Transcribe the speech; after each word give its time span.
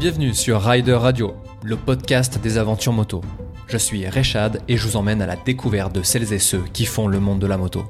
Bienvenue 0.00 0.32
sur 0.32 0.62
Rider 0.62 0.94
Radio, 0.94 1.34
le 1.62 1.76
podcast 1.76 2.40
des 2.40 2.56
aventures 2.56 2.94
moto. 2.94 3.20
Je 3.66 3.76
suis 3.76 4.08
Rechad 4.08 4.62
et 4.66 4.78
je 4.78 4.88
vous 4.88 4.96
emmène 4.96 5.20
à 5.20 5.26
la 5.26 5.36
découverte 5.36 5.94
de 5.94 6.02
celles 6.02 6.32
et 6.32 6.38
ceux 6.38 6.62
qui 6.72 6.86
font 6.86 7.06
le 7.06 7.20
monde 7.20 7.38
de 7.38 7.46
la 7.46 7.58
moto. 7.58 7.84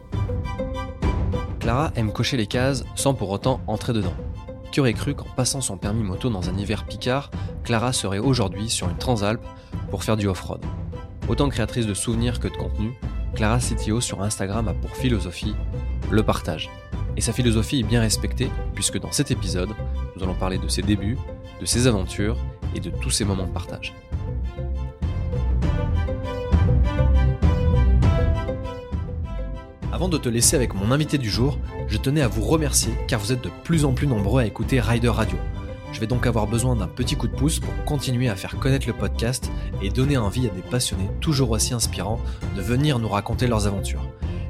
Clara 1.61 1.93
aime 1.95 2.13
cocher 2.13 2.37
les 2.37 2.49
cases 2.49 2.85
sans 2.97 3.15
pour 3.15 3.31
autant 3.31 3.61
entrer 3.69 3.93
dedans. 3.93 4.17
Qui 4.73 4.81
aurait 4.81 4.93
cru 4.93 5.15
qu'en 5.15 5.29
passant 5.37 5.61
son 5.61 5.77
permis 5.77 6.03
moto 6.03 6.31
dans 6.31 6.51
un 6.51 6.59
hiver 6.59 6.85
picard, 6.85 7.31
Clara 7.63 7.93
serait 7.93 8.19
aujourd'hui 8.19 8.69
sur 8.69 8.91
une 8.91 8.99
Transalp 8.99 9.41
pour 9.93 10.03
faire 10.03 10.17
du 10.17 10.27
off-road? 10.27 10.65
Autant 11.29 11.49
créatrice 11.49 11.87
de 11.87 11.95
souvenirs 11.95 12.41
que 12.41 12.49
de 12.49 12.57
contenu, 12.57 12.93
Clara 13.37 13.61
CTO 13.61 14.01
sur 14.01 14.21
Instagram 14.21 14.67
a 14.67 14.75
pour 14.75 14.97
philosophie 14.97 15.55
le 16.11 16.25
partage. 16.25 16.71
Et 17.17 17.21
sa 17.21 17.33
philosophie 17.33 17.79
est 17.79 17.85
bien 17.85 18.01
respectée 18.01 18.51
puisque 18.75 18.99
dans 18.99 19.13
cet 19.13 19.31
épisode, 19.31 19.71
nous 20.17 20.25
allons 20.25 20.35
parler 20.35 20.59
de 20.59 20.67
ses 20.67 20.83
débuts, 20.83 21.17
de 21.61 21.67
ses 21.67 21.87
aventures 21.87 22.39
et 22.75 22.81
de 22.81 22.91
tous 22.91 23.11
ses 23.11 23.25
moments 23.25 23.47
de 23.47 23.53
partage. 23.53 23.95
Avant 29.93 30.09
de 30.09 30.17
te 30.17 30.29
laisser 30.29 30.57
avec 30.57 30.75
mon 30.75 30.93
invité 30.93 31.19
du 31.19 31.29
jour, 31.29 31.59
je 31.87 31.99
tenais 31.99 32.23
à 32.23 32.29
vous 32.29 32.43
remercier 32.43 32.93
car 33.07 33.21
vous 33.21 33.33
êtes 33.33 33.43
de 33.43 33.51
plus 33.65 33.85
en 33.85 33.93
plus 33.93 34.07
nombreux 34.07 34.41
à 34.41 34.47
écouter 34.47 34.81
Rider 34.81 35.09
Radio. 35.09 35.37
Je 35.93 36.01
vais 36.01 36.07
donc 36.07 36.27
avoir 36.27 36.47
besoin 36.47 36.77
d'un 36.77 36.87
petit 36.87 37.17
coup 37.17 37.29
de 37.29 37.35
pouce 37.35 37.59
pour 37.59 37.73
continuer 37.85 38.29
à 38.29 38.37
faire 38.37 38.57
connaître 38.57 38.87
le 38.87 38.93
podcast 38.93 39.51
et 39.83 39.91
donner 39.91 40.17
envie 40.17 40.47
à 40.47 40.51
des 40.51 40.63
passionnés 40.63 41.11
toujours 41.21 41.51
aussi 41.51 41.75
inspirants 41.75 42.21
de 42.57 42.63
venir 42.63 42.99
nous 42.99 43.09
raconter 43.09 43.47
leurs 43.47 43.67
aventures. 43.67 44.07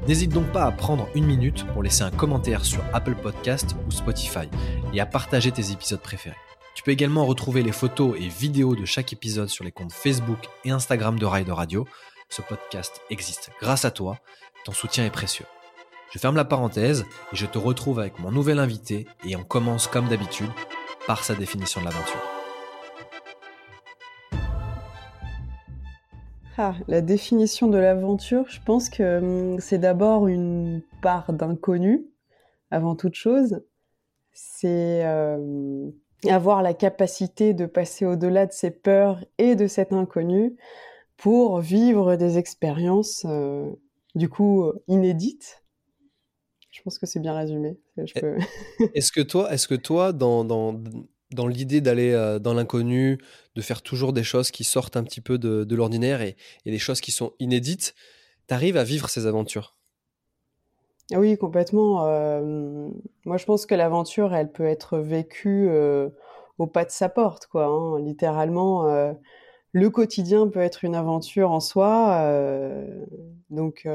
N'hésite 0.07 0.33
donc 0.33 0.47
pas 0.53 0.65
à 0.65 0.71
prendre 0.71 1.09
une 1.15 1.27
minute 1.27 1.67
pour 1.69 1.83
laisser 1.83 2.03
un 2.03 2.11
commentaire 2.11 2.65
sur 2.65 2.83
Apple 2.93 3.15
Podcast 3.15 3.75
ou 3.89 3.91
Spotify 3.91 4.49
et 4.93 5.01
à 5.01 5.07
partager 5.07 5.51
tes 5.51 5.73
épisodes 5.73 6.01
préférés. 6.01 6.37
Tu 6.75 6.83
peux 6.83 6.91
également 6.93 7.27
retrouver 7.27 7.63
les 7.63 7.73
photos 7.73 8.17
et 8.19 8.29
vidéos 8.29 8.77
de 8.77 8.85
chaque 8.85 9.13
épisode 9.13 9.49
sur 9.49 9.65
les 9.65 9.73
comptes 9.73 9.93
Facebook 9.93 10.39
et 10.65 10.71
Instagram 10.71 11.19
de 11.19 11.27
Rider 11.27 11.53
Radio. 11.53 11.87
Ce 12.29 12.43
podcast 12.43 13.01
existe 13.11 13.51
grâce 13.61 13.85
à 13.85 13.91
toi, 13.91 14.19
ton 14.65 14.73
soutien 14.73 15.05
est 15.05 15.11
précieux. 15.11 15.47
Je 16.13 16.19
ferme 16.19 16.37
la 16.37 16.45
parenthèse 16.45 17.05
et 17.33 17.37
je 17.37 17.47
te 17.47 17.59
retrouve 17.59 17.99
avec 17.99 18.19
mon 18.19 18.31
nouvel 18.31 18.59
invité 18.59 19.07
et 19.25 19.37
on 19.37 19.45
commence 19.45 19.87
comme 19.87 20.09
d'habitude 20.09 20.51
par 21.07 21.25
sa 21.25 21.35
définition 21.35 21.81
de 21.81 21.87
l'aventure. 21.87 22.21
Ah, 26.57 26.75
la 26.89 27.01
définition 27.01 27.69
de 27.69 27.79
l'aventure, 27.79 28.45
je 28.49 28.61
pense 28.61 28.91
que 28.91 29.19
hum, 29.19 29.61
c'est 29.61 29.79
d'abord 29.79 30.29
une 30.29 30.83
part 31.01 31.33
d'inconnu, 31.33 32.05
avant 32.71 32.95
toute 32.95 33.15
chose. 33.15 33.63
C'est 34.33 35.05
euh, 35.05 35.91
avoir 36.29 36.63
la 36.63 36.75
capacité 36.75 37.55
de 37.55 37.67
passer 37.67 38.05
au-delà 38.05 38.47
de 38.47 38.53
ses 38.53 38.71
peurs 38.71 39.25
et 39.39 39.55
de 39.55 39.67
cet 39.67 39.93
inconnu 39.93 40.57
pour 41.17 41.61
vivre 41.61 42.17
des 42.17 42.39
expériences, 42.39 43.25
euh, 43.29 43.71
du 44.15 44.29
coup, 44.29 44.73
inédites. 44.89 45.63
Je 46.71 46.83
pense 46.83 46.99
que 46.99 47.07
c'est 47.07 47.21
bien 47.21 47.35
résumé. 47.35 47.79
Est-ce 48.95 49.13
que 49.13 49.21
toi, 49.21 49.53
est-ce 49.53 49.69
que 49.69 49.75
toi, 49.75 50.13
dans, 50.13 50.45
dans, 50.45 50.81
dans 51.33 51.47
l'idée 51.47 51.81
d'aller 51.81 52.13
euh, 52.13 52.39
dans 52.39 52.55
l'inconnu, 52.55 53.19
de 53.55 53.61
faire 53.61 53.83
toujours 53.83 54.13
des 54.13 54.23
choses 54.23 54.51
qui 54.51 54.65
sortent 54.65 54.97
un 54.97 55.05
petit 55.05 55.21
peu 55.21 55.37
de, 55.37 55.65
de 55.65 55.77
l'ordinaire 55.77 56.23
et, 56.23 56.37
et, 56.65 56.71
des 56.71 56.79
choses 56.79 57.01
qui 57.01 57.13
sont 57.13 57.33
inédites, 57.39 57.95
tu 58.49 58.55
arrives 58.55 58.77
à 58.77 58.85
vivre 58.85 59.09
ces 59.11 59.27
aventures? 59.27 59.77
Oui, 61.19 61.37
complètement. 61.37 62.05
Moi, 63.25 63.37
je 63.37 63.45
pense 63.45 63.67
que 63.67 63.75
l'aventure, 63.75 64.35
elle 64.35 64.51
peut 64.51 64.67
être 64.67 64.99
vécue 64.99 65.69
au 66.59 66.67
pas 66.67 66.85
de 66.85 66.91
sa 66.91 67.09
porte, 67.09 67.47
quoi. 67.47 67.67
Hein. 67.67 68.01
Littéralement, 68.01 69.15
le 69.73 69.91
quotidien 69.91 70.49
peut 70.49 70.61
être 70.61 70.85
une 70.85 70.95
aventure 70.95 71.51
en 71.51 71.61
soi. 71.61 72.25
donc, 73.51 73.89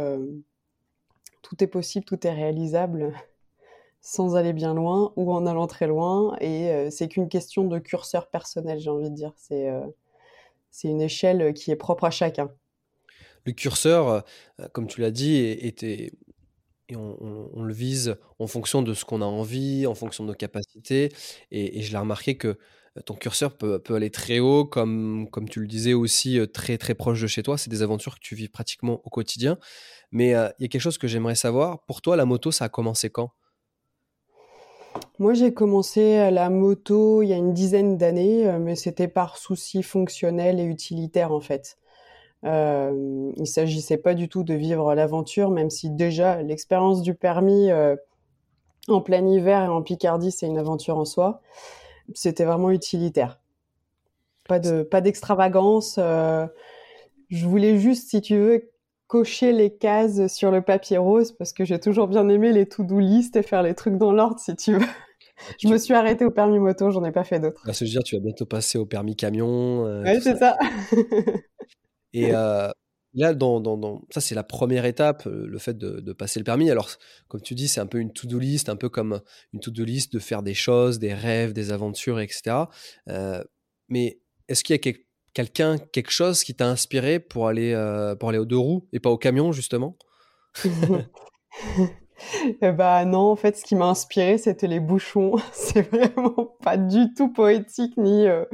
tout 1.42 1.64
est 1.64 1.68
possible, 1.68 2.06
tout 2.06 2.26
est 2.26 2.34
réalisable 2.34 3.14
sans 4.02 4.36
aller 4.36 4.54
bien 4.54 4.74
loin 4.74 5.14
ou 5.16 5.32
en 5.32 5.46
allant 5.46 5.68
très 5.68 5.88
loin. 5.88 6.36
Et 6.42 6.90
c'est 6.92 7.08
qu'une 7.08 7.30
question 7.30 7.64
de 7.64 7.80
curseur 7.80 8.28
personnel, 8.30 8.80
j'ai 8.80 8.90
envie 8.90 9.10
de 9.10 9.16
dire. 9.16 9.34
C'est 9.38 10.90
une 10.90 11.02
échelle 11.02 11.54
qui 11.54 11.72
est 11.72 11.78
propre 11.78 12.04
à 12.04 12.12
chacun. 12.12 12.52
Le 13.46 13.54
curseur, 13.54 14.26
comme 14.74 14.88
tu 14.88 15.02
l'as 15.02 15.12
dit, 15.12 15.38
était 15.38 16.12
et 16.90 16.96
on, 16.96 17.64
le 17.64 17.74
vise 17.74 18.16
en 18.40 18.48
fonction 18.48 18.82
de 18.82 18.94
ce 18.94 19.06
qu'on 19.06 19.22
a 19.22 19.26
envie, 19.26 19.88
en 19.88 19.96
fonction 19.96 20.24
de 20.24 20.30
nos 20.30 20.36
capacités. 20.36 21.12
Et, 21.52 21.82
je 21.82 21.92
l'ai 21.92 21.98
remarqué 21.98 22.38
que 22.38 22.48
euh, 22.48 23.02
ton 23.06 23.16
curseur 23.16 23.58
peut, 23.58 23.82
aller 23.90 24.12
très 24.12 24.40
haut, 24.40 24.66
comme, 24.66 25.28
comme 25.32 25.50
tu 25.50 25.60
le 25.60 25.68
disais 25.68 25.94
aussi, 25.94 26.40
euh, 26.40 26.46
très 26.46 26.78
très 26.78 26.94
proche 26.94 27.22
de 27.22 27.28
chez 27.28 27.44
toi. 27.44 27.58
C'est 27.58 27.70
des 27.70 27.82
aventures 27.82 28.16
que 28.16 28.22
tu 28.22 28.36
vis 28.36 28.50
pratiquement 28.50 29.02
au 29.04 29.10
quotidien. 29.10 29.58
Mais 30.12 30.36
euh, 30.36 30.50
il 30.60 30.64
y 30.64 30.66
a 30.66 30.68
quelque 30.68 30.82
chose 30.82 30.98
que 30.98 31.08
j'aimerais 31.08 31.36
savoir. 31.36 31.84
Pour 31.86 32.02
toi, 32.02 32.16
la 32.16 32.26
moto, 32.26 32.52
ça 32.52 32.66
a 32.66 32.70
commencé 32.70 33.10
quand? 33.10 33.32
Moi, 35.20 35.34
j'ai 35.34 35.54
commencé 35.54 36.30
la 36.32 36.50
moto 36.50 37.22
il 37.22 37.28
y 37.28 37.34
a 37.34 37.38
une 37.38 37.54
dizaine 37.54 37.98
d'années, 37.98 38.58
mais 38.60 38.76
c'était 38.76 39.10
par 39.10 39.38
souci 39.38 39.84
fonctionnel 39.84 40.60
et 40.60 40.64
utilitaire 40.64 41.34
en 41.34 41.42
fait. 41.42 41.78
Euh, 42.44 43.32
il 43.38 43.48
s'agissait 43.48 43.98
pas 43.98 44.14
du 44.14 44.30
tout 44.30 44.44
de 44.44 44.54
vivre 44.54 44.94
l'aventure, 44.94 45.50
même 45.50 45.70
si 45.70 45.90
déjà 45.90 46.42
l'expérience 46.42 47.02
du 47.02 47.16
permis 47.16 47.72
euh, 47.72 47.96
en 48.88 49.02
plein 49.02 49.26
hiver 49.26 49.64
et 49.64 49.68
en 49.68 49.82
Picardie, 49.82 50.32
c'est 50.32 50.46
une 50.46 50.58
aventure 50.58 50.98
en 50.98 51.06
soi. 51.06 51.42
C'était 52.14 52.46
vraiment 52.46 52.70
utilitaire. 52.70 53.40
Pas 54.48 54.60
de 54.60 54.84
pas 54.84 55.02
d'extravagance. 55.02 55.96
Euh, 55.98 56.46
je 57.30 57.48
voulais 57.48 57.78
juste, 57.78 58.10
si 58.10 58.22
tu 58.22 58.38
veux, 58.38 58.70
cocher 59.08 59.52
les 59.52 59.76
cases 59.76 60.28
sur 60.32 60.52
le 60.52 60.62
papier 60.62 60.98
rose 60.98 61.32
parce 61.32 61.52
que 61.52 61.66
j'ai 61.66 61.80
toujours 61.80 62.08
bien 62.08 62.30
aimé 62.30 62.52
les 62.52 62.68
to-do 62.68 63.00
list 63.00 63.36
et 63.36 63.44
faire 63.44 63.64
les 63.64 63.74
trucs 63.74 63.98
dans 63.98 64.12
l'ordre, 64.12 64.40
si 64.40 64.56
tu 64.56 64.74
veux. 64.74 64.86
Je 65.60 65.68
me 65.68 65.78
suis 65.78 65.94
arrêtée 65.94 66.24
au 66.24 66.32
permis 66.32 66.60
moto, 66.60 66.92
j'en 66.92 67.04
ai 67.04 67.12
pas 67.12 67.26
fait 67.26 67.42
d'autres. 67.42 67.68
À 67.68 67.74
se 67.74 67.84
dire, 67.84 68.02
tu 68.04 68.16
vas 68.16 68.22
bientôt 68.22 68.46
passer 68.46 68.78
au 68.78 68.86
permis 68.86 69.18
camion. 69.18 69.84
oui, 70.06 70.22
c'est 70.22 70.38
ça. 70.38 70.58
Et 72.16 72.32
là, 73.22 73.34
dans, 73.34 73.62
dans, 73.62 74.02
ça, 74.10 74.20
c'est 74.20 74.36
la 74.36 74.44
première 74.44 74.86
étape, 74.86 75.26
le 75.26 75.58
fait 75.58 75.78
de, 75.78 76.14
passer 76.14 76.40
le 76.40 76.44
permis. 76.44 76.70
Alors, 76.70 76.90
comme 77.28 77.42
tu 77.42 77.56
dis, 77.56 77.68
c'est 77.68 77.80
un 77.80 77.86
peu 77.86 78.00
une 78.00 78.12
to-do 78.12 78.40
list, 78.40 78.70
un 78.70 78.76
peu 78.76 78.90
comme 78.90 79.22
une 79.54 79.60
to-do 79.60 79.84
list 79.84 80.14
de 80.14 80.20
faire 80.20 80.44
des 80.44 80.54
choses, 80.54 81.00
des 81.00 81.14
rêves, 81.14 81.54
des 81.54 81.72
aventures, 81.72 82.20
etc. 82.20 82.66
mais 83.90 84.20
est-ce 84.48 84.64
qu'il 84.64 84.76
y 84.76 84.90
a 84.90 84.94
quelqu'un, 85.34 85.78
quelque 85.78 86.12
chose 86.12 86.44
qui 86.44 86.56
t'a 86.56 86.70
inspiré 86.70 87.20
pour 87.20 87.48
aller, 87.48 87.74
pour 88.20 88.30
aller 88.30 88.38
aux 88.38 88.46
deux 88.46 88.58
roues 88.58 88.88
et 88.94 89.00
pas 89.00 89.10
au 89.10 89.18
camion, 89.18 89.52
justement? 89.52 89.98
bah 92.62 93.06
non, 93.06 93.32
en 93.32 93.36
fait, 93.36 93.58
ce 93.58 93.64
qui 93.64 93.76
m'a 93.76 93.88
inspiré, 93.88 94.38
c'était 94.38 94.68
les 94.68 94.80
bouchons. 94.80 95.36
C'est 95.54 95.82
vraiment 95.82 96.56
pas 96.62 96.78
du 96.78 97.14
tout 97.14 97.30
poétique 97.30 97.98
ni 97.98 98.28
euh, 98.28 98.46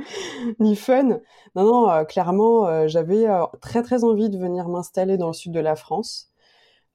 ni 0.60 0.76
fun. 0.76 1.20
Non, 1.56 1.66
non, 1.66 1.90
euh, 1.90 2.04
clairement, 2.04 2.68
euh, 2.68 2.88
j'avais 2.88 3.26
très 3.62 3.84
très 3.84 4.04
envie 4.04 4.30
de 4.30 4.38
venir 4.38 4.68
m'installer 4.68 5.18
dans 5.18 5.28
le 5.28 5.34
sud 5.34 5.52
de 5.52 5.60
la 5.60 5.76
France 5.76 6.30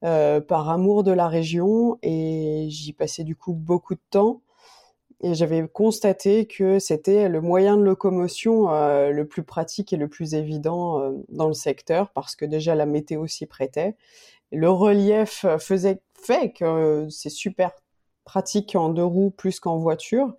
par 0.03 0.71
amour 0.71 1.03
de 1.03 1.11
la 1.11 1.27
région 1.27 1.99
et 2.03 2.67
j'y 2.69 2.93
passais 2.93 3.25
du 3.25 3.35
coup 3.35 3.53
beaucoup 3.55 3.95
de 3.95 4.01
temps. 4.11 4.43
Et 5.21 5.35
j'avais 5.35 5.67
constaté 5.67 6.47
que 6.47 6.79
c'était 6.79 7.29
le 7.29 7.41
moyen 7.41 7.77
de 7.77 7.83
locomotion 7.83 8.69
le 8.71 9.25
plus 9.25 9.43
pratique 9.43 9.93
et 9.93 9.97
le 9.97 10.07
plus 10.07 10.35
évident 10.35 11.13
dans 11.29 11.49
le 11.49 11.55
secteur 11.55 12.11
parce 12.13 12.37
que 12.37 12.45
déjà 12.45 12.77
la 12.77 12.87
météo 12.87 13.27
s'y 13.27 13.47
prêtait 13.47 13.97
le 14.53 14.71
relief 14.71 15.45
faisait 15.59 16.01
fait 16.23 16.53
que 16.53 17.07
c'est 17.11 17.31
super 17.31 17.73
pratique 18.25 18.75
en 18.75 18.91
deux 18.91 19.05
roues 19.05 19.31
plus 19.31 19.61
qu'en 19.61 19.79
voiture. 19.79 20.35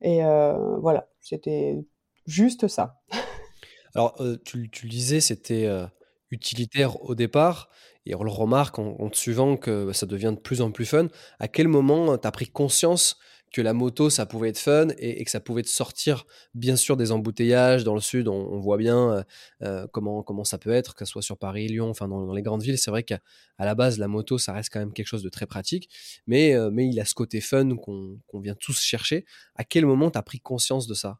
Et 0.00 0.24
euh, 0.24 0.76
voilà, 0.78 1.08
c'était 1.20 1.78
juste 2.26 2.68
ça. 2.68 3.00
Alors, 3.94 4.14
euh, 4.20 4.36
tu, 4.44 4.70
tu, 4.70 4.86
le 4.86 4.90
disais, 4.90 5.20
c'était 5.20 5.66
euh, 5.66 5.86
utilitaire 6.30 7.00
au 7.02 7.14
départ, 7.14 7.70
et 8.04 8.14
on 8.14 8.22
le 8.22 8.30
remarque 8.30 8.78
en, 8.78 8.96
en 8.98 9.08
te 9.08 9.16
suivant 9.16 9.56
que 9.56 9.92
ça 9.92 10.06
devient 10.06 10.32
de 10.34 10.40
plus 10.40 10.60
en 10.60 10.70
plus 10.70 10.86
fun. 10.86 11.08
À 11.38 11.48
quel 11.48 11.68
moment 11.68 12.18
tu 12.18 12.26
as 12.26 12.30
pris 12.32 12.46
conscience 12.46 13.18
que 13.52 13.62
la 13.62 13.72
moto, 13.72 14.10
ça 14.10 14.26
pouvait 14.26 14.50
être 14.50 14.58
fun 14.58 14.88
et, 14.98 15.24
que 15.24 15.30
ça 15.30 15.40
pouvait 15.40 15.62
te 15.62 15.68
sortir, 15.68 16.26
bien 16.54 16.76
sûr, 16.76 16.96
des 16.96 17.12
embouteillages. 17.12 17.84
Dans 17.84 17.94
le 17.94 18.00
sud, 18.00 18.28
on, 18.28 18.58
voit 18.60 18.76
bien 18.76 19.12
euh, 19.12 19.22
euh, 19.62 19.86
comment, 19.92 20.22
comment 20.22 20.44
ça 20.44 20.58
peut 20.58 20.70
être, 20.70 20.94
que 20.94 21.04
ce 21.04 21.12
soit 21.12 21.22
sur 21.22 21.38
Paris, 21.38 21.68
Lyon, 21.68 21.88
enfin 21.88 22.08
dans, 22.08 22.32
les 22.32 22.42
grandes 22.42 22.62
villes. 22.62 22.78
C'est 22.78 22.90
vrai 22.90 23.02
qu'à 23.02 23.20
la 23.58 23.74
base, 23.74 23.98
la 23.98 24.08
moto, 24.08 24.38
ça 24.38 24.52
reste 24.52 24.72
quand 24.72 24.80
même 24.80 24.92
quelque 24.92 25.06
chose 25.06 25.22
de 25.22 25.28
très 25.28 25.46
pratique, 25.46 25.88
mais, 26.26 26.54
euh, 26.54 26.70
mais 26.72 26.86
il 26.86 27.00
a 27.00 27.04
ce 27.04 27.14
côté 27.14 27.40
fun 27.40 27.76
qu'on 27.76 28.40
vient 28.40 28.54
tous 28.54 28.80
chercher. 28.80 29.24
À 29.54 29.64
quel 29.64 29.86
moment 29.86 30.10
tu 30.10 30.18
as 30.18 30.22
pris 30.22 30.40
conscience 30.40 30.86
de 30.86 30.94
ça? 30.94 31.18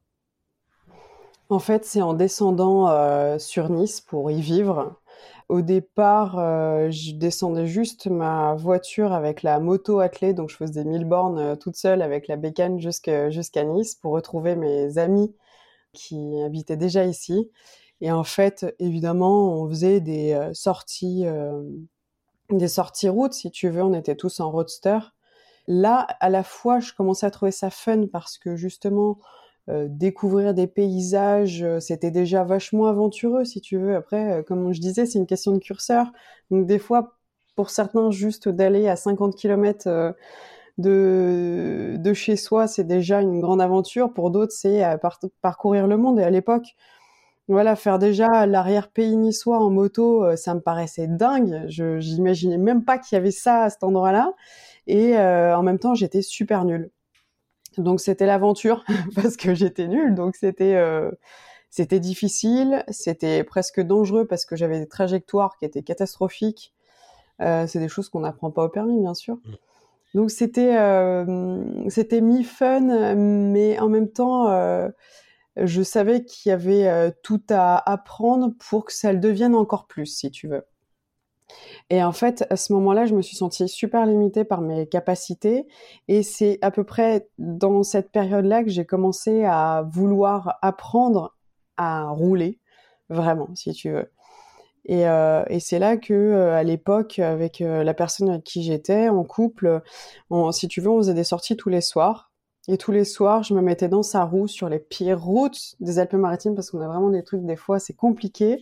En 1.49 1.61
fait, 1.61 1.85
c'est 1.85 2.03
en 2.03 2.13
descendant 2.13 3.39
sur 3.39 3.71
Nice 3.71 4.01
pour 4.01 4.33
y 4.33 4.41
vivre 4.41 5.01
au 5.49 5.61
départ, 5.61 6.39
euh, 6.39 6.91
je 6.91 7.13
descendais 7.13 7.67
juste 7.67 8.09
ma 8.09 8.55
voiture 8.55 9.13
avec 9.13 9.43
la 9.43 9.61
moto 9.61 10.01
attelée, 10.01 10.35
donc 10.35 10.51
je 10.51 10.57
faisais 10.57 10.85
1000 10.85 11.05
bornes 11.05 11.39
euh, 11.39 11.57
toute 11.57 11.77
seule 11.77 12.03
avec 12.03 12.27
la 12.29 12.37
bécane 12.37 12.81
jusqu'à 12.81 13.65
Nice 13.65 13.95
pour 13.95 14.13
retrouver 14.13 14.57
mes 14.57 14.99
amis 14.99 15.35
qui 15.93 16.43
habitait 16.43 16.77
déjà 16.77 17.05
ici. 17.05 17.51
Et 18.01 18.13
en 18.13 18.25
fait, 18.25 18.67
évidemment, 18.79 19.63
on 19.63 19.69
faisait 19.69 20.01
des 20.01 20.39
sorties, 20.53 21.25
des 22.51 22.69
sorties 22.69 23.09
routes, 23.09 23.33
si 23.33 23.51
tu 23.51 23.71
veux. 23.71 23.83
On 23.83 23.95
était 23.95 24.17
tous 24.17 24.41
en 24.41 24.51
roadster. 24.51 24.99
Là, 25.67 26.07
à 26.21 26.29
la 26.29 26.43
fois, 26.43 26.81
je 26.81 26.93
commençais 26.93 27.25
à 27.25 27.31
trouver 27.31 27.53
ça 27.53 27.71
fun 27.71 28.07
parce 28.13 28.37
que 28.37 28.55
justement, 28.55 29.19
euh, 29.69 29.89
découvrir 29.91 30.55
des 30.55 30.69
paysages, 30.69 31.63
euh, 31.65 31.81
c'était 31.81 32.13
déjà 32.13 32.45
vachement 32.45 32.87
aventureux, 32.87 33.45
si 33.45 33.61
tu 33.61 33.77
veux. 33.79 33.97
Après, 33.97 34.39
euh, 34.39 34.43
comme 34.45 34.73
je 34.73 34.81
disais, 34.81 35.07
c'est 35.07 35.19
une 35.19 35.27
question 35.27 35.53
de 35.53 35.59
curseur. 35.59 36.13
Donc 36.53 36.67
des 36.67 36.79
fois, 36.79 37.19
pour 37.57 37.71
certains, 37.71 38.11
juste 38.13 38.49
d'aller 38.49 38.87
à 38.89 38.95
50 38.97 39.35
km 39.37 40.15
de, 40.79 41.97
de 41.99 42.15
chez 42.15 42.37
soi, 42.37 42.69
c'est 42.69 42.85
déjà 42.85 43.23
une 43.23 43.41
grande 43.41 43.61
aventure. 43.63 44.13
Pour 44.13 44.31
d'autres, 44.31 44.53
c'est 44.53 44.83
parcourir 45.43 45.87
le 45.87 45.97
monde. 45.97 46.21
Et 46.21 46.23
à 46.23 46.31
l'époque, 46.31 46.77
voilà, 47.49 47.77
faire 47.77 47.99
déjà 47.99 48.47
l'arrière-pays 48.47 49.17
niçois 49.17 49.59
en 49.59 49.71
moto, 49.71 50.37
ça 50.37 50.55
me 50.55 50.61
paraissait 50.61 51.09
dingue. 51.09 51.65
Je 51.69 52.01
j'imaginais 52.01 52.59
même 52.59 52.85
pas 52.85 52.99
qu'il 52.99 53.17
y 53.17 53.19
avait 53.19 53.31
ça 53.31 53.65
à 53.65 53.71
cet 53.71 53.85
endroit-là. 53.85 54.35
Et 54.87 55.17
en 55.19 55.63
même 55.63 55.79
temps, 55.79 55.95
j'étais 55.95 56.23
super 56.23 56.65
nulle. 56.67 56.91
Donc 57.79 58.01
c'était 58.01 58.27
l'aventure 58.27 58.85
parce 59.15 59.37
que 59.37 59.55
j'étais 59.55 59.89
nulle, 59.89 60.15
donc 60.15 60.37
c'était 60.37 60.75
euh, 60.77 61.11
c'était 61.71 62.01
difficile, 62.01 62.85
c'était 62.89 63.45
presque 63.45 63.81
dangereux 63.81 64.27
parce 64.27 64.45
que 64.47 64.57
j'avais 64.57 64.79
des 64.79 64.89
trajectoires 64.89 65.57
qui 65.59 65.65
étaient 65.65 65.83
catastrophiques. 65.83 66.73
Euh, 67.43 67.67
c'est 67.67 67.81
des 67.81 67.89
choses 67.89 68.09
qu'on 68.09 68.21
n'apprend 68.21 68.51
pas 68.51 68.65
au 68.65 68.69
permis, 68.69 68.99
bien 68.99 69.15
sûr. 69.15 69.37
Mmh. 69.37 69.53
Donc 70.15 70.31
c'était 70.31 70.79
euh, 70.79 71.63
c'était 71.91 72.23
mi 72.23 72.43
fun, 72.43 73.15
mais 73.15 73.79
en 73.79 73.91
même 73.91 74.11
temps, 74.11 74.49
euh, 74.49 74.89
je 75.57 75.83
savais 75.83 76.25
qu'il 76.25 76.51
y 76.51 76.53
avait 76.53 76.89
euh, 76.89 77.11
tout 77.23 77.43
à 77.51 77.91
apprendre 77.91 78.53
pour 78.59 78.87
que 78.87 78.95
ça 78.95 79.13
le 79.13 79.19
devienne 79.19 79.55
encore 79.55 79.87
plus, 79.87 80.07
si 80.07 80.31
tu 80.31 80.49
veux. 80.49 80.65
Et 81.91 82.03
en 82.03 82.13
fait, 82.13 82.45
à 82.51 82.57
ce 82.57 82.73
moment-là, 82.75 83.07
je 83.07 83.15
me 83.15 83.23
suis 83.23 83.37
sentie 83.37 83.69
super 83.69 84.07
limitée 84.07 84.45
par 84.45 84.61
mes 84.61 84.87
capacités. 84.87 85.67
Et 86.09 86.23
c'est 86.23 86.59
à 86.63 86.71
peu 86.71 86.85
près 86.85 87.29
dans 87.39 87.83
cette 87.83 88.11
période-là 88.11 88.65
que 88.65 88.71
j'ai 88.71 88.85
commencé 88.85 89.45
à 89.45 89.85
vouloir 89.89 90.59
apprendre 90.63 91.35
à 91.77 92.09
rouler, 92.09 92.59
vraiment, 93.09 93.49
si 93.55 93.73
tu 93.73 93.91
veux. 93.91 94.11
Et, 94.87 95.09
euh, 95.09 95.43
c'est 95.59 95.79
là 95.79 95.97
que, 95.97 96.15
euh, 96.15 96.55
à 96.55 96.63
l'époque, 96.63 97.19
avec 97.19 97.61
euh, 97.61 97.83
la 97.83 97.95
personne 97.95 98.31
avec 98.31 98.45
qui 98.45 98.63
j'étais 98.63 99.09
en 99.09 99.25
couple, 99.25 99.83
si 100.53 100.69
tu 100.69 100.81
veux, 100.81 100.91
on 100.91 100.99
faisait 100.99 101.15
des 101.15 101.25
sorties 101.25 101.57
tous 101.57 101.69
les 101.69 101.81
soirs. 101.81 102.26
Et 102.69 102.79
tous 102.79 102.91
les 102.91 103.05
soirs, 103.05 103.45
je 103.45 103.55
me 103.55 103.61
mettais 103.61 103.89
dans 103.89 104.03
sa 104.03 104.25
roue 104.25 104.49
sur 104.49 104.69
les 104.69 104.81
pires 104.81 105.23
routes 105.23 105.77
des 105.79 106.01
Alpes-Maritimes 106.01 106.57
parce 106.57 106.71
qu'on 106.71 106.81
a 106.81 106.89
vraiment 106.89 107.11
des 107.11 107.23
trucs, 107.23 107.45
des 107.45 107.55
fois, 107.55 107.79
c'est 107.79 107.95
compliqué. 107.95 108.61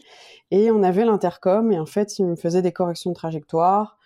Et 0.51 0.71
on 0.71 0.83
avait 0.83 1.07
l'intercom 1.07 1.73
et 1.73 1.79
en 1.79 1.87
fait, 1.87 2.19
il 2.19 2.27
me 2.27 2.37
faisait 2.37 2.61
des 2.61 2.73
corrections 2.73 3.11
de 3.11 3.15
trajectoire. 3.15 3.97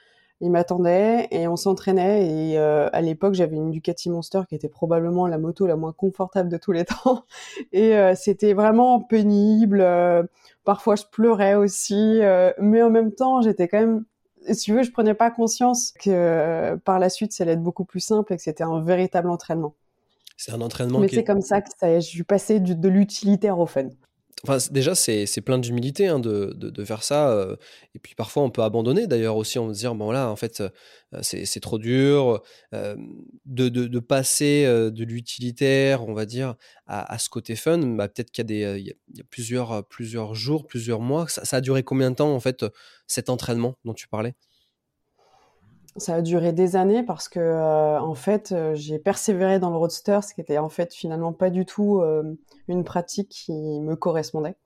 Il 0.40 0.52
m'attendait 0.52 1.26
et 1.32 1.48
on 1.48 1.56
s'entraînait. 1.56 2.28
Et 2.52 2.58
euh, 2.58 2.88
à 2.92 3.00
l'époque, 3.00 3.34
j'avais 3.34 3.56
une 3.56 3.72
Ducati 3.72 4.08
Monster 4.08 4.42
qui 4.48 4.54
était 4.54 4.68
probablement 4.68 5.26
la 5.26 5.36
moto 5.36 5.66
la 5.66 5.74
moins 5.74 5.92
confortable 5.92 6.48
de 6.48 6.58
tous 6.58 6.70
les 6.70 6.84
temps. 6.84 7.24
Et 7.72 7.96
euh, 7.96 8.14
c'était 8.14 8.54
vraiment 8.54 9.00
pénible. 9.00 9.80
Euh, 9.80 10.22
parfois, 10.64 10.94
je 10.94 11.04
pleurais 11.10 11.56
aussi. 11.56 12.20
mais 12.58 12.82
en 12.82 12.90
même 12.90 13.12
temps, 13.12 13.40
j'étais 13.42 13.66
quand 13.68 13.80
même 13.80 14.04
si 14.52 14.66
tu 14.66 14.74
veux, 14.74 14.82
je 14.84 14.92
prenais 14.92 15.14
pas 15.14 15.30
conscience 15.32 15.92
que 16.00 16.76
par 16.84 17.00
la 17.00 17.08
suite, 17.10 17.32
ça 17.32 17.42
allait 17.42 17.54
être 17.54 17.62
beaucoup 17.62 17.84
plus 17.84 18.00
simple 18.00 18.32
et 18.32 18.36
que 18.36 18.42
c'était 18.42 18.64
un 18.64 18.80
véritable 18.80 19.30
entraînement. 19.30 19.74
C'est 20.38 20.52
un 20.52 20.62
entraînement. 20.62 21.00
Mais 21.00 21.08
c'est 21.08 21.24
comme 21.24 21.42
ça 21.42 21.60
que 21.60 21.68
ça, 21.78 22.00
je 22.00 22.06
suis 22.06 22.22
passé 22.22 22.60
de 22.60 22.88
l'utilitaire 22.88 23.58
au 23.58 23.66
fun. 23.66 23.88
Enfin, 24.44 24.58
déjà, 24.70 24.94
c'est 24.94 25.40
plein 25.40 25.58
d'humilité 25.58 26.06
hein, 26.06 26.20
de, 26.20 26.52
de, 26.54 26.84
faire 26.84 27.02
ça. 27.02 27.30
Euh, 27.30 27.56
et 27.94 27.98
puis 27.98 28.14
parfois, 28.14 28.44
on 28.44 28.50
peut 28.50 28.62
abandonner 28.62 29.08
d'ailleurs 29.08 29.36
aussi 29.36 29.58
en 29.58 29.72
se 29.74 29.78
dire, 29.78 29.96
bon 29.96 30.12
là, 30.12 30.30
en 30.30 30.36
fait, 30.36 30.60
euh, 30.60 30.68
c'est 31.22 31.60
trop 31.60 31.78
dur. 31.78 32.40
Euh, 32.72 32.94
de, 33.46 33.68
de, 33.68 33.98
passer 33.98 34.64
de 34.64 35.04
l'utilitaire, 35.04 36.06
on 36.08 36.14
va 36.14 36.24
dire, 36.24 36.54
à, 36.86 37.12
à, 37.12 37.18
ce 37.18 37.28
côté 37.28 37.56
fun, 37.56 37.78
bah, 37.78 38.08
peut-être 38.08 38.30
qu'il 38.30 38.42
y 38.42 38.64
a, 38.64 38.74
des, 38.74 38.80
il 38.80 38.86
y 38.86 39.20
a 39.20 39.24
plusieurs, 39.28 39.84
plusieurs 39.88 40.34
jours, 40.34 40.66
plusieurs 40.66 41.00
mois. 41.00 41.26
Ça, 41.28 41.44
ça, 41.44 41.56
a 41.56 41.60
duré 41.60 41.82
combien 41.82 42.10
de 42.12 42.16
temps, 42.16 42.32
en 42.32 42.40
fait, 42.40 42.64
cet 43.08 43.30
entraînement 43.30 43.74
dont 43.84 43.94
tu 43.94 44.06
parlais? 44.06 44.34
Ça 45.98 46.14
a 46.14 46.22
duré 46.22 46.52
des 46.52 46.76
années 46.76 47.02
parce 47.02 47.28
que 47.28 47.40
euh, 47.40 48.00
en 48.00 48.14
fait 48.14 48.52
euh, 48.52 48.74
j'ai 48.74 48.98
persévéré 48.98 49.58
dans 49.58 49.70
le 49.70 49.76
roadster, 49.76 50.20
ce 50.22 50.34
qui 50.34 50.40
était 50.40 50.58
en 50.58 50.68
fait 50.68 50.94
finalement 50.94 51.32
pas 51.32 51.50
du 51.50 51.66
tout 51.66 52.00
euh, 52.00 52.36
une 52.68 52.84
pratique 52.84 53.28
qui 53.28 53.52
me 53.80 53.96
correspondait. 53.96 54.56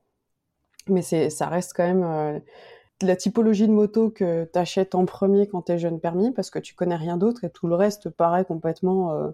Mais 0.89 1.03
ça 1.03 1.49
reste 1.49 1.75
quand 1.77 1.87
même 1.87 2.43
la 3.03 3.17
typologie 3.17 3.69
de 3.69 3.73
moto 3.73 4.11
que 4.11 4.51
tu 4.53 4.59
achètes 4.59 4.97
en 4.97 5.05
premier 5.07 5.47
quand 5.47 5.63
tu 5.63 5.73
es 5.73 5.79
jeune 5.79 6.01
permis 6.01 6.33
parce 6.33 6.51
que 6.51 6.59
tu 6.59 6.75
connais 6.75 6.97
rien 6.97 7.17
d'autre 7.17 7.45
et 7.45 7.51
tout 7.51 7.69
le 7.69 7.77
reste 7.77 8.11
paraît 8.11 8.45
complètement 8.45 9.33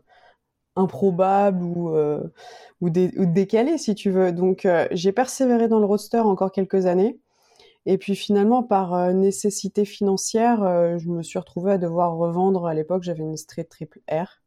improbable 0.76 1.64
ou, 1.64 2.90
décalé 2.90 3.78
si 3.78 3.94
tu 3.94 4.10
veux. 4.10 4.30
Donc 4.30 4.68
j'ai 4.90 5.12
persévéré 5.12 5.68
dans 5.68 5.78
le 5.80 5.86
roadster 5.86 6.18
encore 6.18 6.52
quelques 6.52 6.84
années 6.84 7.18
et 7.90 7.96
puis 7.96 8.14
finalement, 8.14 8.62
par 8.62 8.92
euh, 8.92 9.14
nécessité 9.14 9.86
financière, 9.86 10.62
euh, 10.62 10.98
je 10.98 11.08
me 11.08 11.22
suis 11.22 11.38
retrouvée 11.38 11.72
à 11.72 11.78
devoir 11.78 12.18
revendre. 12.18 12.66
À 12.66 12.74
l'époque, 12.74 13.02
j'avais 13.02 13.22
une 13.22 13.38
Street 13.38 13.64
Triple 13.64 14.00
R 14.10 14.42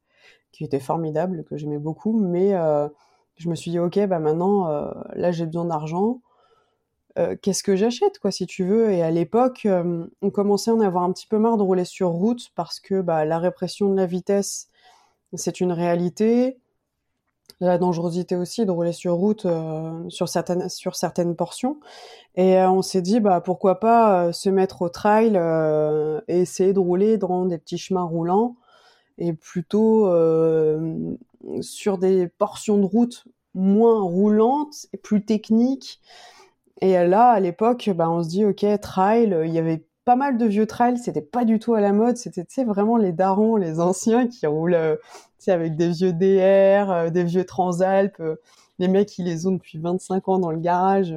qui 0.51 0.63
était 0.63 0.79
formidable, 0.79 1.43
que 1.45 1.57
j'aimais 1.57 1.79
beaucoup, 1.79 2.19
mais 2.19 2.53
euh, 2.53 2.87
je 3.37 3.49
me 3.49 3.55
suis 3.55 3.71
dit, 3.71 3.79
ok, 3.79 3.97
bah 4.05 4.19
maintenant, 4.19 4.67
là, 5.15 5.31
j'ai 5.31 5.47
besoin 5.47 5.65
d'argent. 5.65 6.21
Qu'est-ce 7.41 7.63
que 7.63 7.75
j'achète, 7.75 8.19
quoi, 8.19 8.29
si 8.29 8.45
tu 8.45 8.63
veux? 8.63 8.91
Et 8.91 9.01
à 9.01 9.09
l'époque, 9.09 9.67
on 10.21 10.29
commençait 10.29 10.69
à 10.69 10.75
en 10.75 10.79
avoir 10.79 11.03
un 11.03 11.11
petit 11.11 11.25
peu 11.25 11.39
marre 11.39 11.57
de 11.57 11.63
rouler 11.63 11.85
sur 11.85 12.09
route 12.09 12.51
parce 12.53 12.79
que 12.79 13.01
bah, 13.01 13.25
la 13.25 13.39
répression 13.39 13.89
de 13.89 13.95
la 13.95 14.05
vitesse, 14.05 14.69
c'est 15.33 15.61
une 15.61 15.71
réalité 15.71 16.59
la 17.59 17.77
dangerosité 17.77 18.35
aussi 18.35 18.65
de 18.65 18.71
rouler 18.71 18.91
sur 18.91 19.13
route 19.13 19.45
euh, 19.45 20.09
sur 20.09 20.29
certaines 20.29 20.69
sur 20.69 20.95
certaines 20.95 21.35
portions. 21.35 21.79
Et 22.35 22.57
euh, 22.57 22.69
on 22.69 22.81
s'est 22.81 23.01
dit 23.01 23.19
bah 23.19 23.41
pourquoi 23.41 23.79
pas 23.79 24.27
euh, 24.27 24.31
se 24.31 24.49
mettre 24.49 24.81
au 24.81 24.89
trail 24.89 25.35
et 26.27 26.39
essayer 26.41 26.73
de 26.73 26.79
rouler 26.79 27.17
dans 27.17 27.45
des 27.45 27.57
petits 27.57 27.77
chemins 27.77 28.03
roulants 28.03 28.55
et 29.17 29.33
plutôt 29.33 30.09
sur 31.61 31.97
des 31.97 32.27
portions 32.27 32.77
de 32.77 32.85
route 32.85 33.25
moins 33.53 34.01
roulantes 34.01 34.87
et 34.93 34.97
plus 34.97 35.23
techniques. 35.25 35.99
Et 36.81 36.93
là 36.93 37.29
à 37.29 37.39
l'époque 37.39 37.89
bah 37.95 38.09
on 38.09 38.23
se 38.23 38.29
dit 38.29 38.45
ok 38.45 38.65
trail 38.81 39.37
il 39.45 39.53
y 39.53 39.59
avait 39.59 39.83
pas 40.05 40.15
mal 40.15 40.37
de 40.37 40.45
vieux 40.45 40.65
trails, 40.65 40.97
c'était 40.97 41.21
pas 41.21 41.45
du 41.45 41.59
tout 41.59 41.73
à 41.73 41.81
la 41.81 41.93
mode, 41.93 42.17
c'était 42.17 42.63
vraiment 42.63 42.97
les 42.97 43.11
darons, 43.11 43.55
les 43.55 43.79
anciens 43.79 44.27
qui 44.27 44.47
roulent 44.47 44.73
euh, 44.73 44.95
avec 45.47 45.75
des 45.75 45.89
vieux 45.89 46.13
DR, 46.13 46.91
euh, 46.91 47.09
des 47.09 47.23
vieux 47.23 47.45
Transalp, 47.45 48.19
euh, 48.19 48.35
les 48.79 48.87
mecs 48.87 49.09
qui 49.09 49.23
les 49.23 49.45
ont 49.47 49.51
depuis 49.51 49.77
25 49.77 50.27
ans 50.27 50.39
dans 50.39 50.51
le 50.51 50.59
garage. 50.59 51.15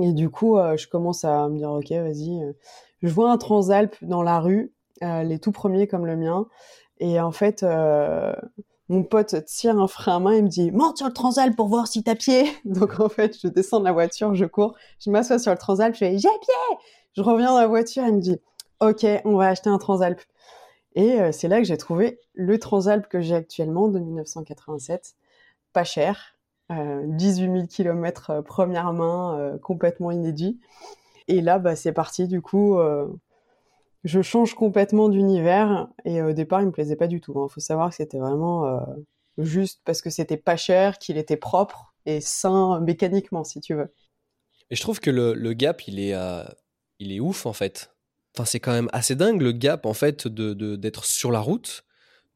et 0.00 0.12
du 0.12 0.30
coup, 0.30 0.56
je 0.76 0.86
commence 0.88 1.24
à 1.24 1.48
me 1.48 1.58
dire 1.58 1.70
OK, 1.70 1.90
vas-y, 1.90 2.54
je 3.02 3.08
vois 3.08 3.30
un 3.30 3.36
Transalp 3.36 3.94
dans 4.02 4.22
la 4.22 4.40
rue, 4.40 4.72
les 5.02 5.38
tout 5.38 5.52
premiers 5.52 5.86
comme 5.86 6.06
le 6.06 6.16
mien 6.16 6.46
et 6.98 7.20
en 7.20 7.30
fait 7.30 7.62
mon 8.88 9.02
pote 9.02 9.44
tire 9.46 9.78
un 9.78 9.88
frein 9.88 10.16
à 10.16 10.18
main 10.20 10.32
et 10.32 10.42
me 10.42 10.48
dit 10.48 10.70
monte 10.70 10.98
sur 10.98 11.06
le 11.06 11.12
Transalp 11.12 11.56
pour 11.56 11.68
voir 11.68 11.88
si 11.88 12.02
t'as 12.02 12.14
pied. 12.14 12.44
Donc 12.64 13.00
en 13.00 13.08
fait, 13.08 13.36
je 13.40 13.48
descends 13.48 13.80
de 13.80 13.84
la 13.84 13.92
voiture, 13.92 14.34
je 14.34 14.44
cours, 14.44 14.74
je 15.00 15.10
m'assois 15.10 15.38
sur 15.38 15.52
le 15.52 15.58
Transalp, 15.58 15.94
je 15.94 15.98
fais 15.98 16.18
j'ai 16.18 16.28
pied. 16.28 16.78
Je 17.16 17.22
reviens 17.22 17.48
dans 17.48 17.58
la 17.58 17.66
voiture 17.66 18.04
et 18.04 18.12
me 18.12 18.20
dit, 18.20 18.38
OK, 18.80 19.06
on 19.24 19.36
va 19.36 19.48
acheter 19.48 19.70
un 19.70 19.78
Transalp. 19.78 20.20
Et 20.94 21.20
euh, 21.20 21.32
c'est 21.32 21.48
là 21.48 21.58
que 21.58 21.64
j'ai 21.64 21.76
trouvé 21.76 22.20
le 22.34 22.58
Transalp 22.58 23.08
que 23.08 23.20
j'ai 23.20 23.34
actuellement 23.34 23.88
de 23.88 23.98
1987, 23.98 25.14
pas 25.72 25.84
cher, 25.84 26.36
euh, 26.72 27.02
18 27.06 27.52
000 27.52 27.66
km 27.68 28.42
première 28.42 28.92
main, 28.92 29.38
euh, 29.38 29.58
complètement 29.58 30.10
inédit. 30.10 30.60
Et 31.28 31.40
là, 31.40 31.58
bah, 31.58 31.76
c'est 31.76 31.92
parti. 31.92 32.26
Du 32.26 32.42
coup, 32.42 32.78
euh, 32.78 33.06
je 34.04 34.20
change 34.20 34.54
complètement 34.54 35.08
d'univers. 35.08 35.88
Et 36.04 36.22
au 36.22 36.32
départ, 36.32 36.60
il 36.60 36.66
me 36.66 36.72
plaisait 36.72 36.96
pas 36.96 37.06
du 37.06 37.20
tout. 37.20 37.32
Il 37.36 37.38
hein. 37.38 37.48
faut 37.48 37.60
savoir 37.60 37.90
que 37.90 37.96
c'était 37.96 38.18
vraiment 38.18 38.80
juste 39.38 39.80
parce 39.84 40.02
que 40.02 40.10
c'était 40.10 40.36
pas 40.36 40.56
cher, 40.56 40.98
qu'il 40.98 41.18
était 41.18 41.36
propre 41.36 41.94
et 42.04 42.20
sain 42.20 42.80
mécaniquement, 42.80 43.44
si 43.44 43.60
tu 43.60 43.74
veux. 43.74 43.92
Et 44.70 44.76
je 44.76 44.80
trouve 44.80 44.98
que 44.98 45.10
le, 45.10 45.34
le 45.34 45.52
gap, 45.52 45.86
il 45.86 46.00
est 46.00 46.14
il 46.98 47.12
est 47.12 47.20
ouf 47.20 47.46
en 47.46 47.52
fait. 47.52 47.92
Enfin, 48.34 48.44
c'est 48.44 48.60
quand 48.60 48.72
même 48.72 48.88
assez 48.92 49.14
dingue 49.14 49.40
le 49.40 49.52
gap 49.52 49.86
en 49.86 49.94
fait 49.94 50.28
de 50.28 50.76
d'être 50.76 51.04
sur 51.04 51.30
la 51.30 51.40
route, 51.40 51.84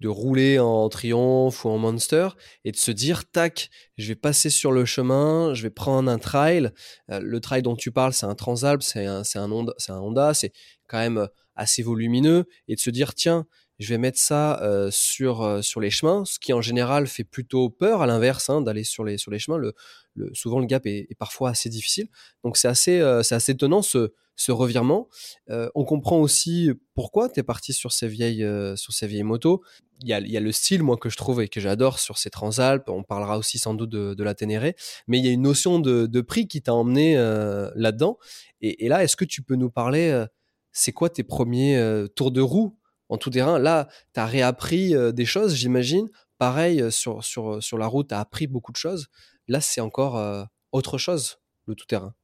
de 0.00 0.08
rouler 0.08 0.58
en 0.58 0.88
triomphe 0.88 1.64
ou 1.64 1.68
en 1.68 1.78
monster 1.78 2.28
et 2.64 2.72
de 2.72 2.76
se 2.76 2.90
dire 2.90 3.30
tac, 3.30 3.70
je 3.98 4.08
vais 4.08 4.14
passer 4.14 4.48
sur 4.48 4.72
le 4.72 4.84
chemin, 4.84 5.52
je 5.54 5.62
vais 5.62 5.70
prendre 5.70 6.10
un 6.10 6.18
trail. 6.18 6.70
Euh, 7.10 7.20
le 7.20 7.40
trail 7.40 7.62
dont 7.62 7.76
tu 7.76 7.92
parles, 7.92 8.14
c'est 8.14 8.26
un 8.26 8.34
Transalp, 8.34 8.82
c'est 8.82 9.04
un 9.04 9.24
c'est 9.24 9.38
un 9.38 9.50
Honda, 9.50 10.34
c'est 10.34 10.52
quand 10.86 10.98
même 10.98 11.18
euh, 11.18 11.26
assez 11.54 11.82
volumineux 11.82 12.46
et 12.66 12.74
de 12.74 12.80
se 12.80 12.90
dire 12.90 13.14
tiens, 13.14 13.46
je 13.80 13.88
vais 13.88 13.98
mettre 13.98 14.18
ça 14.18 14.60
sur 14.90 15.64
sur 15.64 15.80
les 15.80 15.90
chemins, 15.90 16.24
ce 16.24 16.38
qui 16.38 16.52
en 16.52 16.60
général 16.60 17.06
fait 17.06 17.24
plutôt 17.24 17.70
peur. 17.70 18.02
À 18.02 18.06
l'inverse, 18.06 18.48
hein, 18.48 18.60
d'aller 18.60 18.84
sur 18.84 19.04
les 19.04 19.18
sur 19.18 19.30
les 19.32 19.38
chemins, 19.38 19.58
le, 19.58 19.74
le, 20.14 20.30
souvent 20.34 20.60
le 20.60 20.66
gap 20.66 20.86
est, 20.86 21.08
parfois 21.18 21.50
assez 21.50 21.68
difficile. 21.68 22.08
Donc 22.44 22.56
c'est 22.56 22.68
assez 22.68 23.20
c'est 23.24 23.34
assez 23.34 23.52
étonnant 23.52 23.82
ce 23.82 24.12
ce 24.40 24.52
revirement. 24.52 25.08
Euh, 25.50 25.68
on 25.74 25.84
comprend 25.84 26.18
aussi 26.18 26.70
pourquoi 26.94 27.28
tu 27.28 27.40
es 27.40 27.42
parti 27.42 27.74
sur 27.74 27.92
ces 27.92 28.08
vieilles, 28.08 28.42
euh, 28.42 28.74
sur 28.74 28.92
ces 28.94 29.06
vieilles 29.06 29.22
motos. 29.22 29.62
Il 30.02 30.08
y, 30.08 30.14
a, 30.14 30.20
il 30.20 30.30
y 30.30 30.36
a, 30.36 30.40
le 30.40 30.50
style, 30.50 30.82
moi, 30.82 30.96
que 30.96 31.10
je 31.10 31.16
trouve 31.18 31.42
et 31.42 31.48
que 31.48 31.60
j'adore 31.60 31.98
sur 31.98 32.16
ces 32.16 32.30
Transalpes. 32.30 32.88
On 32.88 33.02
parlera 33.02 33.36
aussi 33.36 33.58
sans 33.58 33.74
doute 33.74 33.90
de, 33.90 34.14
de 34.14 34.24
la 34.24 34.34
Ténéré. 34.34 34.76
Mais 35.08 35.18
il 35.18 35.26
y 35.26 35.28
a 35.28 35.30
une 35.30 35.42
notion 35.42 35.78
de, 35.78 36.06
de 36.06 36.20
prix 36.22 36.48
qui 36.48 36.62
t'a 36.62 36.72
emmené 36.72 37.18
euh, 37.18 37.70
là-dedans. 37.74 38.18
Et, 38.62 38.86
et, 38.86 38.88
là, 38.88 39.04
est-ce 39.04 39.14
que 39.14 39.26
tu 39.26 39.42
peux 39.42 39.56
nous 39.56 39.70
parler, 39.70 40.24
c'est 40.72 40.92
quoi 40.92 41.10
tes 41.10 41.22
premiers 41.22 42.06
tours 42.16 42.30
de 42.30 42.40
roue 42.40 42.78
en 43.10 43.18
tout 43.18 43.30
terrain 43.30 43.58
Là, 43.58 43.88
tu 44.14 44.20
as 44.20 44.26
réappris 44.26 44.94
des 45.12 45.26
choses, 45.26 45.54
j'imagine. 45.54 46.08
Pareil, 46.38 46.90
sur, 46.90 47.22
sur, 47.22 47.62
sur 47.62 47.76
la 47.76 47.86
route, 47.86 48.08
tu 48.08 48.14
as 48.14 48.20
appris 48.20 48.46
beaucoup 48.46 48.72
de 48.72 48.76
choses. 48.78 49.08
Là, 49.46 49.60
c'est 49.60 49.82
encore 49.82 50.18
autre 50.72 50.96
chose, 50.96 51.38
le 51.66 51.74
tout 51.74 51.86
terrain. 51.86 52.14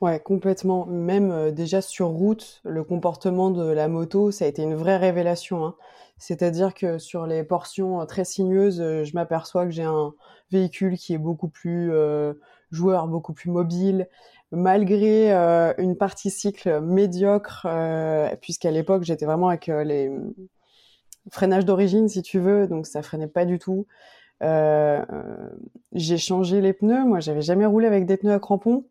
Ouais, 0.00 0.20
complètement. 0.20 0.86
Même 0.86 1.30
euh, 1.30 1.50
déjà 1.50 1.80
sur 1.80 2.08
route, 2.08 2.60
le 2.64 2.84
comportement 2.84 3.50
de 3.50 3.64
la 3.64 3.88
moto, 3.88 4.30
ça 4.30 4.44
a 4.44 4.48
été 4.48 4.62
une 4.62 4.74
vraie 4.74 4.96
révélation. 4.96 5.64
Hein. 5.64 5.74
C'est-à-dire 6.18 6.74
que 6.74 6.98
sur 6.98 7.26
les 7.26 7.44
portions 7.44 8.00
euh, 8.00 8.04
très 8.04 8.24
sinueuses, 8.24 8.80
euh, 8.80 9.04
je 9.04 9.14
m'aperçois 9.14 9.64
que 9.64 9.70
j'ai 9.70 9.84
un 9.84 10.14
véhicule 10.50 10.96
qui 10.96 11.14
est 11.14 11.18
beaucoup 11.18 11.48
plus 11.48 11.90
joueur, 12.70 13.08
beaucoup 13.08 13.32
plus 13.32 13.50
mobile, 13.50 14.08
malgré 14.52 15.32
une 15.78 15.96
partie 15.96 16.30
cycle 16.30 16.80
médiocre, 16.80 17.66
puisqu'à 18.40 18.70
l'époque 18.70 19.02
j'étais 19.02 19.26
vraiment 19.26 19.48
avec 19.48 19.66
les 19.66 20.10
freinages 21.30 21.64
d'origine, 21.64 22.08
si 22.08 22.22
tu 22.22 22.38
veux, 22.38 22.66
donc 22.66 22.86
ça 22.86 23.02
freinait 23.02 23.26
pas 23.26 23.44
du 23.44 23.58
tout. 23.58 23.86
j'ai 24.40 26.18
changé 26.18 26.60
les 26.60 26.72
pneus. 26.72 27.04
Moi, 27.04 27.20
j'avais 27.20 27.42
jamais 27.42 27.66
roulé 27.66 27.86
avec 27.86 28.06
des 28.06 28.16
pneus 28.16 28.32
à 28.32 28.38
crampons. 28.38 28.84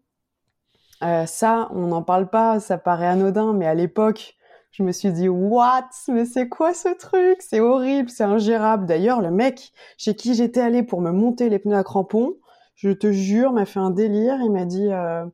Euh, 1.04 1.26
ça, 1.26 1.70
on 1.72 1.88
n'en 1.88 2.04
parle 2.04 2.30
pas, 2.30 2.60
ça 2.60 2.78
paraît 2.78 3.08
anodin, 3.08 3.54
mais 3.54 3.68
à 3.68 3.74
l'époque, 3.74 4.36
je 4.72 4.84
me 4.84 4.92
suis 4.92 5.12
dit, 5.12 5.30
what? 5.30 5.90
Mais 6.08 6.26
c'est 6.26 6.50
quoi 6.50 6.74
ce 6.74 6.90
truc? 6.98 7.42
C'est 7.42 7.60
horrible, 7.60 8.10
c'est 8.10 8.24
ingérable. 8.24 8.86
D'ailleurs, 8.86 9.22
le 9.22 9.32
mec 9.32 9.72
chez 9.98 10.16
qui 10.16 10.36
j'étais 10.36 10.62
allée 10.62 10.84
pour 10.84 11.02
me 11.02 11.12
monter 11.12 11.50
les 11.50 11.60
pneus 11.60 11.76
à 11.76 11.84
crampons, 11.84 12.36
je 12.76 12.90
te 12.90 13.12
jure, 13.12 13.54
m'a 13.54 13.66
fait 13.66 13.80
un 13.80 13.92
délire. 13.92 14.38
Il 14.42 14.52
m'a 14.52 14.66
dit, 14.66 14.92
euh, 14.92 15.26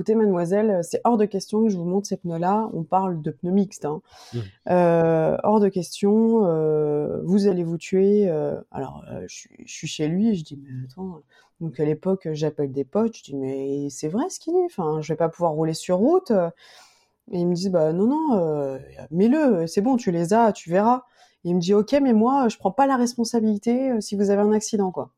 écoutez, 0.00 0.14
mademoiselle, 0.14 0.80
c'est 0.82 1.02
hors 1.04 1.18
de 1.18 1.26
question 1.26 1.62
que 1.62 1.68
je 1.68 1.76
vous 1.76 1.84
monte 1.84 2.06
ces 2.06 2.16
pneus-là. 2.16 2.70
On 2.72 2.84
parle 2.84 3.20
de 3.20 3.30
pneus 3.30 3.52
mixtes. 3.52 3.84
Hein. 3.84 4.00
Mmh. 4.32 4.38
Euh, 4.70 5.36
hors 5.42 5.60
de 5.60 5.68
question, 5.68 6.46
euh, 6.46 7.20
vous 7.24 7.48
allez 7.48 7.64
vous 7.64 7.76
tuer. 7.76 8.30
Euh, 8.30 8.58
alors, 8.70 9.04
euh, 9.12 9.26
je, 9.28 9.48
je, 9.62 9.70
suis 9.70 9.86
chez 9.86 10.08
lui 10.08 10.30
et 10.30 10.34
je 10.34 10.42
dis, 10.42 10.58
mais 10.62 10.70
attends, 10.90 11.20
donc 11.60 11.78
à 11.78 11.84
l'époque, 11.84 12.28
j'appelle 12.32 12.72
des 12.72 12.84
potes, 12.84 13.18
je 13.18 13.24
dis 13.24 13.36
mais 13.36 13.90
c'est 13.90 14.08
vrai 14.08 14.30
ce 14.30 14.40
qu'il 14.40 14.56
est, 14.56 14.64
enfin, 14.64 15.02
je 15.02 15.12
vais 15.12 15.18
pas 15.18 15.28
pouvoir 15.28 15.52
rouler 15.52 15.74
sur 15.74 15.98
route. 15.98 16.32
Et 17.30 17.38
ils 17.38 17.46
me 17.46 17.54
disent 17.54 17.70
bah 17.70 17.92
non 17.92 18.06
non, 18.06 18.38
euh, 18.38 18.78
mets-le, 19.10 19.66
c'est 19.66 19.82
bon, 19.82 19.96
tu 19.96 20.10
les 20.10 20.32
as, 20.32 20.52
tu 20.52 20.70
verras. 20.70 21.04
Et 21.44 21.50
il 21.50 21.56
me 21.56 21.60
dit 21.60 21.74
ok, 21.74 21.92
mais 22.00 22.14
moi 22.14 22.48
je 22.48 22.56
prends 22.56 22.72
pas 22.72 22.86
la 22.86 22.96
responsabilité 22.96 23.90
euh, 23.92 24.00
si 24.00 24.16
vous 24.16 24.30
avez 24.30 24.40
un 24.40 24.52
accident 24.52 24.90
quoi. 24.90 25.10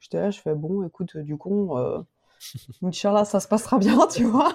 J'étais 0.00 0.18
là, 0.18 0.30
je 0.30 0.40
fais 0.40 0.54
bon, 0.54 0.86
écoute, 0.86 1.16
du 1.16 1.38
coup, 1.38 1.76
euh, 1.78 2.02
Inch'Allah, 2.82 3.24
ça 3.24 3.40
se 3.40 3.48
passera 3.48 3.78
bien, 3.78 4.06
tu 4.06 4.24
vois. 4.24 4.52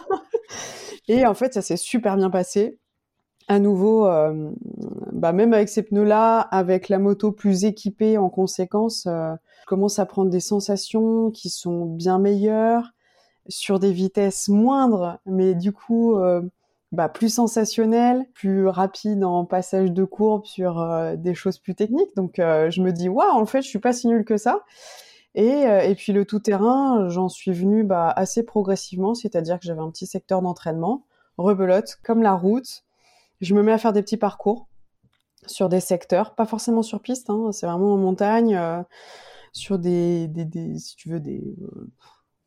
Et 1.08 1.26
en 1.26 1.34
fait, 1.34 1.54
ça 1.54 1.62
s'est 1.62 1.78
super 1.78 2.16
bien 2.18 2.30
passé. 2.30 2.78
À 3.48 3.58
nouveau, 3.58 4.06
euh, 4.06 4.52
bah 5.12 5.34
même 5.34 5.54
avec 5.54 5.70
ces 5.70 5.82
pneus-là, 5.82 6.40
avec 6.40 6.88
la 6.88 7.00
moto 7.00 7.32
plus 7.32 7.66
équipée 7.66 8.20
en 8.20 8.30
conséquence, 8.30 9.08
euh, 9.08 9.34
commence 9.66 9.98
à 9.98 10.06
prendre 10.06 10.30
des 10.30 10.40
sensations 10.40 11.32
qui 11.32 11.50
sont 11.50 11.86
bien 11.86 12.20
meilleures 12.20 12.92
sur 13.48 13.80
des 13.80 13.92
vitesses 13.92 14.50
moindres, 14.50 15.18
mais 15.26 15.56
du 15.56 15.72
coup 15.72 16.16
euh, 16.16 16.44
bah, 16.92 17.10
plus 17.10 17.34
sensationnelles, 17.34 18.28
plus 18.36 18.68
rapides 18.68 19.24
en 19.24 19.46
passage 19.46 19.92
de 19.92 20.04
courbe 20.04 20.46
sur 20.46 20.88
des 21.18 21.34
choses 21.34 21.58
plus 21.58 21.74
techniques. 21.74 22.16
Donc 22.16 22.34
je 22.38 22.82
me 22.84 22.92
dis 22.92 23.10
waouh, 23.10 23.32
en 23.32 23.48
fait, 23.48 23.64
je 23.64 23.68
suis 23.68 23.80
pas 23.80 23.94
si 23.94 24.08
nul 24.08 24.26
que 24.26 24.38
ça. 24.38 24.64
Et, 25.36 25.68
euh, 25.68 25.82
et 25.82 25.96
puis 25.96 26.12
le 26.12 26.26
tout 26.26 26.40
terrain, 26.40 27.08
j'en 27.10 27.30
suis 27.30 27.52
venu 27.52 27.84
bah, 27.84 28.10
assez 28.10 28.44
progressivement, 28.44 29.14
c'est-à-dire 29.14 29.60
que 29.60 29.66
j'avais 29.66 29.82
un 29.82 29.92
petit 29.92 30.08
secteur 30.08 30.42
d'entraînement, 30.42 31.06
rebelote 31.38 32.00
comme 32.04 32.22
la 32.22 32.34
route. 32.34 32.84
Je 33.42 33.54
me 33.54 33.64
mets 33.64 33.72
à 33.72 33.78
faire 33.78 33.94
des 33.94 34.02
petits 34.02 34.18
parcours 34.18 34.68
sur 35.46 35.70
des 35.70 35.80
secteurs, 35.80 36.36
pas 36.36 36.46
forcément 36.46 36.82
sur 36.82 37.02
piste, 37.02 37.30
hein, 37.30 37.52
c'est 37.52 37.66
vraiment 37.66 37.94
en 37.94 37.98
montagne 37.98 38.60
sur 39.54 39.80
des, 39.80 40.28
des, 40.28 40.46
des, 40.46 40.78
si 40.78 40.96
tu 40.96 41.10
veux, 41.10 41.20
des 41.20 41.56
euh, 41.62 41.88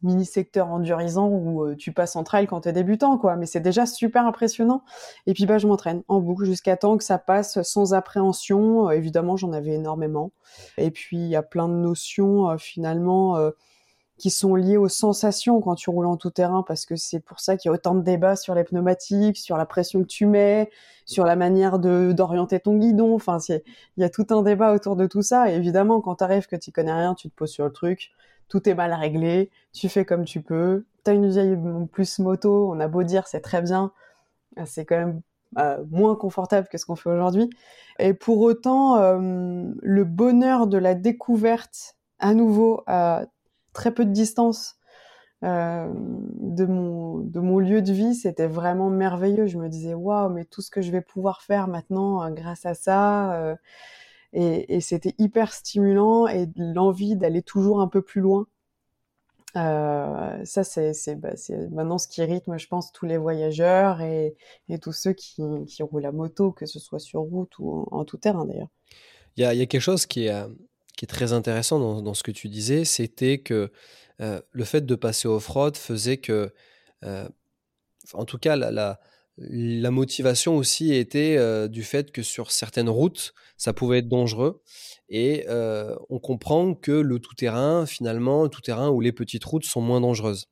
mini 0.02 0.24
secteurs 0.24 0.68
endurisants 0.68 1.28
où 1.28 1.64
euh, 1.64 1.76
tu 1.76 1.92
passes 1.92 2.16
en 2.16 2.24
trail 2.24 2.46
quand 2.46 2.62
t'es 2.62 2.72
débutant, 2.72 3.18
quoi. 3.18 3.36
Mais 3.36 3.46
c'est 3.46 3.60
déjà 3.60 3.86
super 3.86 4.26
impressionnant. 4.26 4.82
Et 5.26 5.34
puis 5.34 5.46
bah 5.46 5.58
je 5.58 5.66
m'entraîne 5.66 6.02
en 6.08 6.20
boucle 6.20 6.44
jusqu'à 6.44 6.76
temps 6.76 6.96
que 6.96 7.04
ça 7.04 7.18
passe 7.18 7.62
sans 7.62 7.94
appréhension. 7.94 8.88
Euh, 8.88 8.92
évidemment, 8.92 9.36
j'en 9.36 9.52
avais 9.52 9.72
énormément. 9.72 10.32
Et 10.78 10.90
puis 10.90 11.18
il 11.18 11.28
y 11.28 11.36
a 11.36 11.42
plein 11.42 11.68
de 11.68 11.74
notions 11.74 12.56
finalement 12.58 13.52
qui 14.22 14.30
sont 14.30 14.54
liées 14.54 14.76
aux 14.76 14.88
sensations 14.88 15.60
quand 15.60 15.74
tu 15.74 15.90
roules 15.90 16.06
en 16.06 16.16
tout 16.16 16.30
terrain, 16.30 16.62
parce 16.62 16.86
que 16.86 16.94
c'est 16.94 17.18
pour 17.18 17.40
ça 17.40 17.56
qu'il 17.56 17.68
y 17.68 17.72
a 17.72 17.74
autant 17.74 17.96
de 17.96 18.02
débats 18.02 18.36
sur 18.36 18.54
les 18.54 18.62
pneumatiques, 18.62 19.36
sur 19.36 19.56
la 19.56 19.66
pression 19.66 20.00
que 20.02 20.06
tu 20.06 20.26
mets, 20.26 20.70
sur 21.06 21.24
la 21.24 21.34
manière 21.34 21.80
de 21.80 22.12
d'orienter 22.12 22.60
ton 22.60 22.76
guidon. 22.76 23.16
Enfin, 23.16 23.38
il 23.48 23.60
y 23.96 24.04
a 24.04 24.08
tout 24.08 24.26
un 24.30 24.42
débat 24.42 24.74
autour 24.74 24.94
de 24.94 25.08
tout 25.08 25.22
ça. 25.22 25.50
Et 25.50 25.56
évidemment, 25.56 26.00
quand 26.00 26.14
t'arrives 26.14 26.46
que 26.46 26.54
tu 26.54 26.70
connais 26.70 26.92
rien, 26.92 27.14
tu 27.14 27.30
te 27.30 27.34
poses 27.34 27.50
sur 27.50 27.64
le 27.64 27.72
truc, 27.72 28.12
tout 28.48 28.68
est 28.68 28.74
mal 28.74 28.92
réglé, 28.92 29.50
tu 29.72 29.88
fais 29.88 30.04
comme 30.04 30.24
tu 30.24 30.42
peux. 30.42 30.84
T'as 31.04 31.14
une 31.14 31.28
vieille 31.28 31.56
plus 31.92 32.18
moto, 32.18 32.70
on 32.72 32.80
a 32.80 32.88
beau 32.88 33.02
dire 33.02 33.26
c'est 33.26 33.40
très 33.40 33.62
bien, 33.62 33.92
c'est 34.64 34.84
quand 34.84 34.96
même 34.96 35.22
euh, 35.58 35.84
moins 35.90 36.16
confortable 36.16 36.68
que 36.68 36.78
ce 36.78 36.86
qu'on 36.86 36.96
fait 36.96 37.10
aujourd'hui. 37.10 37.50
Et 37.98 38.14
pour 38.14 38.40
autant, 38.40 38.96
euh, 38.96 39.20
le 39.82 40.04
bonheur 40.04 40.66
de 40.66 40.78
la 40.78 40.94
découverte 40.94 41.96
à 42.18 42.32
nouveau 42.32 42.82
à 42.86 43.24
très 43.74 43.92
peu 43.92 44.06
de 44.06 44.12
distance 44.12 44.76
euh, 45.44 45.92
de 45.94 46.64
mon 46.64 47.18
de 47.18 47.40
mon 47.40 47.58
lieu 47.58 47.82
de 47.82 47.92
vie, 47.92 48.14
c'était 48.14 48.46
vraiment 48.46 48.88
merveilleux. 48.88 49.46
Je 49.46 49.58
me 49.58 49.68
disais 49.68 49.92
waouh, 49.92 50.30
mais 50.30 50.46
tout 50.46 50.62
ce 50.62 50.70
que 50.70 50.80
je 50.80 50.90
vais 50.90 51.02
pouvoir 51.02 51.42
faire 51.42 51.68
maintenant 51.68 52.30
grâce 52.30 52.64
à 52.64 52.72
ça, 52.72 53.56
et, 54.32 54.80
c'était 54.80 55.14
hyper 55.18 55.52
stimulant 55.52 56.26
et 56.26 56.48
l'envie 56.56 57.16
d'aller 57.16 57.42
toujours 57.42 57.80
un 57.80 57.88
peu 57.88 58.02
plus 58.02 58.20
loin. 58.20 58.46
Euh, 59.56 60.42
ça, 60.44 60.64
c'est 60.64 60.94
c'est 60.94 61.14
bah, 61.16 61.34
maintenant 61.70 61.98
ce 61.98 62.08
qui 62.08 62.22
rythme, 62.22 62.56
je 62.56 62.66
pense, 62.66 62.90
tous 62.92 63.04
les 63.04 63.18
voyageurs 63.18 64.00
et, 64.00 64.34
tous 64.80 64.92
ceux 64.92 65.12
qui, 65.12 65.42
roulent 65.80 66.06
à 66.06 66.12
moto, 66.12 66.52
que 66.52 66.64
ce 66.64 66.78
soit 66.78 67.00
sur 67.00 67.20
route 67.20 67.58
ou 67.58 67.86
en, 67.90 68.04
tout 68.04 68.16
terrain 68.16 68.46
d'ailleurs. 68.46 68.70
Il 69.36 69.42
y 69.42 69.46
a, 69.46 69.66
quelque 69.66 69.80
chose 69.80 70.06
qui 70.06 70.26
est, 70.26 70.44
est 71.02 71.06
très 71.06 71.32
intéressant 71.32 72.00
dans, 72.00 72.14
ce 72.14 72.22
que 72.22 72.30
tu 72.30 72.48
disais, 72.48 72.84
c'était 72.84 73.38
que 73.38 73.70
euh, 74.20 74.40
le 74.52 74.64
fait 74.64 74.86
de 74.86 74.94
passer 74.94 75.28
off-road 75.28 75.76
faisait 75.76 76.18
que, 76.18 76.52
euh, 77.04 77.28
en 78.14 78.24
tout 78.24 78.38
cas, 78.38 78.56
la, 78.56 79.00
la 79.50 79.90
motivation 79.90 80.56
aussi 80.56 80.94
était 80.94 81.36
euh, 81.36 81.68
du 81.68 81.82
fait 81.82 82.12
que 82.12 82.22
sur 82.22 82.50
certaines 82.50 82.88
routes, 82.88 83.34
ça 83.56 83.72
pouvait 83.72 83.98
être 83.98 84.08
dangereux. 84.08 84.62
Et 85.08 85.44
euh, 85.48 85.96
on 86.10 86.18
comprend 86.18 86.74
que 86.74 86.92
le 86.92 87.18
tout-terrain, 87.18 87.86
finalement, 87.86 88.44
le 88.44 88.48
tout-terrain 88.48 88.90
ou 88.90 89.00
les 89.00 89.12
petites 89.12 89.44
routes 89.44 89.64
sont 89.64 89.80
moins 89.80 90.00
dangereuses. 90.00 90.48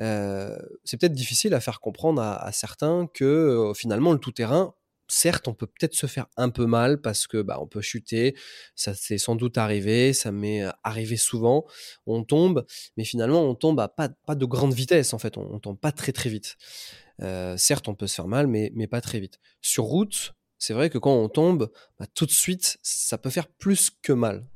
Euh, 0.00 0.56
c'est 0.84 0.96
peut-être 0.96 1.12
difficile 1.12 1.54
à 1.54 1.60
faire 1.60 1.80
comprendre 1.80 2.22
à, 2.22 2.52
certains 2.52 3.08
que 3.12 3.72
finalement 3.74 4.12
le 4.12 4.18
tout-terrain, 4.18 4.74
certes, 5.08 5.48
on 5.48 5.54
peut 5.54 5.66
peut-être 5.66 5.94
se 5.94 6.06
faire 6.06 6.26
un 6.36 6.50
peu 6.50 6.66
mal 6.66 7.00
parce 7.00 7.26
que 7.26 7.42
bah, 7.42 7.58
on 7.60 7.66
peut 7.66 7.80
chuter, 7.80 8.36
ça 8.76 8.94
c'est 8.94 9.18
sans 9.18 9.34
doute 9.34 9.58
arrivé, 9.58 10.12
ça 10.12 10.30
m'est 10.30 10.62
arrivé 10.84 11.16
souvent, 11.16 11.64
on 12.06 12.22
tombe, 12.22 12.64
mais 12.96 13.04
finalement 13.04 13.42
on 13.42 13.56
tombe 13.56 13.80
à 13.80 13.88
pas, 13.88 14.10
pas 14.26 14.36
de 14.36 14.44
grande 14.44 14.74
vitesse 14.74 15.14
en 15.14 15.18
fait, 15.18 15.36
on, 15.36 15.52
on 15.52 15.58
tombe 15.58 15.80
pas 15.80 15.90
très 15.90 16.12
très 16.12 16.30
vite. 16.30 16.56
Euh, 17.22 17.56
certes, 17.56 17.88
on 17.88 17.94
peut 17.94 18.06
se 18.06 18.14
faire 18.14 18.28
mal, 18.28 18.46
mais, 18.46 18.70
mais 18.74 18.86
pas 18.86 19.00
très 19.00 19.20
vite. 19.20 19.38
Sur 19.60 19.84
route, 19.84 20.34
c'est 20.58 20.74
vrai 20.74 20.90
que 20.90 20.98
quand 20.98 21.14
on 21.14 21.28
tombe, 21.28 21.70
bah, 21.98 22.06
tout 22.14 22.26
de 22.26 22.30
suite, 22.30 22.78
ça 22.82 23.18
peut 23.18 23.30
faire 23.30 23.48
plus 23.48 23.90
que 23.90 24.12
mal. 24.12 24.46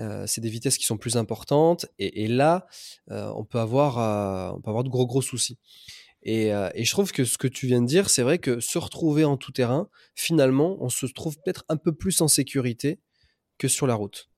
Euh, 0.00 0.26
c'est 0.26 0.40
des 0.40 0.48
vitesses 0.48 0.76
qui 0.76 0.84
sont 0.84 0.98
plus 0.98 1.16
importantes 1.16 1.86
et, 1.98 2.26
là, 2.26 2.66
euh, 3.10 3.30
on 3.36 3.44
peut 3.44 3.60
avoir, 3.60 4.54
on 4.54 4.60
peut 4.60 4.70
avoir 4.70 4.82
de 4.84 4.88
gros 4.88 5.06
gros 5.06 5.22
soucis. 5.22 5.58
Et, 6.22 6.46
et, 6.46 6.84
je 6.84 6.90
trouve 6.90 7.12
que 7.12 7.24
ce 7.24 7.36
que 7.36 7.46
tu 7.46 7.66
viens 7.66 7.82
de 7.82 7.86
dire, 7.86 8.08
c'est 8.08 8.22
vrai 8.22 8.38
que 8.38 8.58
se 8.58 8.78
retrouver 8.78 9.24
en 9.24 9.36
tout 9.36 9.52
terrain, 9.52 9.88
finalement, 10.14 10.78
on 10.80 10.88
se 10.88 11.04
trouve 11.04 11.36
peut-être 11.36 11.64
un 11.68 11.76
peu 11.76 11.92
plus 11.92 12.22
en 12.22 12.28
sécurité 12.28 12.98
que 13.58 13.68
sur 13.68 13.86
la 13.86 13.94
route. 13.94 14.30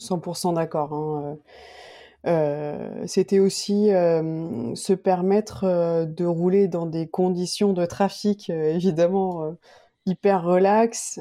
100% 0.00 0.54
d'accord. 0.54 0.92
Hein. 0.92 1.38
Euh, 2.26 3.04
C'était 3.06 3.38
aussi 3.38 3.92
euh, 3.92 4.74
se 4.74 4.92
permettre 4.94 5.64
euh, 5.64 6.06
de 6.06 6.24
rouler 6.24 6.68
dans 6.68 6.86
des 6.86 7.08
conditions 7.08 7.72
de 7.72 7.84
trafic, 7.86 8.50
évidemment, 8.50 9.56
hyper 10.06 10.42
relax, 10.44 11.18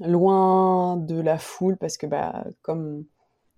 loin 0.00 0.96
de 0.96 1.20
la 1.20 1.38
foule 1.38 1.76
parce 1.76 1.96
que 1.96 2.06
bah 2.06 2.44
comme 2.62 3.04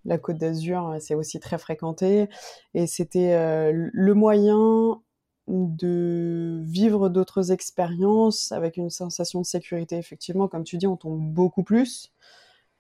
la 0.05 0.19
Côte 0.19 0.39
d'Azur, 0.39 0.97
c'est 1.01 1.15
aussi 1.15 1.41
très 1.41 1.59
fréquenté 1.59 2.29
et 2.75 2.87
c'était 2.87 3.73
le 3.73 4.15
moyen 4.15 5.01
de 5.49 6.61
vivre 6.65 7.09
d'autres 7.09 7.53
expériences 7.53 8.53
avec 8.53 8.77
une 8.77 8.91
sensation 8.91 9.41
de 9.41 9.47
sécurité. 9.47 9.97
Effectivement, 9.97 10.49
comme 10.49 10.65
tu 10.65 10.77
dis, 10.77 10.87
on 10.87 10.97
tombe 10.97 11.21
beaucoup 11.21 11.63
plus 11.63 12.13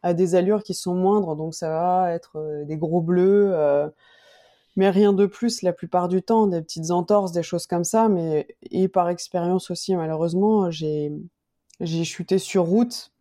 à 0.04 0.12
des 0.12 0.34
allures 0.34 0.62
qui 0.62 0.74
sont 0.74 0.94
moindres, 0.94 1.34
donc 1.34 1.54
ça 1.54 1.70
va 1.70 2.12
être 2.12 2.36
euh, 2.36 2.64
des 2.66 2.76
gros 2.76 3.00
bleus, 3.00 3.50
euh, 3.54 3.88
mais 4.76 4.90
rien 4.90 5.14
de 5.14 5.24
plus 5.24 5.62
la 5.62 5.72
plupart 5.72 6.08
du 6.08 6.22
temps, 6.22 6.46
des 6.46 6.60
petites 6.60 6.90
entorses, 6.90 7.32
des 7.32 7.42
choses 7.42 7.66
comme 7.66 7.84
ça. 7.84 8.08
Mais 8.10 8.46
et 8.70 8.88
par 8.88 9.08
expérience 9.08 9.70
aussi, 9.70 9.96
malheureusement, 9.96 10.70
j'ai 10.70 11.10
j'ai 11.80 12.04
chuté 12.04 12.38
sur 12.38 12.64
route 12.64 13.12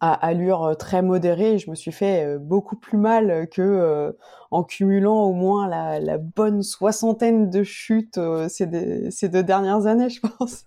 à 0.00 0.12
allure 0.12 0.64
euh, 0.64 0.74
très 0.74 1.02
modérée. 1.02 1.58
Je 1.58 1.70
me 1.70 1.76
suis 1.76 1.92
fait 1.92 2.36
beaucoup 2.38 2.76
plus 2.76 2.98
mal 2.98 3.48
que 3.48 4.16
en 4.50 4.64
cumulant 4.64 5.22
au 5.24 5.32
moins 5.34 5.68
la, 5.68 6.18
bonne 6.18 6.62
soixantaine 6.62 7.48
de 7.48 7.62
chutes 7.62 8.18
ces, 8.48 8.66
deux 8.66 9.42
dernières 9.44 9.86
années, 9.86 10.08
je 10.10 10.20
pense. 10.20 10.64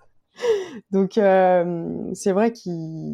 Donc 0.92 1.14
c'est 1.16 2.32
vrai 2.32 2.54
que 2.54 2.60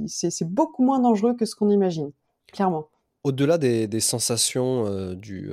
c'est 0.07 0.48
beaucoup 0.48 0.83
moins 0.83 1.00
dangereux 1.00 1.36
que 1.36 1.45
ce 1.45 1.55
qu'on 1.55 1.69
imagine, 1.69 2.12
clairement. 2.53 2.89
Au-delà 3.24 3.57
des, 3.57 4.00
sensations 4.00 5.13
du, 5.13 5.50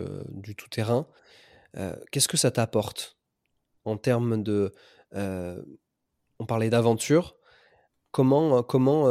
tout-terrain, 0.56 1.06
qu'est-ce 2.10 2.28
que 2.28 2.36
ça 2.36 2.50
t'apporte 2.50 3.16
en 3.84 3.96
termes 3.96 4.42
de... 4.42 4.72
on 5.12 6.46
parlait 6.46 6.70
d'aventure. 6.70 7.36
Comment, 8.12 8.62
comment 8.62 9.06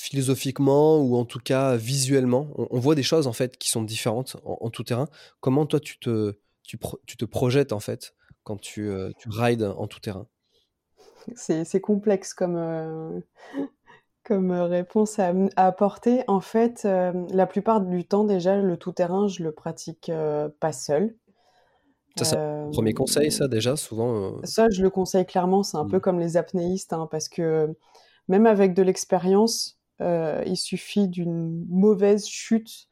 philosophiquement 0.00 0.98
ou 0.98 1.16
en 1.16 1.26
tout 1.26 1.40
cas 1.40 1.76
visuellement 1.76 2.48
on, 2.56 2.78
voit 2.78 2.94
des 2.94 3.02
choses 3.02 3.26
en 3.26 3.34
fait 3.34 3.58
qui 3.58 3.68
sont 3.68 3.82
différentes 3.82 4.36
en, 4.44 4.70
tout 4.70 4.82
terrain. 4.82 5.08
Comment 5.40 5.66
toi 5.66 5.78
tu 5.78 5.98
te, 5.98 6.38
tu, 6.62 6.78
te 6.78 7.24
projettes 7.26 7.72
en 7.72 7.80
fait 7.80 8.14
quand 8.42 8.58
tu, 8.58 8.88
euh, 8.88 9.10
tu 9.18 9.28
rides 9.28 9.62
en 9.62 9.86
tout 9.86 10.00
terrain 10.00 10.26
C'est 11.34 11.80
complexe 11.80 12.32
comme, 12.32 12.56
euh, 12.56 13.20
comme 14.24 14.52
réponse 14.52 15.18
à, 15.18 15.32
apporter. 15.56 16.22
En 16.28 16.40
fait, 16.40 16.82
euh, 16.84 17.12
la 17.30 17.46
plupart 17.46 17.80
du 17.80 18.04
temps 18.04 18.24
déjà 18.24 18.56
le 18.56 18.76
tout 18.76 18.92
terrain 18.92 19.28
je 19.28 19.42
le 19.42 19.52
pratique 19.52 20.10
pas 20.60 20.72
seul. 20.72 21.14
Ça, 22.16 22.24
c'est 22.24 22.36
un 22.36 22.70
premier 22.72 22.92
conseil, 22.92 23.30
ça 23.30 23.48
déjà, 23.48 23.76
souvent. 23.76 24.42
Ça, 24.44 24.66
je 24.68 24.82
le 24.82 24.90
conseille 24.90 25.24
clairement. 25.24 25.62
C'est 25.62 25.76
un 25.76 25.86
peu 25.86 25.98
mmh. 25.98 26.00
comme 26.00 26.18
les 26.18 26.36
apnéistes, 26.36 26.92
hein, 26.92 27.08
parce 27.10 27.28
que 27.28 27.74
même 28.28 28.46
avec 28.46 28.74
de 28.74 28.82
l'expérience, 28.82 29.80
euh, 30.00 30.42
il 30.46 30.56
suffit 30.56 31.08
d'une 31.08 31.66
mauvaise 31.68 32.26
chute, 32.26 32.88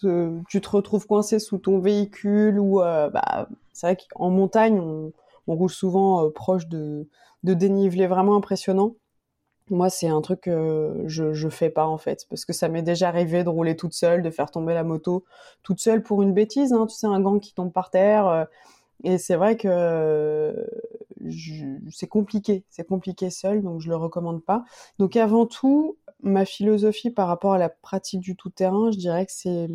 tu 0.00 0.60
te 0.60 0.68
retrouves 0.68 1.06
coincé 1.06 1.38
sous 1.38 1.58
ton 1.58 1.78
véhicule 1.78 2.58
ou 2.58 2.80
euh, 2.80 3.10
bah, 3.10 3.48
c'est 3.72 3.86
vrai 3.86 3.96
qu'en 3.96 4.30
montagne 4.30 4.80
on, 4.80 5.12
roule 5.46 5.70
souvent 5.70 6.24
euh, 6.24 6.30
proche 6.30 6.66
de, 6.68 7.08
de 7.44 7.54
dénivelés 7.54 8.06
vraiment 8.06 8.36
impressionnants. 8.36 8.96
Moi, 9.70 9.88
c'est 9.88 10.08
un 10.08 10.20
truc 10.20 10.42
que 10.42 11.04
je, 11.06 11.32
je 11.32 11.48
fais 11.48 11.70
pas 11.70 11.86
en 11.86 11.96
fait, 11.98 12.26
parce 12.28 12.44
que 12.44 12.52
ça 12.52 12.68
m'est 12.68 12.82
déjà 12.82 13.08
arrivé 13.08 13.44
de 13.44 13.48
rouler 13.48 13.76
toute 13.76 13.94
seule, 13.94 14.22
de 14.22 14.30
faire 14.30 14.50
tomber 14.50 14.74
la 14.74 14.84
moto 14.84 15.24
toute 15.62 15.80
seule 15.80 16.02
pour 16.02 16.22
une 16.22 16.34
bêtise, 16.34 16.72
hein, 16.74 16.86
tu 16.86 16.94
sais, 16.94 17.06
un 17.06 17.20
gant 17.20 17.38
qui 17.38 17.54
tombe 17.54 17.72
par 17.72 17.90
terre. 17.90 18.46
et 19.04 19.18
c'est 19.18 19.36
vrai 19.36 19.56
que 19.56 20.54
c'est 21.90 22.08
compliqué, 22.08 22.64
c'est 22.70 22.86
compliqué 22.86 23.30
seul, 23.30 23.62
donc 23.62 23.80
je 23.80 23.88
le 23.88 23.96
recommande 23.96 24.44
pas. 24.44 24.64
Donc 24.98 25.16
avant 25.16 25.46
tout, 25.46 25.96
ma 26.22 26.44
philosophie 26.44 27.10
par 27.10 27.28
rapport 27.28 27.54
à 27.54 27.58
la 27.58 27.68
pratique 27.68 28.20
du 28.20 28.36
tout-terrain, 28.36 28.90
je 28.92 28.98
dirais 28.98 29.26
que 29.26 29.32
c'est 29.32 29.68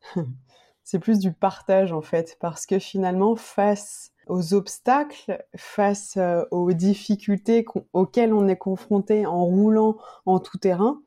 c'est 0.84 0.98
plus 0.98 1.18
du 1.18 1.32
partage 1.32 1.92
en 1.92 2.02
fait, 2.02 2.36
parce 2.40 2.66
que 2.66 2.78
finalement, 2.78 3.36
face 3.36 4.11
aux 4.32 4.54
obstacles, 4.54 5.44
face 5.56 6.16
euh, 6.16 6.44
aux 6.50 6.72
difficultés 6.72 7.66
auxquelles 7.92 8.32
on 8.32 8.48
est 8.48 8.56
confronté 8.56 9.26
en 9.26 9.44
roulant 9.44 9.98
en 10.24 10.40
tout-terrain, 10.40 11.02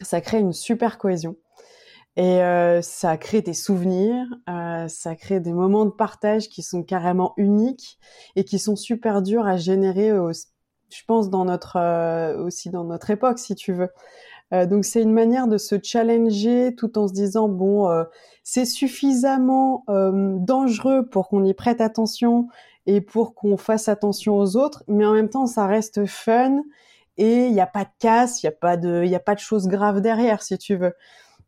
ça 0.00 0.22
crée 0.22 0.38
une 0.38 0.54
super 0.54 0.96
cohésion. 0.96 1.36
Et 2.16 2.42
euh, 2.42 2.80
ça 2.80 3.18
crée 3.18 3.42
des 3.42 3.52
souvenirs, 3.52 4.24
euh, 4.48 4.88
ça 4.88 5.14
crée 5.14 5.40
des 5.40 5.52
moments 5.52 5.84
de 5.84 5.90
partage 5.90 6.48
qui 6.48 6.62
sont 6.62 6.82
carrément 6.82 7.34
uniques 7.36 7.98
et 8.34 8.44
qui 8.44 8.58
sont 8.58 8.76
super 8.76 9.20
durs 9.20 9.46
à 9.46 9.58
générer 9.58 10.10
je 10.90 11.02
pense, 11.06 11.28
dans 11.28 11.44
notre 11.44 12.36
aussi 12.38 12.70
dans 12.70 12.84
notre 12.84 13.10
époque, 13.10 13.40
si 13.40 13.56
tu 13.56 13.72
veux. 13.72 13.90
Euh, 14.52 14.66
donc 14.66 14.84
c'est 14.84 15.02
une 15.02 15.12
manière 15.12 15.48
de 15.48 15.58
se 15.58 15.76
challenger 15.82 16.74
tout 16.76 16.98
en 16.98 17.08
se 17.08 17.12
disant 17.12 17.48
bon, 17.48 17.88
euh, 17.88 18.04
c'est 18.42 18.66
suffisamment 18.66 19.84
dangereux 19.88 21.06
pour 21.06 21.28
qu'on 21.28 21.44
y 21.44 21.54
prête 21.54 21.80
attention 21.80 22.48
et 22.86 23.00
pour 23.00 23.34
qu'on 23.34 23.56
fasse 23.56 23.88
attention 23.88 24.36
aux 24.36 24.56
autres, 24.56 24.84
mais 24.86 25.06
en 25.06 25.14
même 25.14 25.30
temps 25.30 25.46
ça 25.46 25.66
reste 25.66 26.04
fun 26.06 26.60
et 27.16 27.46
il 27.46 27.52
n'y 27.52 27.60
a 27.60 27.66
pas 27.66 27.84
de 27.84 27.90
casse, 27.98 28.42
il 28.42 28.46
n'y 28.46 28.48
a 28.48 28.56
pas 28.56 28.76
de, 28.76 29.02
il 29.04 29.10
y 29.10 29.14
a 29.14 29.20
pas 29.20 29.34
de 29.34 29.40
choses 29.40 29.68
graves 29.68 30.00
derrière, 30.00 30.42
si 30.42 30.58
tu 30.58 30.76
veux. 30.76 30.94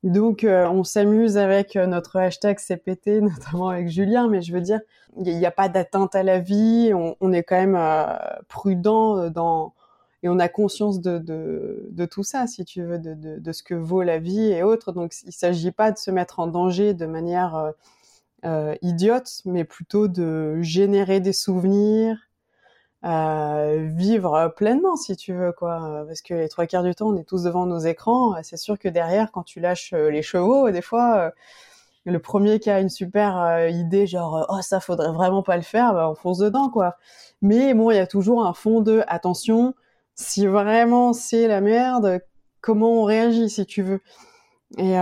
Donc, 0.03 0.45
euh, 0.45 0.69
on 0.69 0.85
s'amuse 0.85 1.37
avec 1.37 1.75
euh, 1.75 1.87
notre 1.87 2.17
hashtag 2.17 2.59
CPT, 2.59 3.21
notamment 3.21 3.71
avec 3.71 3.89
Julien, 3.89 4.29
mais 4.29 4.43
je 4.43 4.53
veux 4.53 4.61
dire, 4.61 4.81
il 5.17 5.37
n'y 5.37 5.47
a, 5.47 5.51
pas 5.51 5.69
d'atteinte 5.69 6.15
à 6.15 6.23
la 6.23 6.39
vie, 6.39 6.93
on, 6.95 7.33
est 7.33 7.43
quand 7.43 7.57
même 7.57 7.77
euh, 7.77 8.15
prudent 8.49 9.31
dans 9.31 9.75
et 10.23 10.29
on 10.29 10.39
a 10.39 10.49
conscience 10.49 11.01
de, 11.01 12.07
tout 12.11 12.23
ça, 12.23 12.47
si 12.47 12.65
tu 12.65 12.83
veux, 12.83 12.99
de, 12.99 13.53
ce 13.53 13.63
que 13.63 13.75
vaut 13.75 14.03
la 14.03 14.19
vie 14.19 14.51
et 14.53 14.63
autres. 14.63 14.93
Donc, 14.93 15.15
il 15.23 15.27
ne 15.27 15.33
s'agit 15.33 15.73
pas 15.73 15.93
de 15.93 15.99
se 15.99 16.11
mettre 16.11 16.41
en 16.41 16.47
danger 16.47 16.95
de 16.95 17.07
manière 17.07 17.73
idiote, 18.83 19.43
mais 19.45 19.65
plutôt 19.65 20.09
de 20.09 20.61
générer 20.63 21.21
des 21.21 21.33
souvenirs, 21.33 22.17
vivre 23.03 24.53
pleinement 24.57 24.97
si 24.97 25.17
tu 25.17 25.35
veux 25.35 25.53
quoi. 25.53 26.05
Parce 26.07 26.23
que 26.23 26.35
les 26.35 26.49
trois 26.49 26.67
quarts 26.67 26.83
du 26.83 26.95
temps 26.95 27.09
on 27.09 27.17
est 27.17 27.25
tous 27.25 27.45
devant 27.45 27.67
nos 27.67 27.79
écrans. 27.79 28.35
C'est 28.43 28.57
sûr 28.57 28.79
que 28.79 28.89
derrière 28.89 29.31
quand 29.33 29.43
tu 29.43 29.61
lâches 29.61 29.93
euh, 29.93 30.11
les 30.11 30.23
chevaux 30.23 30.71
des 30.71 30.83
fois 30.83 31.19
euh, 31.19 31.31
le 32.05 32.19
premier 32.21 32.61
qui 32.61 32.71
a 32.71 32.81
une 32.81 32.89
super 32.89 33.39
euh, 33.39 33.69
idée 33.69 34.07
genre 34.07 34.47
oh 34.49 34.61
ça 34.63 34.81
faudrait 34.81 35.13
vraiment 35.13 35.43
pas 35.43 35.57
le 35.57 35.63
faire 35.63 35.93
bah, 35.95 36.11
on 36.11 36.15
fonce 36.15 36.39
dedans 36.39 36.71
quoi. 36.71 36.97
Mais 37.43 37.75
bon 37.75 37.91
il 37.91 37.97
y 37.97 38.01
a 38.01 38.07
toujours 38.07 38.45
un 38.47 38.55
fond 38.55 38.81
de 38.81 39.03
attention 39.09 39.75
si 40.17 40.47
vraiment 40.47 41.13
c'est 41.13 41.47
la 41.47 41.61
merde 41.61 42.21
comment 42.61 43.03
on 43.03 43.05
réagit 43.05 43.49
si 43.49 43.65
tu 43.67 43.83
veux 43.83 44.01
et 44.79 44.97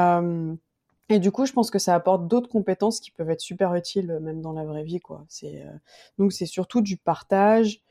et 1.11 1.18
du 1.18 1.31
coup, 1.31 1.44
je 1.44 1.53
pense 1.53 1.70
que 1.70 1.79
ça 1.79 1.94
apporte 1.94 2.29
d'autres 2.29 2.48
compétences 2.48 3.00
qui 3.00 3.11
peuvent 3.11 3.31
être 3.31 3.40
super 3.40 3.74
utiles 3.74 4.11
euh, 4.11 4.20
même 4.20 4.40
dans 4.40 4.53
la 4.53 4.64
vraie 4.64 4.85
vie, 4.85 5.00
quoi. 5.00 5.27
Euh, 5.44 5.72
donc 6.18 6.33
c'est 6.33 6.46
surtout 6.46 6.81
du 6.81 6.96
partage. 6.96 7.83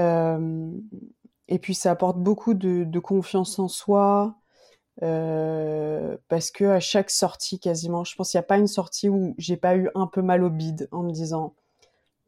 Euh, 0.00 0.70
et 1.48 1.58
puis 1.58 1.74
ça 1.74 1.90
apporte 1.90 2.18
beaucoup 2.18 2.54
de, 2.54 2.98
confiance 2.98 3.58
en 3.58 3.68
soi. 3.68 4.36
Euh, 5.02 6.16
parce 6.28 6.50
que 6.52 6.64
à 6.64 6.80
chaque 6.80 7.10
sortie 7.10 7.58
quasiment, 7.58 8.04
je 8.04 8.14
pense 8.14 8.30
qu'il 8.30 8.38
n'y 8.38 8.44
a 8.44 8.46
pas 8.46 8.58
une 8.58 8.68
sortie 8.68 9.08
où 9.08 9.34
j'ai 9.38 9.56
pas 9.56 9.76
eu 9.76 9.90
un 9.94 10.06
peu 10.06 10.22
mal 10.22 10.44
au 10.44 10.50
bide 10.50 10.88
en 10.92 11.02
me 11.02 11.10
disant 11.10 11.54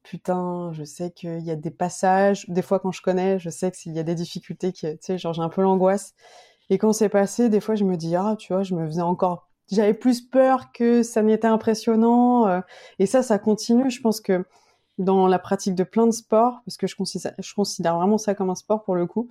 putain, 0.09 0.71
je 0.73 0.85
sais 0.85 1.11
qu'il 1.11 1.41
y 1.41 1.51
a 1.51 1.57
des 1.57 1.71
passages, 1.71 2.49
des 2.49 2.63
fois 2.63 2.81
quand 2.81 2.93
je 2.93 3.03
connais, 3.03 3.39
je 3.39 3.51
sais 3.51 3.71
qu'il 3.73 3.93
y 3.95 3.99
a 3.99 4.03
des 4.03 4.15
difficultés, 4.15 4.73
tu 4.73 4.87
sais, 5.01 5.19
genre 5.19 5.33
j'ai 5.33 5.43
un 5.43 5.49
peu 5.49 5.63
l'angoisse. 5.63 6.15
Et 6.71 6.79
quand 6.79 6.93
c'est 6.93 7.09
passé, 7.09 7.49
des 7.49 7.61
fois 7.61 7.75
je 7.77 7.85
me 7.85 7.97
dis 7.97 8.17
ah 8.17 8.37
tu 8.39 8.53
vois, 8.53 8.63
je 8.63 8.75
me 8.75 8.87
faisais 8.87 9.03
encore 9.03 9.47
j'avais 9.71 9.95
plus 9.95 10.21
peur 10.21 10.73
que 10.73 11.03
ça 11.03 11.23
n'était 11.23 11.49
impressionnant. 11.49 12.47
Euh, 12.49 12.61
et 12.99 13.07
ça, 13.07 13.23
ça 13.23 13.39
continue. 13.39 13.91
Je 13.91 14.01
pense 14.01 14.21
que 14.21 14.45
dans 14.99 15.27
la 15.27 15.39
pratique 15.39 15.75
de 15.75 15.85
plein 15.85 16.07
de 16.07 16.13
sports, 16.13 16.61
parce 16.65 16.77
que 16.77 16.87
je 16.87 16.97
considère, 16.97 17.97
vraiment 17.97 18.19
ça 18.19 18.35
comme 18.35 18.51
un 18.51 18.55
sport 18.55 18.85
pour 18.85 18.95
le 18.95 19.07
coup, 19.07 19.29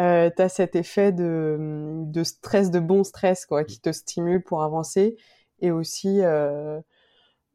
euh, 0.00 0.30
tu 0.34 0.42
as 0.42 0.48
cet 0.48 0.74
effet 0.74 1.12
de, 1.12 2.02
de 2.04 2.24
stress, 2.24 2.70
de 2.70 2.80
bon 2.80 3.04
stress, 3.04 3.46
quoi, 3.46 3.64
qui 3.64 3.80
te 3.80 3.92
stimule 3.92 4.42
pour 4.42 4.62
avancer. 4.62 5.16
Et 5.60 5.70
aussi 5.70 6.20
euh, 6.22 6.80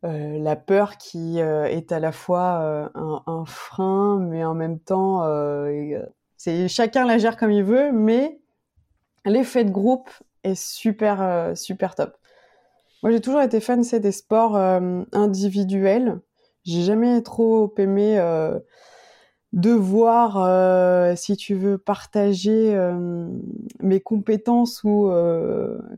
euh 0.04 0.40
la 0.40 0.56
peur 0.56 0.98
qui 0.98 1.42
euh, 1.42 1.66
est 1.66 1.92
à 1.92 2.00
la 2.00 2.12
fois 2.12 2.90
un, 2.96 3.24
un, 3.26 3.46
frein, 3.46 4.20
mais 4.20 4.46
en 4.46 4.54
même 4.54 4.80
temps, 4.80 5.24
c'est 6.38 6.68
chacun 6.68 7.06
la 7.06 7.18
gère 7.18 7.38
comme 7.38 7.52
il 7.52 7.64
veut, 7.64 7.92
mais 7.92 8.40
l'effet 9.26 9.64
de 9.64 9.72
groupe 9.72 10.10
est 10.44 10.56
super, 10.56 11.52
super 11.56 11.96
top. 11.96 12.16
Moi, 13.02 13.12
j'ai 13.12 13.22
toujours 13.22 13.42
été 13.42 13.62
fan, 13.62 13.82
des 13.82 14.12
sports 14.12 14.58
euh, 14.58 15.04
individuels. 15.14 16.20
J'ai 16.66 16.82
jamais 16.82 17.22
trop 17.22 17.74
aimé 17.78 18.20
euh, 18.20 18.60
devoir, 19.54 20.38
euh, 20.38 21.16
si 21.16 21.38
tu 21.38 21.56
veux, 21.56 21.78
partager 21.78 22.76
euh, 22.76 23.30
mes 23.80 24.02
compétences 24.02 24.84
ou 24.84 25.10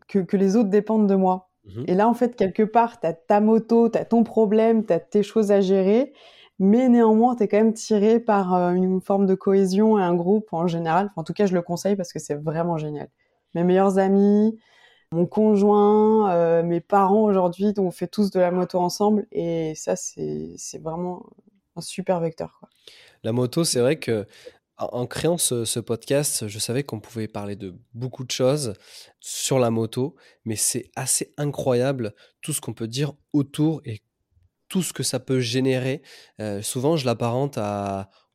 que, 0.08 0.20
que, 0.20 0.38
les 0.38 0.56
autres 0.56 0.70
dépendent 0.70 1.08
de 1.08 1.16
moi. 1.16 1.51
Mmh 1.66 1.84
Et 1.88 1.94
là, 1.94 2.08
en 2.08 2.14
fait, 2.14 2.36
quelque 2.36 2.64
part, 2.64 3.00
tu 3.00 3.08
as 3.08 3.14
ta 3.14 3.40
moto, 3.40 3.90
tu 3.90 3.98
as 3.98 4.06
ton 4.06 4.24
problème, 4.24 4.86
tu 4.86 4.94
as 4.94 5.00
tes 5.00 5.24
choses 5.24 5.52
à 5.52 5.62
gérer, 5.62 6.14
mais 6.60 6.90
néanmoins, 6.90 7.36
tu 7.36 7.44
es 7.44 7.48
quand 7.48 7.58
même 7.58 7.74
tiré 7.74 8.20
par 8.20 8.54
une 8.54 9.02
forme 9.02 9.26
de 9.26 9.36
cohésion 9.36 9.98
et 10.00 10.02
un 10.02 10.16
groupe 10.16 10.54
en 10.54 10.68
général. 10.68 11.12
en 11.16 11.24
tout 11.24 11.34
cas, 11.34 11.46
je 11.46 11.54
le 11.54 11.62
conseille 11.62 11.96
parce 11.96 12.14
que 12.14 12.20
c'est 12.20 12.36
vraiment 12.36 12.78
génial. 12.78 13.10
Mes 13.54 13.64
meilleurs 13.64 13.98
amis, 13.98 14.58
mon 15.12 15.26
conjoint, 15.26 16.64
mes 16.64 16.80
parents 16.80 17.24
aujourd'hui, 17.24 17.74
on 17.78 17.92
fait 17.92 18.08
tous 18.08 18.32
de 18.32 18.40
la 18.40 18.52
moto 18.52 18.80
ensemble 18.80 19.28
et 19.32 19.74
ça, 19.76 19.96
c'est 19.96 20.56
vraiment 20.82 21.26
un 21.76 21.82
super 21.82 22.20
vecteur. 22.20 22.58
Quoi. 22.60 22.70
La 23.24 23.32
moto, 23.32 23.64
c'est 23.64 23.82
vrai 23.82 23.98
que 23.98 24.26
en 24.92 25.06
créant 25.06 25.38
ce, 25.38 25.80
podcast, 25.80 26.48
je 26.48 26.60
savais 26.60 26.84
qu'on 26.84 27.00
pouvait 27.00 27.28
parler 27.28 27.56
de 27.56 27.76
beaucoup 27.94 28.24
de 28.24 28.32
choses 28.32 28.74
sur 29.20 29.60
la 29.60 29.70
moto, 29.70 30.16
mais 30.46 30.56
c'est 30.56 30.90
assez 30.96 31.34
incroyable 31.38 32.14
tout 32.42 32.54
ce 32.54 32.62
qu'on 32.62 32.74
peut 32.74 32.88
dire 32.88 33.14
autour 33.34 33.82
et 33.86 34.02
tout 34.68 34.82
ce 34.82 34.94
que 34.94 35.04
ça 35.04 35.20
peut 35.20 35.40
générer. 35.40 36.02
Euh, 36.40 36.62
souvent, 36.62 36.98
je 36.98 37.06
l'apparente 37.06 37.60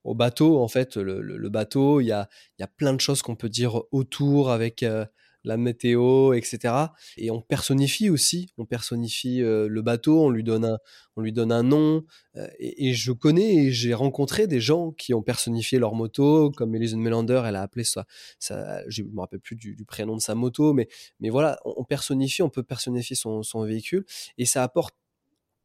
au 0.04 0.14
bateau. 0.14 0.62
En 0.62 0.68
fait, 0.68 0.96
le, 0.96 1.48
bateau, 1.48 2.00
il 2.00 2.06
y 2.06 2.12
a, 2.12 2.28
plein 2.76 2.92
de 2.92 3.00
choses 3.00 3.22
qu'on 3.22 3.36
peut 3.36 3.48
dire 3.48 3.82
autour 3.90 4.50
avec 4.50 4.82
euh, 4.82 5.04
la 5.46 5.56
météo, 5.56 6.34
etc. 6.34 6.74
Et 7.16 7.30
on 7.30 7.40
personnifie 7.40 8.10
aussi, 8.10 8.48
on 8.58 8.66
personnifie 8.66 9.42
euh, 9.42 9.68
le 9.68 9.80
bateau, 9.80 10.24
on 10.24 10.28
lui 10.28 10.42
donne 10.42 10.64
un, 10.64 10.78
on 11.14 11.22
lui 11.22 11.32
donne 11.32 11.52
un 11.52 11.62
nom. 11.62 12.04
Euh, 12.34 12.48
et, 12.58 12.92
je 12.94 13.12
connais 13.12 13.54
et 13.54 13.72
j'ai 13.72 13.94
rencontré 13.94 14.48
des 14.48 14.60
gens 14.60 14.90
qui 14.90 15.14
ont 15.14 15.22
personnifié 15.22 15.78
leur 15.78 15.94
moto, 15.94 16.50
comme 16.50 16.74
Elise 16.74 16.96
Melander, 16.96 17.42
elle 17.46 17.54
a 17.54 17.62
appelé 17.62 17.84
ça, 17.84 18.06
je 18.40 19.02
me 19.02 19.20
rappelle 19.20 19.40
plus 19.40 19.54
du, 19.54 19.76
prénom 19.86 20.16
de 20.16 20.20
sa 20.20 20.34
moto, 20.34 20.72
mais, 20.72 20.88
mais 21.20 21.30
voilà, 21.30 21.60
on, 21.64 21.84
personnifie, 21.84 22.42
on 22.42 22.50
peut 22.50 22.64
personnifier 22.64 23.14
son, 23.14 23.42
véhicule 23.64 24.04
et 24.36 24.44
ça 24.44 24.64
apporte 24.64 24.94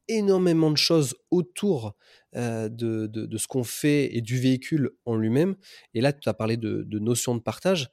énormément 0.07 0.69
de 0.69 0.77
choses 0.77 1.15
autour 1.31 1.95
euh, 2.35 2.69
de, 2.69 3.07
de, 3.07 3.37
ce 3.37 3.47
qu'on 3.47 3.63
fait 3.63 4.15
et 4.15 4.21
du 4.21 4.39
véhicule 4.39 4.91
en 5.05 5.15
lui-même. 5.15 5.55
Et 5.93 6.01
là, 6.01 6.13
tu 6.13 6.29
as 6.29 6.33
parlé 6.33 6.57
de, 6.57 6.83
de 6.83 6.99
notion 6.99 7.35
de 7.35 7.41
partage 7.41 7.89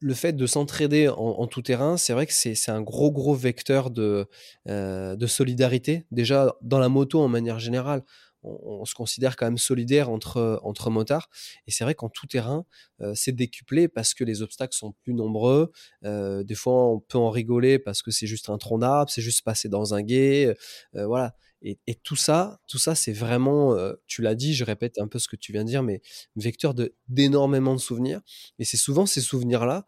le 0.00 0.14
fait 0.14 0.32
de 0.32 0.46
s'entraider 0.46 1.08
en, 1.08 1.46
tout 1.46 1.62
terrain, 1.62 1.96
c'est 1.96 2.12
vrai 2.12 2.26
que 2.26 2.32
c'est 2.32 2.70
un 2.70 2.82
gros, 2.82 3.10
gros 3.10 3.34
vecteur 3.34 3.90
de, 3.90 4.26
euh, 4.68 5.16
de 5.16 5.26
solidarité. 5.26 6.06
Déjà, 6.10 6.54
dans 6.62 6.78
la 6.78 6.88
moto, 6.88 7.20
en 7.20 7.28
manière 7.28 7.58
générale, 7.58 8.02
on, 8.42 8.84
se 8.84 8.94
considère 8.94 9.36
quand 9.36 9.46
même 9.46 9.58
solidaire 9.58 10.08
entre, 10.08 10.60
entre 10.62 10.90
motards. 10.90 11.28
Et 11.66 11.72
c'est 11.72 11.82
vrai 11.82 11.94
qu'en 11.94 12.08
tout 12.08 12.26
terrain, 12.26 12.64
euh, 13.00 13.12
c'est 13.14 13.32
décuplé 13.32 13.88
parce 13.88 14.14
que 14.14 14.22
les 14.22 14.42
obstacles 14.42 14.76
sont 14.76 14.92
plus 15.02 15.14
nombreux. 15.14 15.72
Euh, 16.04 16.44
des 16.44 16.54
fois, 16.54 16.92
on 16.92 17.00
peut 17.00 17.18
en 17.18 17.30
rigoler 17.30 17.78
parce 17.80 18.02
que 18.02 18.12
c'est 18.12 18.28
juste 18.28 18.48
un 18.48 18.58
tronc 18.58 18.78
d'arbre, 18.78 19.10
c'est 19.10 19.22
juste 19.22 19.42
passer 19.42 19.68
dans 19.68 19.94
un 19.94 20.02
guet. 20.02 20.54
voilà. 20.92 21.34
Et, 21.62 21.94
tout 22.02 22.16
ça, 22.16 22.60
tout 22.68 22.78
ça, 22.78 22.94
c'est 22.94 23.12
vraiment, 23.12 23.76
tu 24.06 24.22
l'as 24.22 24.34
dit, 24.34 24.54
je 24.54 24.64
répète 24.64 24.98
un 24.98 25.08
peu 25.08 25.18
ce 25.18 25.26
que 25.26 25.36
tu 25.36 25.52
viens 25.52 25.64
de 25.64 25.68
dire, 25.68 25.82
mais 25.82 26.00
vecteur 26.36 26.74
d'énormément 27.08 27.74
de, 27.74 27.80
souvenirs. 27.80 28.20
Et 28.58 28.64
c'est 28.64 28.76
souvent 28.76 29.06
ces 29.06 29.20
souvenirs-là 29.20 29.86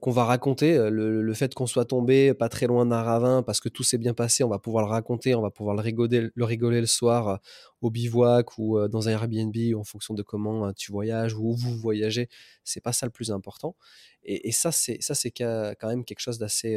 qu'on 0.00 0.10
va 0.10 0.24
raconter. 0.24 0.78
Le, 0.90 1.34
fait 1.34 1.54
qu'on 1.54 1.66
soit 1.66 1.84
tombé 1.84 2.32
pas 2.32 2.48
très 2.48 2.66
loin 2.66 2.86
d'un 2.86 3.02
ravin 3.02 3.42
parce 3.42 3.60
que 3.60 3.68
tout 3.68 3.82
s'est 3.82 3.98
bien 3.98 4.14
passé, 4.14 4.44
on 4.44 4.48
va 4.48 4.58
pouvoir 4.58 4.84
le 4.84 4.90
raconter, 4.90 5.34
on 5.34 5.42
va 5.42 5.50
pouvoir 5.50 5.74
le 5.74 5.82
rigoler 5.82 6.30
le, 6.34 6.44
rigoler 6.44 6.80
le 6.80 6.86
soir 6.86 7.40
au 7.80 7.90
bivouac 7.90 8.58
ou 8.58 8.86
dans 8.88 9.08
un 9.08 9.12
Airbnb 9.12 9.56
en 9.76 9.84
fonction 9.84 10.14
de 10.14 10.22
comment 10.22 10.72
tu 10.72 10.92
voyages 10.92 11.34
ou 11.34 11.50
où 11.50 11.56
vous 11.56 11.76
voyagez. 11.76 12.28
C'est 12.62 12.82
pas 12.82 12.92
ça 12.92 13.06
le 13.06 13.12
plus 13.12 13.30
important. 13.30 13.74
Et, 14.22 14.48
et 14.48 14.52
ça, 14.52 14.70
c'est 14.70 14.98
ça, 15.02 15.14
c'est 15.14 15.32
quand 15.32 15.88
même 15.88 16.04
quelque 16.04 16.20
chose 16.20 16.38
d'assez 16.38 16.76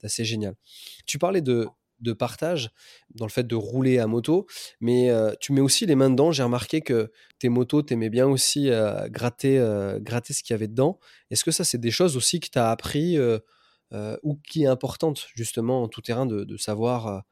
d'assez 0.00 0.24
génial. 0.24 0.54
Tu 1.06 1.18
parlais 1.18 1.42
de 1.42 1.66
de 2.00 2.12
partage 2.12 2.70
dans 3.14 3.24
le 3.24 3.30
fait 3.30 3.46
de 3.46 3.54
rouler 3.54 3.98
à 3.98 4.06
moto, 4.06 4.46
mais 4.80 5.10
tu 5.40 5.52
mets 5.52 5.60
aussi 5.60 5.86
les 5.86 5.94
mains 5.94 6.10
dedans. 6.10 6.32
J'ai 6.32 6.42
remarqué 6.42 6.80
que 6.80 7.10
tes 7.38 7.48
motos, 7.48 7.82
t'aimais 7.82 8.10
bien 8.10 8.26
aussi 8.26 8.70
gratter, 9.08 9.64
gratter 10.00 10.32
ce 10.32 10.42
qu'il 10.42 10.54
y 10.54 10.56
avait 10.56 10.68
dedans. 10.68 10.98
Est-ce 11.30 11.44
que 11.44 11.50
ça, 11.50 11.64
c'est 11.64 11.78
des 11.78 11.90
choses 11.90 12.16
aussi 12.16 12.40
que 12.40 12.48
tu 12.50 12.58
as 12.58 12.70
appris 12.70 13.18
ou 14.22 14.36
qui 14.48 14.64
est 14.64 14.68
importante 14.68 15.26
justement 15.34 15.82
en 15.82 15.88
tout 15.88 16.02
terrain 16.02 16.26
de, 16.26 16.56
savoir 16.56 17.22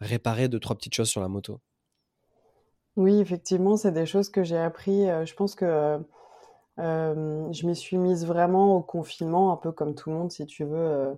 réparer 0.00 0.48
deux, 0.48 0.60
trois 0.60 0.76
petites 0.76 0.94
choses 0.94 1.08
sur 1.08 1.20
la 1.20 1.28
moto? 1.28 1.60
Oui, 2.96 3.20
effectivement, 3.20 3.76
c'est 3.76 3.92
des 3.92 4.06
choses 4.06 4.28
que 4.28 4.44
j'ai 4.44 4.58
appris. 4.58 5.06
je 5.06 5.34
pense 5.34 5.54
que 5.54 5.98
je 6.78 7.66
m'y 7.66 7.76
suis 7.76 7.98
mise 7.98 8.26
vraiment 8.26 8.76
au 8.76 8.82
confinement, 8.82 9.52
un 9.52 9.56
peu 9.56 9.72
comme 9.72 9.94
tout 9.94 10.10
le 10.10 10.16
monde, 10.16 10.30
si 10.30 10.46
tu 10.46 10.64
veux 10.64 11.16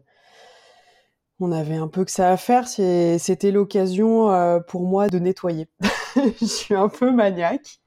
on 1.40 1.53
avait 1.53 1.77
un 1.77 1.88
peu 1.88 2.05
que 2.05 2.11
ça 2.11 2.31
à 2.31 2.37
faire. 2.37 2.68
C'était 2.68 3.51
l'occasion 3.51 4.31
euh, 4.31 4.61
pour 4.61 4.87
moi 4.87 5.09
de 5.09 5.18
nettoyer. 5.18 5.68
je 6.16 6.44
suis 6.44 6.75
un 6.75 6.88
peu 6.88 7.11
maniaque. 7.11 7.81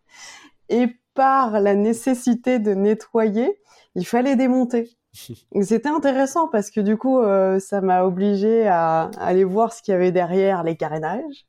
Et 0.70 0.88
par 1.14 1.60
la 1.60 1.76
nécessité 1.76 2.60
de 2.60 2.74
nettoyer, 2.74 3.60
il 3.96 4.06
fallait 4.06 4.36
démonter. 4.36 4.98
C'était 5.62 5.90
intéressant 5.90 6.48
parce 6.48 6.70
que 6.70 6.82
du 6.82 6.98
coup, 6.98 7.20
euh, 7.20 7.60
ça 7.60 7.82
m'a 7.82 8.04
obligé 8.04 8.68
à 8.68 9.10
aller 9.20 9.44
voir 9.44 9.74
ce 9.74 9.82
qu'il 9.82 9.94
y 9.94 9.96
avait 9.96 10.12
derrière 10.12 10.64
les 10.64 10.76
carénages, 10.76 11.46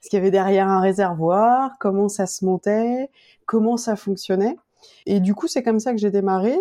ce 0.00 0.08
qu'il 0.08 0.18
y 0.18 0.20
avait 0.20 0.30
derrière 0.30 0.68
un 0.68 0.80
réservoir, 0.80 1.72
comment 1.80 2.08
ça 2.08 2.26
se 2.26 2.44
montait, 2.44 3.10
comment 3.46 3.76
ça 3.76 3.96
fonctionnait. 3.96 4.56
Et 5.06 5.20
du 5.20 5.34
coup, 5.34 5.48
c'est 5.48 5.62
comme 5.62 5.80
ça 5.80 5.92
que 5.92 5.98
j'ai 5.98 6.10
démarré 6.10 6.58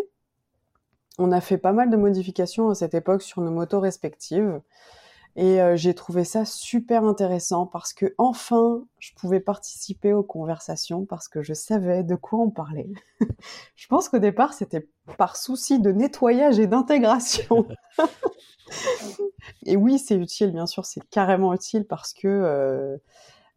on 1.20 1.32
a 1.32 1.42
fait 1.42 1.58
pas 1.58 1.74
mal 1.74 1.90
de 1.90 1.98
modifications 1.98 2.70
à 2.70 2.76
cette 2.76 2.94
époque 2.94 3.22
sur 3.22 3.42
nos 3.42 3.52
motos 3.52 3.80
respectives. 3.80 4.62
Et 5.36 5.62
euh, 5.62 5.76
j'ai 5.76 5.94
trouvé 5.94 6.24
ça 6.24 6.44
super 6.44 7.04
intéressant 7.04 7.68
parce 7.68 7.94
que 7.94 8.16
enfin, 8.18 8.84
je 8.98 9.14
pouvais 9.14 9.40
participer 9.40 10.12
aux 10.12 10.24
conversations 10.24 11.06
parce 11.06 11.28
que 11.28 11.44
je 11.44 11.54
savais 11.54 12.04
de 12.04 12.16
quoi 12.16 12.40
on 12.40 12.50
parlait. 12.50 12.90
je 13.76 13.88
pense 13.88 14.10
qu'au 14.10 14.18
départ, 14.18 14.54
c'était 14.54 14.88
par 15.18 15.36
souci 15.36 15.80
de 15.80 15.92
nettoyage 15.92 16.58
et 16.58 16.68
d'intégration. 16.68 17.68
et 19.66 19.76
oui, 19.76 20.00
c'est 20.00 20.16
utile, 20.16 20.52
bien 20.52 20.66
sûr, 20.66 20.86
c'est 20.86 21.08
carrément 21.10 21.54
utile 21.54 21.86
parce 21.86 22.14
que 22.14 22.28
euh, 22.28 22.98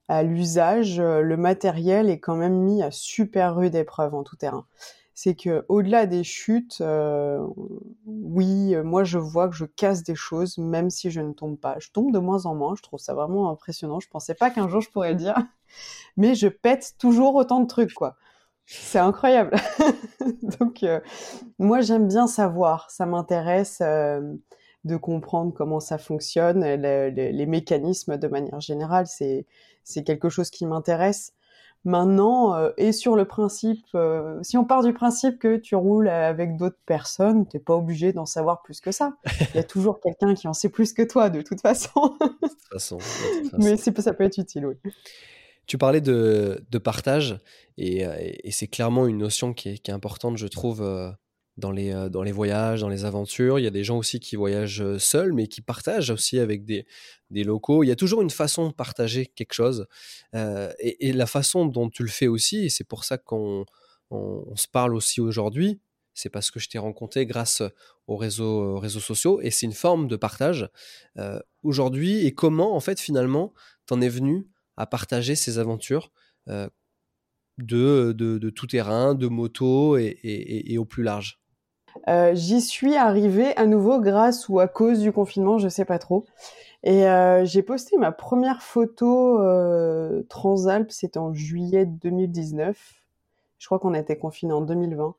à 0.08 0.22
l'usage, 0.22 1.00
le 1.00 1.36
matériel 1.36 2.10
est 2.10 2.20
quand 2.20 2.36
même 2.36 2.58
mis 2.60 2.82
à 2.82 2.90
super 2.90 3.56
rude 3.56 3.74
épreuve 3.74 4.14
en 4.14 4.24
tout 4.24 4.36
terrain 4.36 4.66
c'est 5.14 5.34
que 5.34 5.64
au-delà 5.68 6.06
des 6.06 6.24
chutes, 6.24 6.78
euh, 6.80 7.46
oui, 8.06 8.74
euh, 8.74 8.82
moi 8.82 9.04
je 9.04 9.18
vois 9.18 9.48
que 9.48 9.54
je 9.54 9.64
casse 9.64 10.02
des 10.02 10.14
choses 10.14 10.58
même 10.58 10.90
si 10.90 11.10
je 11.10 11.20
ne 11.20 11.32
tombe 11.32 11.58
pas. 11.58 11.76
Je 11.78 11.90
tombe 11.90 12.12
de 12.12 12.18
moins 12.18 12.46
en 12.46 12.54
moins, 12.54 12.74
je 12.76 12.82
trouve 12.82 13.00
ça 13.00 13.14
vraiment 13.14 13.50
impressionnant. 13.50 14.00
Je 14.00 14.08
pensais 14.08 14.34
pas 14.34 14.50
qu'un 14.50 14.68
jour 14.68 14.80
je 14.80 14.90
pourrais 14.90 15.10
le 15.10 15.16
dire, 15.16 15.34
mais 16.16 16.34
je 16.34 16.48
pète 16.48 16.94
toujours 16.98 17.34
autant 17.34 17.60
de 17.60 17.66
trucs 17.66 17.94
quoi. 17.94 18.16
C'est 18.66 18.98
incroyable. 18.98 19.56
Donc 20.60 20.82
euh, 20.82 21.00
moi 21.58 21.80
j'aime 21.80 22.08
bien 22.08 22.26
savoir, 22.26 22.90
ça 22.90 23.06
m'intéresse 23.06 23.82
de 24.84 24.96
comprendre 24.96 25.52
comment 25.54 25.80
ça 25.80 25.98
fonctionne, 25.98 26.64
les 26.64 27.46
mécanismes 27.46 28.16
de 28.16 28.28
manière 28.28 28.60
générale, 28.60 29.06
c'est 29.06 29.46
c'est 29.84 30.04
quelque 30.04 30.28
chose 30.28 30.50
qui 30.50 30.66
m'intéresse. 30.66 31.32
Maintenant, 31.84 32.54
euh, 32.54 32.70
et 32.76 32.92
sur 32.92 33.16
le 33.16 33.24
principe, 33.24 33.84
euh, 33.96 34.38
si 34.42 34.56
on 34.56 34.64
part 34.64 34.84
du 34.84 34.92
principe 34.92 35.40
que 35.40 35.56
tu 35.56 35.74
roules 35.74 36.08
avec 36.08 36.56
d'autres 36.56 36.78
personnes, 36.86 37.46
t'es 37.46 37.58
pas 37.58 37.74
obligé 37.74 38.12
d'en 38.12 38.24
savoir 38.24 38.62
plus 38.62 38.80
que 38.80 38.92
ça. 38.92 39.14
Il 39.40 39.56
y 39.56 39.58
a 39.58 39.64
toujours 39.64 40.00
quelqu'un 40.00 40.34
qui 40.34 40.46
en 40.46 40.52
sait 40.52 40.68
plus 40.68 40.92
que 40.92 41.02
toi, 41.02 41.28
de 41.28 41.42
toute 41.42 41.60
façon. 41.60 42.16
de 42.20 42.48
toute 42.48 42.60
façon. 42.72 42.98
Mais 43.58 43.76
ça 43.76 44.14
peut 44.14 44.22
être 44.24 44.38
utile, 44.38 44.66
oui. 44.66 44.76
Tu 45.66 45.76
parlais 45.76 46.00
de, 46.00 46.64
de 46.70 46.78
partage, 46.78 47.38
et, 47.78 48.06
euh, 48.06 48.14
et 48.18 48.50
c'est 48.52 48.68
clairement 48.68 49.06
une 49.06 49.18
notion 49.18 49.52
qui 49.52 49.70
est, 49.70 49.78
qui 49.78 49.90
est 49.90 49.94
importante, 49.94 50.36
je 50.36 50.46
trouve, 50.46 50.82
dans 51.56 51.70
les, 51.70 51.92
euh, 51.92 52.08
dans 52.08 52.22
les 52.22 52.32
voyages, 52.32 52.80
dans 52.80 52.88
les 52.88 53.04
aventures. 53.04 53.58
Il 53.58 53.62
y 53.62 53.66
a 53.66 53.70
des 53.70 53.84
gens 53.84 53.98
aussi 53.98 54.20
qui 54.20 54.36
voyagent 54.36 54.82
euh, 54.82 54.98
seuls, 54.98 55.32
mais 55.32 55.46
qui 55.46 55.60
partagent 55.60 56.10
aussi 56.10 56.38
avec 56.38 56.64
des, 56.64 56.86
des 57.30 57.44
locaux. 57.44 57.84
Il 57.84 57.88
y 57.88 57.92
a 57.92 57.96
toujours 57.96 58.22
une 58.22 58.30
façon 58.30 58.68
de 58.68 58.72
partager 58.72 59.26
quelque 59.26 59.52
chose. 59.52 59.86
Euh, 60.34 60.72
et, 60.78 61.12
la 61.12 61.26
façon 61.26 61.66
dont 61.66 61.90
tu 61.90 62.02
le 62.02 62.08
fais 62.08 62.26
aussi, 62.26 62.64
et 62.64 62.68
c'est 62.68 62.84
pour 62.84 63.04
ça 63.04 63.18
qu'on 63.18 63.66
on, 64.10 64.56
se 64.56 64.68
parle 64.68 64.94
aussi 64.94 65.20
aujourd'hui, 65.20 65.80
c'est 66.14 66.30
parce 66.30 66.50
que 66.50 66.60
je 66.60 66.68
t'ai 66.68 66.78
rencontré 66.78 67.26
grâce 67.26 67.62
aux 68.06 68.16
réseaux, 68.16 68.78
réseaux 68.78 69.00
sociaux, 69.00 69.40
et 69.40 69.50
c'est 69.50 69.66
une 69.66 69.72
forme 69.72 70.08
de 70.08 70.16
partage. 70.16 70.68
aujourd'hui, 71.62 72.26
et 72.26 72.34
comment, 72.34 72.74
en 72.74 72.80
fait, 72.80 73.00
finalement, 73.00 73.54
t'en 73.86 74.00
es 74.00 74.08
venu 74.08 74.46
à 74.76 74.86
partager 74.86 75.34
ces 75.36 75.58
aventures 75.58 76.12
de, 76.46 78.12
de, 78.12 78.50
tout 78.50 78.66
terrain, 78.66 79.14
de 79.14 79.28
moto 79.28 79.96
et, 79.96 80.18
et 80.22 80.78
au 80.78 80.84
plus 80.84 81.02
large? 81.02 81.41
Euh, 82.08 82.34
j'y 82.34 82.60
suis 82.60 82.96
arrivée 82.96 83.56
à 83.56 83.66
nouveau 83.66 84.00
grâce 84.00 84.48
ou 84.48 84.60
à 84.60 84.68
cause 84.68 85.00
du 85.00 85.12
confinement, 85.12 85.58
je 85.58 85.68
sais 85.68 85.84
pas 85.84 85.98
trop. 85.98 86.24
Et 86.84 87.06
euh, 87.06 87.44
j'ai 87.44 87.62
posté 87.62 87.96
ma 87.96 88.10
première 88.12 88.62
photo 88.62 89.40
euh, 89.40 90.22
Transalp, 90.28 90.90
c'était 90.90 91.18
en 91.18 91.32
juillet 91.32 91.86
2019. 91.86 92.76
Je 93.58 93.66
crois 93.66 93.78
qu'on 93.78 93.94
été 93.94 94.18
confinés 94.18 94.52
en 94.52 94.62
2020. 94.62 95.14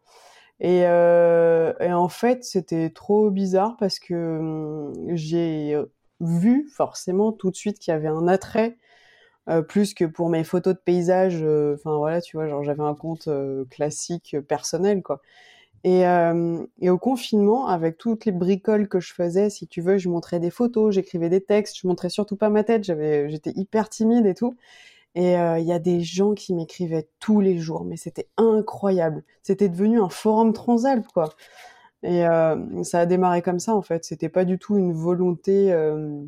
Et, 0.59 0.83
euh, 0.85 1.73
et 1.79 1.93
en 1.93 2.09
fait, 2.09 2.43
c'était 2.43 2.89
trop 2.89 3.31
bizarre 3.31 3.77
parce 3.79 3.99
que 3.99 4.13
hum, 4.39 4.93
j'ai 5.15 5.77
vu 6.19 6.69
forcément 6.69 7.31
tout 7.31 7.49
de 7.51 7.55
suite 7.55 7.79
qu'il 7.79 7.91
y 7.93 7.95
avait 7.95 8.07
un 8.07 8.27
attrait 8.27 8.77
plus 9.67 9.93
que 9.93 10.05
pour 10.05 10.29
mes 10.29 10.43
photos 10.43 10.73
de 10.75 10.79
paysage. 10.79 11.43
Enfin 11.75 11.97
voilà, 11.97 12.21
tu 12.21 12.37
vois, 12.37 12.47
genre 12.47 12.63
j'avais 12.63 12.83
un 12.83 12.95
compte 12.95 13.29
classique 13.69 14.37
personnel 14.47 15.01
quoi. 15.03 15.21
Et, 15.85 16.03
et, 16.79 16.89
au 16.89 16.97
confinement, 16.97 17.67
avec 17.67 17.97
toutes 17.97 18.25
les 18.25 18.31
bricoles 18.31 18.87
que 18.87 19.01
je 19.01 19.13
faisais, 19.13 19.49
si 19.49 19.67
tu 19.67 19.81
veux, 19.81 19.97
je 19.97 20.07
montrais 20.07 20.39
des 20.39 20.49
photos, 20.49 20.95
j'écrivais 20.95 21.29
des 21.29 21.41
textes, 21.41 21.77
je 21.77 21.87
montrais 21.87 22.09
surtout 22.09 22.37
pas 22.37 22.49
ma 22.49 22.63
tête, 22.63 22.85
j'avais, 22.85 23.29
j'étais 23.29 23.51
hyper 23.55 23.89
timide 23.89 24.25
et 24.25 24.33
tout. 24.33 24.55
Et 25.15 25.33
il 25.33 25.65
y 25.65 25.73
a 25.73 25.79
des 25.79 26.01
gens 26.01 26.33
qui 26.35 26.53
m'écrivaient 26.53 27.09
tous 27.19 27.41
les 27.41 27.57
jours, 27.59 27.83
mais 27.83 27.97
c'était 27.97 28.27
incroyable. 28.37 29.23
C'était 29.43 29.67
devenu 29.67 29.99
un 29.99 30.09
forum 30.09 30.53
Transalpes, 30.53 31.11
quoi. 31.13 31.35
Et 32.03 32.25
euh, 32.27 32.83
ça 32.83 32.99
a 32.99 33.05
démarré 33.05 33.41
comme 33.41 33.59
ça 33.59 33.75
en 33.75 33.81
fait. 33.81 34.03
C'était 34.05 34.29
pas 34.29 34.45
du 34.45 34.59
tout 34.59 34.77
une 34.77 34.93
volonté 34.93 35.71
euh, 35.71 36.21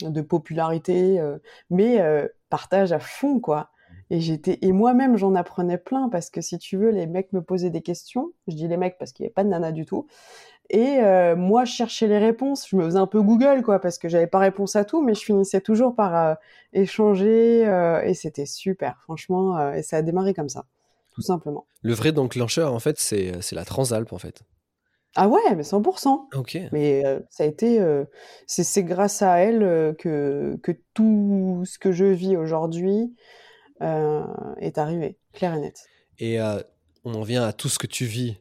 de 0.00 0.20
popularité, 0.22 1.20
euh, 1.20 1.38
mais 1.70 2.00
partage 2.48 2.92
à 2.92 3.00
fond 3.00 3.40
quoi. 3.40 3.70
Et 4.12 4.20
j'étais 4.20 4.58
et 4.60 4.72
moi-même 4.72 5.16
j'en 5.16 5.34
apprenais 5.34 5.78
plein 5.78 6.10
parce 6.10 6.28
que 6.28 6.42
si 6.42 6.58
tu 6.58 6.76
veux 6.76 6.90
les 6.90 7.06
mecs 7.06 7.32
me 7.32 7.40
posaient 7.40 7.70
des 7.70 7.80
questions. 7.80 8.32
Je 8.46 8.54
dis 8.54 8.68
les 8.68 8.76
mecs 8.76 8.98
parce 8.98 9.10
qu'il 9.12 9.24
n'y 9.24 9.28
avait 9.28 9.32
pas 9.32 9.42
de 9.42 9.48
nana 9.48 9.72
du 9.72 9.86
tout. 9.86 10.06
Et 10.68 10.98
moi 11.34 11.64
je 11.64 11.72
cherchais 11.72 12.08
les 12.08 12.18
réponses. 12.18 12.68
Je 12.68 12.76
me 12.76 12.84
faisais 12.84 12.98
un 12.98 13.06
peu 13.06 13.22
Google 13.22 13.62
quoi 13.62 13.78
parce 13.78 13.96
que 13.96 14.10
j'avais 14.10 14.26
pas 14.26 14.38
réponse 14.38 14.76
à 14.76 14.84
tout, 14.84 15.00
mais 15.00 15.14
je 15.14 15.24
finissais 15.24 15.62
toujours 15.62 15.94
par 15.94 16.36
échanger 16.74 17.62
et 18.04 18.12
c'était 18.12 18.44
super 18.44 19.00
franchement. 19.00 19.72
et 19.72 19.82
ça 19.82 19.96
a 19.96 20.02
démarré 20.02 20.34
comme 20.34 20.50
ça 20.50 20.66
tout 21.14 21.22
simplement. 21.22 21.66
Le 21.80 21.94
vrai 21.94 22.12
déclencheur 22.12 22.74
en 22.74 22.80
fait 22.80 23.00
c'est 23.00 23.32
c'est 23.40 23.56
la 23.56 23.64
Transalp 23.64 24.12
en 24.12 24.18
fait. 24.18 24.42
Ah 25.16 25.28
ouais, 25.28 25.54
mais 25.56 25.62
100 25.62 25.82
OK. 26.34 26.58
Mais 26.72 27.02
ça 27.30 27.44
a 27.44 27.46
été, 27.46 27.82
c'est 28.46 28.84
grâce 28.84 29.22
à 29.22 29.38
elle, 29.38 29.94
que 29.98 30.58
que 30.62 30.72
tout 30.92 31.62
ce 31.64 31.78
que 31.78 31.92
je 31.92 32.04
vis 32.04 32.36
aujourd'hui, 32.36 33.14
est 33.82 34.78
arrivé, 34.78 35.18
clair 35.32 35.54
et. 35.54 35.72
Et 36.18 36.40
on 37.04 37.14
en 37.14 37.22
vient 37.22 37.44
à 37.44 37.52
tout 37.52 37.68
ce 37.68 37.78
que 37.78 37.86
tu 37.86 38.04
vis 38.04 38.36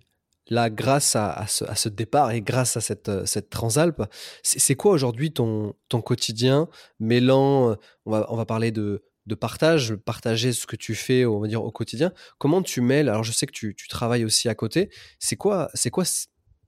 là 0.47 0.69
grâce 0.69 1.15
à 1.15 1.45
ce 1.47 1.89
départ 1.89 2.31
et 2.31 2.41
grâce 2.41 2.77
à 2.77 2.81
cette, 2.81 3.25
cette 3.25 3.49
Transalp. 3.49 4.03
C'est 4.43 4.75
quoi 4.75 4.91
aujourd'hui 4.91 5.31
ton 5.31 5.73
ton 5.89 6.01
quotidien 6.01 6.67
mêlant, 6.99 7.75
on 8.05 8.11
va 8.11 8.25
on 8.29 8.35
va 8.35 8.45
parler 8.45 8.71
de 8.71 9.03
de 9.27 9.35
partage, 9.35 9.95
partager 9.95 10.51
ce 10.51 10.65
que 10.65 10.75
tu 10.75 10.95
fais, 10.95 11.25
on 11.25 11.39
va 11.39 11.47
dire, 11.47 11.63
au 11.63 11.71
quotidien. 11.71 12.11
Comment 12.39 12.61
tu 12.61 12.81
mêles 12.81 13.07
alors 13.07 13.23
je 13.23 13.31
sais 13.31 13.45
que 13.45 13.51
tu 13.51 13.75
tu 13.75 13.87
travailles 13.87 14.25
aussi 14.25 14.49
à 14.49 14.55
côté. 14.55 14.89
C'est 15.19 15.35
quoi 15.37 15.69
c'est 15.73 15.89
quoi 15.89 16.03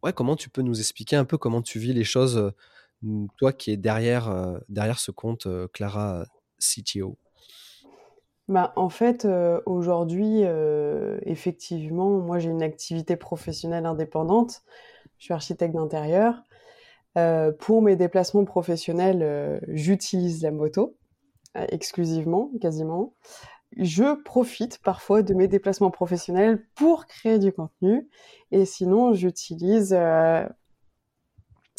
ouais, 0.04 0.14
comment 0.14 0.36
tu 0.36 0.50
peux 0.50 0.62
nous 0.62 0.80
expliquer 0.80 1.16
un 1.16 1.26
peu 1.26 1.38
comment 1.38 1.62
tu 1.62 1.80
vis 1.80 1.94
les 1.94 2.04
choses, 2.04 2.52
toi 3.38 3.54
qui 3.54 3.72
es 3.72 3.78
derrière, 3.78 4.60
derrière 4.70 5.00
ce 5.00 5.12
compte 5.12 5.48
Clara 5.74 6.26
CTO 6.60 7.18
bah, 8.48 8.74
en 8.76 8.90
fait, 8.90 9.28
aujourd'hui, 9.66 10.42
effectivement, 11.22 12.10
moi 12.20 12.40
j'ai 12.40 12.50
une 12.50 12.64
activité 12.64 13.16
professionnelle 13.16 13.86
indépendante. 13.86 14.64
Je 15.18 15.26
suis 15.26 15.34
architecte 15.34 15.76
d'intérieur. 15.76 16.44
pour 17.60 17.82
mes 17.82 17.96
déplacements 17.96 18.46
professionnels, 18.46 19.62
j'utilise 19.68 20.42
la 20.44 20.52
moto 20.52 20.98
exclusivement, 21.56 22.52
quasiment 22.62 23.14
je 23.78 24.22
profite 24.24 24.80
parfois 24.80 25.22
de 25.22 25.34
mes 25.34 25.48
déplacements 25.48 25.92
professionnels 25.92 26.64
pour 26.76 27.06
créer 27.06 27.40
du 27.40 27.52
contenu. 27.52 28.08
Et 28.52 28.66
sinon, 28.66 29.14
j'utilise 29.14 29.94
euh, 29.94 30.46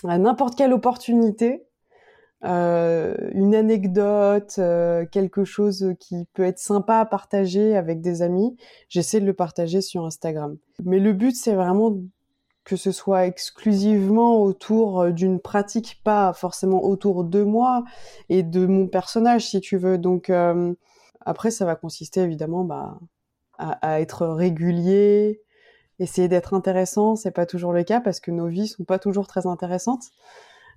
n'importe 0.03 0.57
quelle 0.57 0.73
opportunité, 0.73 1.67
euh, 2.45 3.15
une 3.33 3.55
anecdote, 3.55 4.57
euh, 4.59 5.07
quelque 5.07 5.45
chose 5.45 5.95
qui 5.99 6.27
peut 6.35 6.45
être 6.45 6.59
sympa 6.59 6.99
à 6.99 7.07
partager 7.07 7.77
avec 7.77 8.01
des 8.01 8.23
amis. 8.23 8.57
J'essaie 8.89 9.21
de 9.21 9.27
le 9.27 9.33
partager 9.33 9.81
sur 9.81 10.05
Instagram. 10.05 10.57
Mais 10.85 10.99
le 10.99 11.13
but, 11.13 11.35
c'est 11.35 11.55
vraiment 11.55 11.97
que 12.65 12.77
ce 12.77 12.93
soit 12.93 13.27
exclusivement 13.27 14.43
autour 14.43 15.11
d'une 15.11 15.39
pratique, 15.39 16.01
pas 16.03 16.33
forcément 16.33 16.83
autour 16.85 17.25
de 17.25 17.43
moi 17.43 17.85
et 18.31 18.43
de 18.43 18.67
mon 18.67 18.89
personnage, 18.89 19.47
si 19.49 19.61
tu 19.61 19.77
veux. 19.77 19.99
Donc, 19.99 20.31
après, 21.21 21.51
ça 21.51 21.65
va 21.65 21.77
consister 21.77 22.21
évidemment 22.21 22.65
bah, 22.65 22.99
à, 23.59 24.01
être 24.01 24.27
régulier, 24.27 25.43
essayer 25.99 26.29
d'être 26.29 26.55
intéressant. 26.55 27.17
C'est 27.17 27.31
pas 27.31 27.47
toujours 27.47 27.73
le 27.73 27.85
cas 27.85 28.01
parce 28.01 28.21
que 28.21 28.31
nos 28.31 28.47
vies 28.47 28.69
sont 28.69 28.85
pas 28.85 28.99
toujours 28.99 29.27
très 29.27 29.47
intéressantes, 29.47 30.05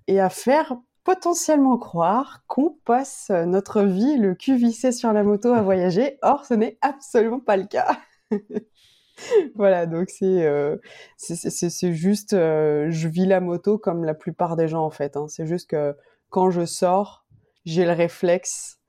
et 0.08 0.20
à 0.20 0.30
faire 0.30 0.78
potentiellement 1.08 1.78
croire 1.78 2.44
qu'on 2.48 2.76
passe 2.84 3.30
notre 3.30 3.82
vie 3.84 4.18
le 4.18 4.36
cul 4.36 4.58
vissé 4.58 4.92
sur 4.92 5.14
la 5.14 5.24
moto 5.24 5.54
à 5.54 5.62
voyager. 5.62 6.18
Or, 6.22 6.44
ce 6.44 6.54
n'est 6.54 6.78
absolument 6.82 7.40
pas 7.40 7.56
le 7.56 7.64
cas. 7.64 7.98
voilà, 9.56 9.86
donc 9.86 10.10
c'est 10.10 10.46
euh, 10.46 10.76
c'est 11.16 11.94
juste, 11.94 12.34
euh, 12.34 12.88
je 12.90 13.08
vis 13.08 13.26
la 13.26 13.40
moto 13.40 13.78
comme 13.78 14.04
la 14.04 14.16
plupart 14.16 14.58
des 14.58 14.68
gens 14.68 14.84
en 14.84 14.90
fait. 14.90 15.16
Hein. 15.16 15.28
C'est 15.30 15.48
juste 15.48 15.70
que 15.70 15.96
quand 16.30 16.50
je 16.50 16.66
sors, 16.66 17.26
j'ai 17.64 17.86
le 17.86 17.94
réflexe 17.94 18.82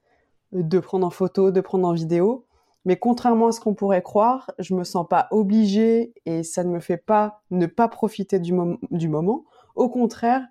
de 0.51 0.81
prendre 0.81 1.07
en 1.07 1.11
photo, 1.11 1.53
de 1.53 1.61
prendre 1.61 1.87
en 1.87 1.93
vidéo. 1.93 2.47
Mais 2.85 2.97
contrairement 2.97 3.47
à 3.47 3.53
ce 3.53 3.61
qu'on 3.61 3.75
pourrait 3.75 4.03
croire, 4.03 4.51
je 4.59 4.75
me 4.75 4.83
sens 4.83 5.07
pas 5.09 5.29
obligée 5.31 6.15
et 6.27 6.43
ça 6.43 6.65
ne 6.65 6.71
me 6.71 6.81
fait 6.81 6.97
pas 6.97 7.43
ne 7.53 7.67
pas 7.67 7.87
profiter 7.87 8.41
du, 8.41 8.53
du 8.91 9.09
moment. 9.09 9.45
Au 9.77 9.89
contraire, 9.89 10.43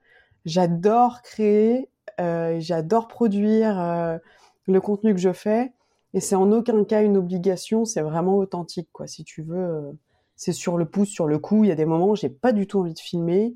j'adore 0.48 1.22
créer, 1.22 1.90
euh, 2.20 2.58
j'adore 2.60 3.08
produire 3.08 3.80
euh, 3.80 4.18
le 4.66 4.82
contenu 4.82 5.14
que 5.14 5.20
je 5.20 5.34
fais 5.34 5.72
et 6.14 6.20
c'est 6.20 6.36
en 6.36 6.52
aucun 6.52 6.84
cas 6.84 7.04
une 7.04 7.18
obligation, 7.18 7.86
c'est 7.86 8.02
vraiment 8.02 8.38
authentique 8.38 8.90
quoi. 8.92 9.06
Si 9.06 9.24
tu 9.24 9.44
veux, 9.44 9.58
euh, 9.58 9.92
c'est 10.36 10.54
sur 10.54 10.78
le 10.78 10.86
pouce, 10.86 11.10
sur 11.10 11.28
le 11.28 11.38
coup. 11.38 11.64
Il 11.64 11.68
y 11.68 11.72
a 11.72 11.76
des 11.76 11.86
moments 11.86 12.10
où 12.10 12.16
j'ai 12.16 12.30
pas 12.30 12.52
du 12.52 12.66
tout 12.66 12.80
envie 12.80 12.96
de 12.96 13.00
filmer 13.00 13.56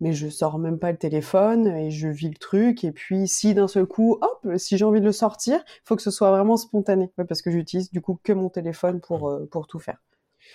mais 0.00 0.12
je 0.12 0.28
sors 0.28 0.58
même 0.58 0.78
pas 0.78 0.92
le 0.92 0.98
téléphone 0.98 1.66
et 1.66 1.90
je 1.90 2.08
vis 2.08 2.28
le 2.28 2.36
truc. 2.36 2.84
Et 2.84 2.92
puis, 2.92 3.26
si 3.26 3.54
d'un 3.54 3.68
seul 3.68 3.86
coup, 3.86 4.18
hop, 4.20 4.56
si 4.56 4.78
j'ai 4.78 4.84
envie 4.84 5.00
de 5.00 5.06
le 5.06 5.12
sortir, 5.12 5.60
il 5.66 5.80
faut 5.84 5.96
que 5.96 6.02
ce 6.02 6.10
soit 6.10 6.30
vraiment 6.30 6.56
spontané, 6.56 7.10
parce 7.28 7.42
que 7.42 7.50
j'utilise 7.50 7.90
du 7.90 8.00
coup 8.00 8.18
que 8.22 8.32
mon 8.32 8.48
téléphone 8.48 9.00
pour, 9.00 9.28
euh, 9.28 9.46
pour 9.50 9.66
tout 9.66 9.78
faire. 9.78 9.98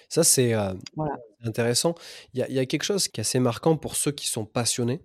Ça, 0.10 0.24
c'est 0.24 0.54
euh, 0.54 0.74
intéressant. 1.44 1.94
Il 2.34 2.46
y, 2.48 2.60
a, 2.60 2.66
quelque 2.66 2.84
chose 2.84 3.08
qui 3.08 3.20
est 3.20 3.22
assez 3.22 3.40
marquant 3.40 3.76
pour 3.78 3.96
ceux 3.96 4.12
qui 4.12 4.28
sont 4.28 4.46
passionnés 4.46 5.02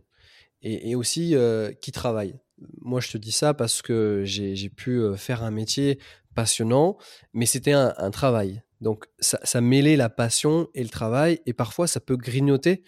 et, 0.63 0.95
aussi 0.95 1.35
euh, 1.35 1.73
qui 1.73 1.93
travaillent. 1.93 2.39
Moi, 2.81 3.01
je 3.01 3.11
te 3.11 3.19
dis 3.19 3.33
ça 3.33 3.55
parce 3.55 3.83
que 3.83 4.23
j'ai 4.25 4.69
pu 4.69 5.01
faire 5.17 5.43
un 5.43 5.51
métier 5.51 5.99
passionnant, 6.35 6.97
mais 7.33 7.47
c'était 7.47 7.73
un, 7.73 8.11
travail. 8.11 8.63
Donc, 8.81 9.07
ça, 9.21 9.61
mêlait 9.61 9.97
la 9.97 10.09
passion 10.09 10.69
et 10.75 10.83
le 10.83 10.89
travail, 10.89 11.41
et 11.47 11.53
parfois, 11.53 11.87
ça 11.87 12.01
peut 12.01 12.17
grignoter 12.17 12.83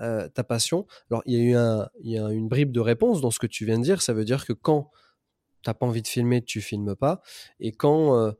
euh, 0.00 0.28
ta 0.28 0.44
passion. 0.44 0.86
Alors, 1.10 1.22
il 1.26 1.34
y 1.34 1.36
a 1.36 1.40
eu 1.40 1.88
il 2.02 2.10
y 2.10 2.18
a 2.18 2.28
une 2.28 2.48
bribe 2.48 2.72
de 2.72 2.80
réponse 2.80 3.20
dans 3.20 3.30
ce 3.30 3.38
que 3.38 3.46
tu 3.46 3.64
viens 3.64 3.78
de 3.78 3.84
dire. 3.84 4.02
Ça 4.02 4.12
veut 4.12 4.24
dire 4.24 4.44
que 4.44 4.52
quand 4.52 4.90
tu 5.62 5.70
n'as 5.70 5.74
pas 5.74 5.86
envie 5.86 6.02
de 6.02 6.08
filmer, 6.08 6.42
tu 6.42 6.60
filmes 6.60 6.94
pas. 6.94 7.22
Et 7.60 7.72
quand 7.72 8.18
euh, 8.18 8.32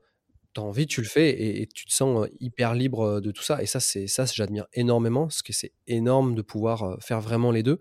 tu 0.55 0.61
as 0.61 0.63
envie, 0.63 0.87
tu 0.87 1.01
le 1.01 1.07
fais 1.07 1.61
et, 1.61 1.67
tu 1.67 1.85
te 1.85 1.93
sens 1.93 2.27
hyper 2.39 2.73
libre 2.73 3.19
de 3.21 3.31
tout 3.31 3.43
ça. 3.43 3.61
Et 3.61 3.65
ça, 3.65 3.79
c'est 3.79 4.07
ça, 4.07 4.25
j'admire 4.25 4.65
énormément 4.73 5.27
parce 5.27 5.41
que 5.41 5.53
c'est 5.53 5.73
énorme 5.87 6.33
de 6.35 6.41
pouvoir 6.41 6.97
faire 7.01 7.21
vraiment 7.21 7.51
les 7.51 7.63
deux. 7.63 7.79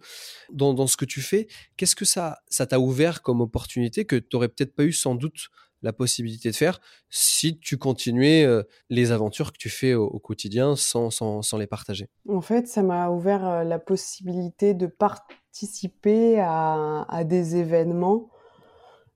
Dans, 0.52 0.74
dans 0.74 0.86
ce 0.86 0.96
que 0.96 1.04
tu 1.04 1.22
fais, 1.22 1.46
qu'est-ce 1.76 1.96
que 1.96 2.04
ça 2.04 2.38
ça 2.48 2.66
t'a 2.66 2.78
ouvert 2.78 3.22
comme 3.22 3.40
opportunité 3.40 4.04
que 4.04 4.16
tu 4.16 4.28
n'aurais 4.34 4.48
peut-être 4.48 4.74
pas 4.74 4.84
eu 4.84 4.92
sans 4.92 5.14
doute 5.14 5.48
la 5.84 5.92
possibilité 5.92 6.50
de 6.50 6.56
faire 6.56 6.80
si 7.10 7.58
tu 7.58 7.76
continuais 7.76 8.46
les 8.90 9.12
aventures 9.12 9.52
que 9.52 9.58
tu 9.58 9.68
fais 9.68 9.94
au, 9.94 10.18
quotidien 10.18 10.76
sans, 10.76 11.10
sans, 11.10 11.42
sans, 11.42 11.58
les 11.58 11.66
partager? 11.66 12.08
En 12.28 12.40
fait, 12.40 12.66
ça 12.66 12.82
m'a 12.82 13.10
ouvert 13.10 13.64
la 13.64 13.78
possibilité 13.78 14.74
de 14.74 14.86
participer 14.86 16.40
à, 16.40 17.02
à, 17.08 17.24
des 17.24 17.56
événements 17.56 18.30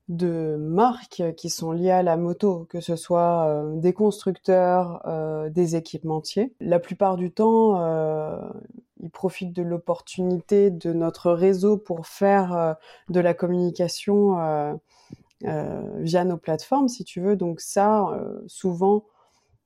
de 0.09 0.57
marques 0.59 1.23
qui 1.37 1.51
sont 1.51 1.73
liés 1.73 1.91
à 1.91 2.03
la 2.03 2.17
moto, 2.17 2.67
que 2.71 2.81
ce 2.81 2.97
soit 2.97 3.47
euh, 3.47 3.77
des 3.77 3.93
constructeurs, 3.93 5.03
des 5.51 5.77
équipementiers. 5.77 6.53
La 6.61 6.79
plupart 6.79 7.17
du 7.17 7.31
temps, 7.31 7.79
ils 9.01 9.11
profitent 9.11 9.55
de 9.55 9.63
l'opportunité 9.63 10.71
de 10.71 10.93
notre 10.93 11.33
réseau 11.33 11.77
pour 11.77 12.07
faire 12.07 12.77
de 13.09 13.21
la 13.21 13.35
communication 13.35 14.37
euh, 15.45 15.83
via 15.99 16.25
nos 16.25 16.37
plateformes, 16.37 16.89
si 16.89 17.05
tu 17.05 17.21
veux. 17.21 17.37
Donc 17.37 17.61
ça, 17.61 18.09
euh, 18.09 18.41
souvent, 18.49 19.05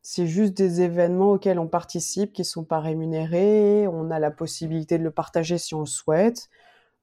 c'est 0.03 0.27
juste 0.27 0.55
des 0.55 0.83
événements 0.83 1.33
auxquels 1.33 1.59
on 1.59 1.67
participe, 1.67 2.33
qui 2.35 2.45
sont 2.45 2.65
pas 2.65 2.81
rémunérés. 2.81 3.87
On 3.89 4.11
a 4.11 4.19
la 4.19 4.31
possibilité 4.31 4.99
de 4.99 5.05
le 5.05 5.11
partager 5.11 5.57
si 5.57 5.75
on 5.75 5.81
le 5.81 5.87
souhaite. 5.87 6.51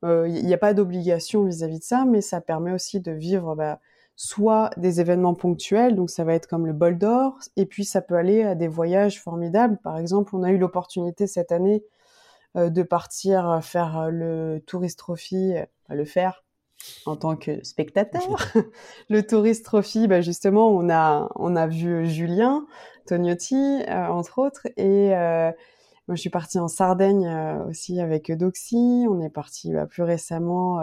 Il 0.03 0.07
euh, 0.09 0.27
n'y 0.27 0.53
a 0.53 0.57
pas 0.57 0.73
d'obligation 0.73 1.45
vis-à-vis 1.45 1.79
de 1.79 1.83
ça, 1.83 2.05
mais 2.05 2.21
ça 2.21 2.39
permet 2.39 2.71
aussi 2.71 2.99
de 3.01 3.11
vivre 3.11 3.55
bah, 3.55 3.79
soit 4.15 4.71
des 4.77 5.01
événements 5.01 5.33
ponctuels, 5.33 5.95
donc 5.95 6.09
ça 6.09 6.23
va 6.23 6.33
être 6.33 6.47
comme 6.47 6.65
le 6.65 6.73
bol 6.73 6.97
d'or, 6.97 7.37
et 7.57 7.65
puis 7.65 7.85
ça 7.85 8.01
peut 8.01 8.15
aller 8.15 8.43
à 8.43 8.55
des 8.55 8.67
voyages 8.67 9.21
formidables. 9.21 9.77
Par 9.83 9.97
exemple, 9.97 10.35
on 10.35 10.43
a 10.43 10.51
eu 10.51 10.57
l'opportunité 10.57 11.27
cette 11.27 11.51
année 11.51 11.83
de 12.55 12.81
partir 12.81 13.59
faire 13.61 14.09
le 14.09 14.59
Tourist 14.65 14.97
Trophy, 14.97 15.53
le 15.87 16.03
faire, 16.03 16.43
en 17.05 17.15
tant 17.15 17.35
que 17.35 17.63
spectateur. 17.63 18.21
le 19.09 19.25
Tourist 19.25 19.63
Trophy, 19.63 20.07
bah 20.07 20.21
justement, 20.21 20.69
on 20.69 20.89
a, 20.89 21.29
on 21.35 21.55
a 21.55 21.67
vu 21.67 22.07
Julien 22.07 22.65
Tognotti, 23.05 23.83
entre 23.87 24.39
autres, 24.39 24.67
et 24.77 25.13
moi, 26.09 26.15
je 26.15 26.21
suis 26.21 26.29
partie 26.29 26.59
en 26.59 26.67
Sardaigne 26.67 27.29
aussi 27.69 28.01
avec 28.01 28.31
Doxy. 28.31 29.05
On 29.07 29.21
est 29.21 29.29
parti 29.29 29.71
bah, 29.71 29.85
plus 29.85 30.03
récemment 30.03 30.79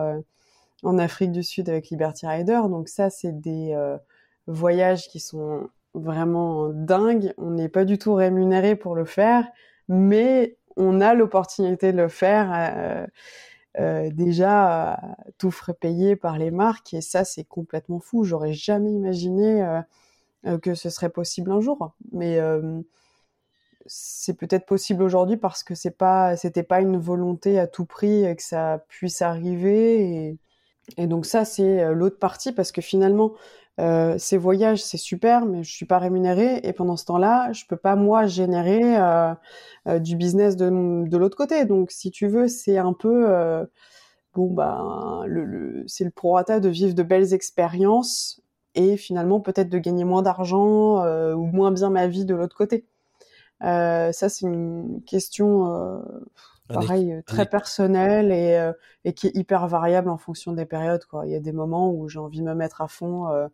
en 0.85 0.99
Afrique 0.99 1.33
du 1.33 1.43
Sud 1.43 1.69
avec 1.69 1.91
Liberty 1.91 2.27
Rider. 2.27 2.61
Donc 2.71 2.89
ça, 2.89 3.11
c'est 3.11 3.39
des 3.39 3.77
voyages 4.47 5.09
qui 5.09 5.21
sont 5.21 5.69
vraiment 5.95 6.69
dingues. 6.69 7.35
On 7.39 7.51
n'est 7.51 7.69
pas 7.69 7.85
du 7.85 7.99
tout 7.99 8.15
rémunéré 8.15 8.77
pour 8.77 8.95
le 8.95 9.05
faire, 9.05 9.47
mais 9.89 10.57
on 10.77 11.01
a 11.01 11.15
l'opportunité 11.15 11.93
de 11.93 11.97
le 11.97 12.09
faire. 12.09 12.53
Euh, 12.55 13.07
euh, 13.79 14.11
déjà 14.11 14.99
tout 15.37 15.51
frais 15.51 15.75
payé 15.75 16.17
par 16.17 16.39
les 16.39 16.51
marques 16.51 16.95
et 16.95 17.03
ça 17.03 17.25
c'est 17.25 17.45
complètement 17.45 18.01
fou 18.01 18.25
j'aurais 18.25 18.55
jamais 18.55 18.91
imaginé 18.91 19.62
euh, 20.47 20.57
que 20.57 20.75
ce 20.75 20.89
serait 20.89 21.11
possible 21.11 21.53
un 21.53 21.61
jour 21.61 21.93
mais 22.11 22.41
c'est 23.88 24.35
peut-être 24.37 24.66
possible 24.66 25.03
aujourd'hui 25.03 25.37
parce 25.37 25.62
que 25.62 25.75
c'est 25.75 25.96
pas 25.96 26.37
c'était 26.37 26.62
pas 26.62 26.81
une 26.81 26.99
volonté 26.99 27.59
à 27.59 27.66
tout 27.66 27.87
prix 27.87 28.25
que 28.37 28.42
ça 28.42 28.85
puisse 28.88 29.22
arriver 29.22 30.38
et, 30.99 31.07
donc 31.07 31.27
ça 31.27 31.44
c'est 31.44 31.92
l'autre 31.94 32.18
partie 32.18 32.53
parce 32.53 32.72
que 32.72 32.81
finalement 32.81 33.33
euh, 33.79 34.16
ces 34.18 34.38
voyages, 34.38 34.83
c'est 34.83 34.96
super, 34.96 35.44
mais 35.44 35.62
je 35.62 35.70
suis 35.72 35.85
pas 35.87 35.99
rémunérée 35.99 36.61
et 36.62 36.72
pendant 36.72 36.96
ce 36.96 37.05
temps-là, 37.07 37.53
je 37.53 37.64
peux 37.66 37.77
pas 37.77 37.94
moi 37.94 38.27
générer 38.27 38.96
euh, 38.99 39.35
euh, 39.88 39.99
du 39.99 40.16
business 40.16 40.57
de, 40.57 40.70
de 41.07 41.16
l'autre 41.18 41.37
côté. 41.37 41.64
Donc, 41.66 41.90
si 41.90 42.11
tu 42.11 42.27
veux, 42.27 42.49
c'est 42.49 42.79
un 42.79 42.92
peu 42.94 43.27
bon 44.35 44.53
bah 44.53 45.22
le, 45.27 45.44
le 45.44 45.85
c'est 45.87 46.05
le 46.05 46.11
prorata 46.11 46.61
de 46.61 46.68
vivre 46.68 46.94
de 46.94 47.03
belles 47.03 47.33
expériences 47.33 48.42
et 48.75 48.96
finalement 48.99 49.40
peut-être 49.40 49.70
de 49.70 49.79
gagner 49.79 50.05
moins 50.05 50.22
d'argent 50.22 51.03
ou 51.35 51.46
moins 51.46 51.72
bien 51.72 51.90
ma 51.90 52.07
vie 52.07 52.25
de 52.27 52.35
l'autre 52.35 52.57
côté. 52.57 52.87
Ça, 53.61 54.12
c'est 54.12 54.47
une 54.47 55.03
question 55.07 56.03
pareil, 56.69 57.12
euh, 57.12 57.23
très 57.23 57.47
personnel 57.47 58.33
et, 58.33 58.57
euh, 58.57 58.73
et, 59.05 59.12
qui 59.12 59.29
est 59.29 59.37
hyper 59.37 59.66
variable 59.69 60.09
en 60.09 60.19
fonction 60.19 60.53
des 60.53 60.66
périodes. 60.66 61.05
Quoi. 61.05 61.27
Il 61.27 61.33
y 61.33 61.35
a 61.35 61.40
des 61.40 61.53
moments 61.53 61.90
où 61.90 62.09
j'ai 62.09 62.19
envie 62.19 62.40
de 62.40 62.45
me 62.45 62.55
mettre 62.55 62.81
à 62.81 62.88
fond 62.88 63.29
euh, 63.29 63.49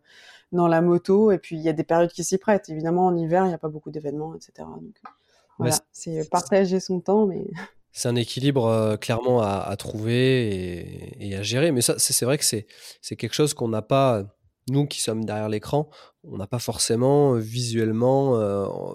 dans 0.51 0.67
la 0.67 0.81
moto, 0.81 1.31
et 1.31 1.37
puis 1.37 1.55
il 1.55 1.61
y 1.61 1.69
a 1.69 1.73
des 1.73 1.83
périodes 1.83 2.11
qui 2.11 2.23
s'y 2.23 2.37
prêtent. 2.37 2.69
Évidemment, 2.69 3.07
en 3.07 3.15
hiver, 3.15 3.45
il 3.45 3.49
n'y 3.49 3.53
a 3.53 3.59
pas 3.59 3.69
beaucoup 3.69 3.91
d'événements, 3.91 4.35
etc. 4.35 4.51
Donc, 4.57 5.01
voilà, 5.57 5.75
c'est 5.91 6.29
partager 6.29 6.79
son 6.79 6.99
temps, 6.99 7.25
mais... 7.25 7.47
C'est 7.95 8.09
un 8.09 8.15
équilibre 8.15 8.97
clairement 8.99 9.43
à, 9.43 9.59
à 9.59 9.75
trouver 9.75 10.47
et, 10.47 11.27
et, 11.27 11.35
à 11.35 11.43
gérer, 11.43 11.71
mais 11.71 11.81
ça, 11.81 11.93
c'est 11.99 12.25
vrai 12.25 12.39
que 12.39 12.43
c'est 12.43 12.65
quelque 13.15 13.35
chose 13.35 13.53
qu'on 13.53 13.67
n'a 13.67 13.83
pas 13.83 14.23
nous 14.69 14.85
qui 14.87 15.01
sommes 15.01 15.25
derrière 15.25 15.49
l'écran, 15.49 15.89
on 16.23 16.37
n'a 16.37 16.47
pas 16.47 16.59
forcément 16.59 17.33
visuellement 17.33 18.39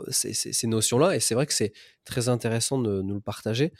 ces, 0.08 0.32
ces, 0.32 0.66
notions-là. 0.66 1.14
Et 1.14 1.20
c'est 1.20 1.34
vrai 1.34 1.46
que 1.46 1.52
c'est 1.52 1.72
très 2.04 2.28
intéressant 2.28 2.78
de 2.78 3.02
nous 3.02 3.14
le 3.14 3.20
partager. 3.20 3.72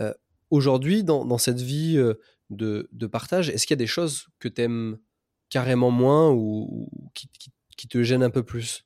Euh, 0.00 0.12
aujourd'hui, 0.50 1.04
dans, 1.04 1.38
cette 1.38 1.60
vie 1.60 1.96
euh, 1.96 2.14
de, 2.50 3.06
partage, 3.06 3.50
est-ce 3.50 3.66
qu'il 3.66 3.74
y 3.74 3.78
a 3.80 3.84
des 3.84 3.86
choses 3.86 4.26
que 4.38 4.48
tu 4.48 4.62
aimes 4.62 4.98
carrément 5.50 5.90
moins 5.90 6.30
ou, 6.30 6.88
qui, 7.14 7.88
te 7.88 8.02
gênent 8.02 8.22
un 8.22 8.30
peu 8.30 8.42
plus? 8.42 8.84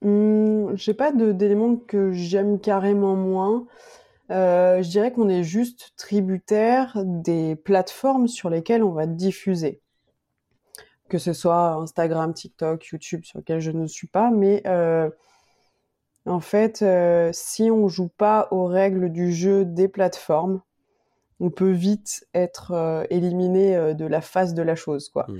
Mmh, 0.00 0.74
Je 0.76 0.90
n'ai 0.90 0.96
pas 0.96 1.12
d'éléments 1.12 1.76
que 1.76 2.12
j'aime 2.12 2.58
carrément 2.58 3.14
moins. 3.14 3.66
Euh, 4.30 4.82
je 4.82 4.88
dirais 4.88 5.12
qu'on 5.12 5.28
est 5.28 5.44
juste 5.44 5.92
tributaire 5.96 6.96
des 7.04 7.54
plateformes 7.54 8.28
sur 8.28 8.48
lesquelles 8.48 8.82
on 8.82 8.92
va 8.92 9.06
diffuser. 9.06 9.82
Que 11.12 11.18
ce 11.18 11.34
soit 11.34 11.74
Instagram, 11.74 12.32
TikTok, 12.32 12.86
YouTube, 12.86 13.24
sur 13.26 13.38
lesquels 13.40 13.60
je 13.60 13.70
ne 13.70 13.86
suis 13.86 14.06
pas, 14.06 14.30
mais 14.30 14.62
en 16.26 16.40
fait, 16.40 16.82
euh, 16.82 17.30
si 17.32 17.70
on 17.70 17.88
joue 17.88 18.08
pas 18.08 18.48
aux 18.50 18.66
règles 18.66 19.10
du 19.10 19.32
jeu 19.32 19.64
des 19.64 19.88
plateformes, 19.88 20.60
on 21.40 21.50
peut 21.50 21.72
vite 21.72 22.24
être 22.34 22.72
euh, 22.72 23.04
éliminé 23.10 23.76
euh, 23.76 23.94
de 23.94 24.04
la 24.04 24.20
face 24.20 24.54
de 24.54 24.62
la 24.62 24.76
chose, 24.76 25.08
quoi. 25.08 25.26
Mmh. 25.28 25.38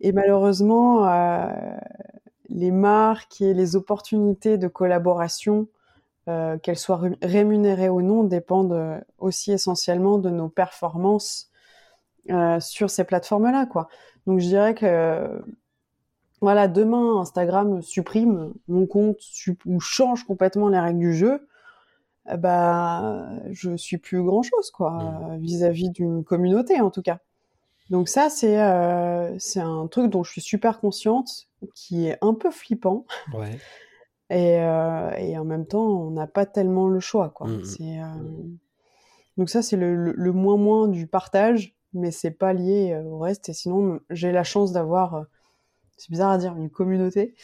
Et 0.00 0.12
malheureusement, 0.12 1.08
les 2.48 2.70
marques 2.72 3.40
et 3.40 3.54
les 3.54 3.76
opportunités 3.76 4.58
de 4.58 4.68
collaboration, 4.68 5.68
qu'elles 6.26 6.78
soient 6.78 7.00
rémunérées 7.22 7.88
ou 7.88 8.02
non, 8.02 8.24
dépendent 8.24 9.02
aussi 9.18 9.52
essentiellement 9.52 10.18
de 10.18 10.28
nos 10.28 10.50
performances 10.50 11.50
sur 12.58 12.90
ces 12.90 13.04
plateformes-là, 13.04 13.64
quoi. 13.64 13.88
Donc 14.26 14.40
je 14.40 14.46
dirais 14.46 14.74
que 14.74 15.42
voilà, 16.40 16.68
demain 16.68 17.20
Instagram 17.20 17.82
supprime 17.82 18.52
mon 18.68 18.86
compte 18.86 19.20
ou 19.66 19.80
change 19.80 20.24
complètement 20.24 20.68
les 20.68 20.78
règles 20.78 20.98
du 20.98 21.14
jeu, 21.14 21.46
bah 22.38 23.28
je 23.50 23.76
suis 23.76 23.98
plus 23.98 24.22
grand 24.22 24.42
chose 24.42 24.70
quoi 24.70 24.92
mmh. 24.92 25.38
vis-à-vis 25.40 25.90
d'une 25.90 26.24
communauté 26.24 26.80
en 26.80 26.90
tout 26.90 27.02
cas. 27.02 27.18
Donc 27.90 28.08
ça 28.08 28.30
c'est 28.30 28.60
euh, 28.60 29.38
c'est 29.38 29.60
un 29.60 29.86
truc 29.88 30.10
dont 30.10 30.24
je 30.24 30.32
suis 30.32 30.40
super 30.40 30.80
consciente, 30.80 31.48
qui 31.74 32.06
est 32.06 32.18
un 32.22 32.32
peu 32.34 32.50
flippant. 32.50 33.04
Ouais. 33.34 33.58
Et, 34.30 34.58
euh, 34.58 35.10
et 35.18 35.36
en 35.36 35.44
même 35.44 35.66
temps 35.66 35.86
on 35.86 36.10
n'a 36.10 36.26
pas 36.26 36.46
tellement 36.46 36.88
le 36.88 36.98
choix 36.98 37.28
quoi. 37.28 37.46
Mmh, 37.46 37.62
mmh. 37.78 38.00
Euh, 38.00 38.04
donc 39.36 39.50
ça 39.50 39.60
c'est 39.60 39.76
le, 39.76 39.94
le, 39.94 40.32
moins 40.32 40.56
moins 40.56 40.88
du 40.88 41.06
partage, 41.06 41.74
mais 41.94 42.10
c'est 42.10 42.30
pas 42.30 42.52
lié 42.52 43.00
au 43.06 43.18
reste. 43.18 43.48
Et 43.48 43.52
sinon 43.52 44.00
j'ai 44.10 44.32
la 44.32 44.44
chance 44.44 44.72
d'avoir 44.72 45.26
c'est 45.96 46.10
bizarre 46.10 46.32
à 46.32 46.38
dire, 46.38 46.56
une 46.56 46.70
communauté 46.70 47.34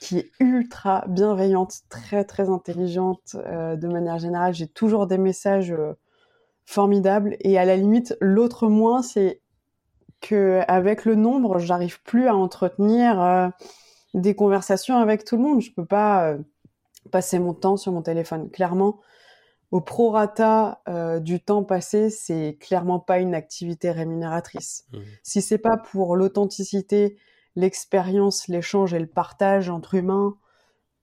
qui 0.00 0.18
est 0.18 0.30
ultra 0.40 1.04
bienveillante, 1.08 1.80
très 1.90 2.24
très 2.24 2.48
intelligente 2.48 3.36
euh, 3.36 3.76
de 3.76 3.86
manière 3.86 4.18
générale. 4.18 4.54
J'ai 4.54 4.66
toujours 4.66 5.06
des 5.06 5.18
messages 5.18 5.72
euh, 5.72 5.92
formidables 6.64 7.36
et 7.40 7.58
à 7.58 7.64
la 7.64 7.76
limite, 7.76 8.16
l'autre 8.20 8.68
moins, 8.68 9.02
c'est 9.02 9.42
que 10.20 10.62
avec 10.68 11.04
le 11.04 11.16
nombre, 11.16 11.58
j'arrive 11.58 12.02
plus 12.02 12.28
à 12.28 12.34
entretenir 12.34 13.20
euh, 13.20 13.48
des 14.14 14.34
conversations 14.34 14.96
avec 14.96 15.24
tout 15.24 15.36
le 15.36 15.42
monde. 15.42 15.60
Je 15.60 15.72
peux 15.72 15.84
pas 15.84 16.34
passer 17.10 17.38
mon 17.38 17.54
temps 17.54 17.76
sur 17.76 17.92
mon 17.92 18.02
téléphone. 18.02 18.50
Clairement, 18.50 19.00
au 19.70 19.80
prorata 19.80 20.82
du 21.22 21.40
temps 21.40 21.62
passé, 21.62 22.10
c'est 22.10 22.56
clairement 22.60 22.98
pas 22.98 23.18
une 23.18 23.34
activité 23.34 23.90
rémunératrice. 23.92 24.84
Mmh. 24.92 24.98
Si 25.22 25.42
c'est 25.42 25.58
pas 25.58 25.76
pour 25.76 26.16
l'authenticité 26.16 27.16
l'expérience, 27.56 28.48
l'échange 28.48 28.94
et 28.94 28.98
le 28.98 29.06
partage 29.06 29.70
entre 29.70 29.94
humains 29.94 30.36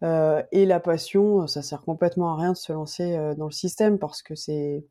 euh, 0.04 0.44
et 0.52 0.66
la 0.66 0.80
passion, 0.80 1.48
ça 1.48 1.62
sert 1.62 1.82
complètement 1.82 2.34
à 2.34 2.38
rien 2.38 2.52
de 2.52 2.58
se 2.58 2.72
lancer 2.72 3.16
euh, 3.16 3.36
dans 3.36 3.46
le 3.46 3.52
système 3.52 3.98
parce 4.00 4.22
que 4.22 4.36
c'est, 4.36 4.86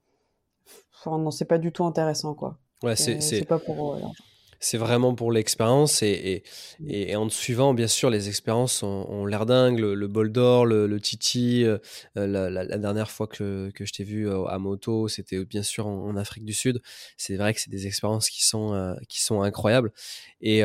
enfin, 0.95 1.19
non, 1.19 1.31
c'est 1.31 1.45
pas 1.45 1.59
du 1.59 1.73
tout 1.73 1.85
intéressant, 1.85 2.35
quoi. 2.35 2.59
Ouais, 2.83 2.97
c'est, 2.97 3.45
pas 3.47 3.59
pour 3.59 3.95
euh, 3.95 4.01
c'est 4.67 4.79
vraiment 4.79 5.15
pour 5.15 5.33
l'expérience 5.33 6.03
et, 6.03 6.43
et, 6.87 7.11
et, 7.11 7.17
en 7.17 7.29
suivant, 7.29 7.75
bien 7.75 7.87
sûr, 7.87 8.11
les 8.11 8.29
expériences 8.29 8.83
ont, 8.83 9.27
l'air 9.27 9.47
dingues. 9.47 9.79
Le, 9.79 10.09
bol 10.09 10.33
d'or, 10.33 10.67
le, 10.67 11.01
Titi, 11.01 11.65
la, 12.15 12.51
la, 12.51 12.79
dernière 12.79 13.11
fois 13.11 13.27
que, 13.27 13.71
que 13.75 13.85
je 13.85 13.93
t'ai 13.93 14.05
vu 14.05 14.31
à 14.31 14.59
moto, 14.59 15.09
c'était 15.09 15.45
bien 15.45 15.63
sûr 15.63 15.87
en, 15.87 16.17
Afrique 16.17 16.45
du 16.45 16.53
Sud. 16.55 16.81
C'est 17.17 17.37
vrai 17.37 17.55
que 17.55 17.61
c'est 17.61 17.71
des 17.71 17.87
expériences 17.87 18.29
qui 18.29 18.45
sont, 18.45 18.97
qui 19.09 19.23
sont 19.23 19.43
incroyables. 19.43 19.93
Et, 20.41 20.65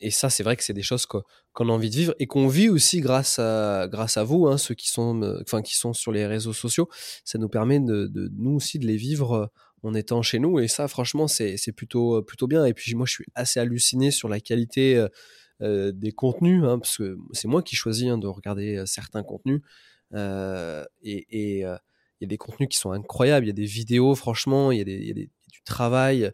et 0.00 0.10
ça, 0.10 0.28
c'est 0.28 0.42
vrai 0.42 0.56
que 0.56 0.62
c'est 0.64 0.74
des 0.74 0.82
choses 0.82 1.06
qu'on 1.06 1.22
a 1.68 1.72
envie 1.72 1.88
de 1.88 1.94
vivre 1.94 2.14
et 2.18 2.26
qu'on 2.26 2.48
vit 2.48 2.68
aussi 2.68 3.00
grâce 3.00 3.38
à, 3.38 3.88
grâce 3.90 4.16
à 4.16 4.24
vous, 4.24 4.46
hein, 4.46 4.58
ceux 4.58 4.74
qui 4.74 4.90
sont, 4.90 5.22
euh, 5.22 5.40
enfin, 5.42 5.62
qui 5.62 5.76
sont 5.76 5.92
sur 5.92 6.12
les 6.12 6.26
réseaux 6.26 6.52
sociaux. 6.52 6.88
Ça 7.24 7.38
nous 7.38 7.48
permet 7.48 7.80
de, 7.80 8.06
de, 8.06 8.30
nous 8.36 8.56
aussi 8.56 8.78
de 8.78 8.86
les 8.86 8.96
vivre 8.96 9.34
euh, 9.34 9.46
en 9.84 9.94
étant 9.94 10.22
chez 10.22 10.38
nous. 10.38 10.58
Et 10.58 10.68
ça, 10.68 10.88
franchement, 10.88 11.28
c'est 11.28 11.72
plutôt, 11.76 12.16
euh, 12.16 12.22
plutôt 12.22 12.46
bien. 12.46 12.64
Et 12.64 12.74
puis, 12.74 12.94
moi, 12.94 13.06
je 13.06 13.12
suis 13.12 13.26
assez 13.34 13.60
halluciné 13.60 14.10
sur 14.10 14.28
la 14.28 14.40
qualité 14.40 15.04
des 15.60 16.12
contenus, 16.12 16.62
hein, 16.64 16.78
parce 16.78 16.98
que 16.98 17.16
c'est 17.32 17.48
moi 17.48 17.62
qui 17.62 17.74
choisis 17.74 18.08
hein, 18.08 18.18
de 18.18 18.26
regarder 18.26 18.82
certains 18.86 19.22
contenus. 19.22 19.62
Euh, 20.14 20.84
et, 21.02 21.26
il 22.20 22.22
y 22.22 22.24
a 22.24 22.28
des 22.28 22.36
contenus 22.36 22.68
qui 22.68 22.78
sont 22.78 22.92
incroyables. 22.92 23.46
Il 23.46 23.48
y 23.48 23.50
a 23.50 23.54
des 23.54 23.64
vidéos, 23.64 24.14
franchement, 24.14 24.72
il 24.72 24.78
y 24.78 24.80
a 24.80 24.84
des, 24.84 25.30
travail. 25.64 26.30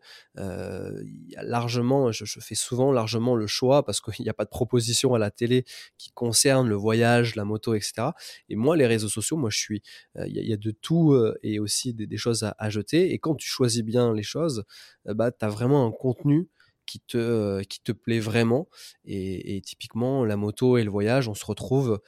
Largement, 1.43 2.12
je, 2.12 2.24
fais 2.41 2.55
souvent 2.55 2.93
largement 2.93 3.35
le 3.35 3.47
choix 3.47 3.85
parce 3.85 4.01
qu'il 4.01 4.24
n'y 4.24 4.31
a 4.31 4.35
pas 4.35 4.45
de 4.45 4.51
proposition 4.51 5.14
à 5.14 5.18
la 5.18 5.31
télé 5.31 5.64
qui 5.99 6.11
concerne 6.12 6.68
le 6.68 6.76
voyage, 6.76 7.37
la 7.37 7.45
moto, 7.45 7.74
etc. 7.74 8.09
Et 8.49 8.57
moi, 8.57 8.76
les 8.76 8.87
réseaux 8.87 9.09
sociaux, 9.09 9.37
moi, 9.37 9.51
je 9.51 9.59
suis, 9.59 9.83
il 10.26 10.33
y, 10.33 10.53
a 10.53 10.57
de 10.57 10.70
tout 10.70 11.16
et 11.43 11.59
aussi 11.59 11.95
des, 11.95 12.16
choses 12.16 12.45
à, 12.57 12.70
jeter. 12.70 13.12
Et 13.12 13.18
quand 13.18 13.35
tu 13.35 13.49
choisis 13.49 13.83
bien 13.83 14.14
les 14.14 14.22
choses, 14.22 14.64
bah, 15.05 15.31
tu 15.31 15.45
as 15.45 15.49
vraiment 15.49 15.87
un 15.87 15.93
contenu 15.93 16.49
qui 16.91 17.01
te, 17.01 17.62
qui 17.62 17.81
te 17.83 17.93
plaît 17.93 18.18
vraiment. 18.18 18.68
Et, 19.05 19.62
typiquement, 19.64 20.24
la 20.24 20.37
moto 20.37 20.76
et 20.76 20.83
le 20.83 20.91
voyage, 20.91 21.28
on 21.28 21.35
se 21.35 21.45
retrouve 21.45 22.01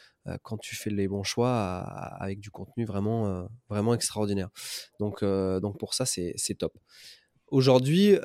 quand 0.43 0.59
tu 0.59 0.77
fais 0.77 0.91
les 0.91 1.09
bons 1.09 1.25
choix 1.25 1.79
avec 2.21 2.41
du 2.41 2.51
contenu 2.51 2.85
vraiment, 2.85 3.49
vraiment 3.69 3.95
extraordinaire. 3.95 4.51
Donc, 5.01 5.25
donc 5.25 5.79
pour 5.79 5.95
ça, 5.95 6.05
c'est 6.07 6.55
top. 6.59 6.77
Aujourd'hui, 7.49 8.17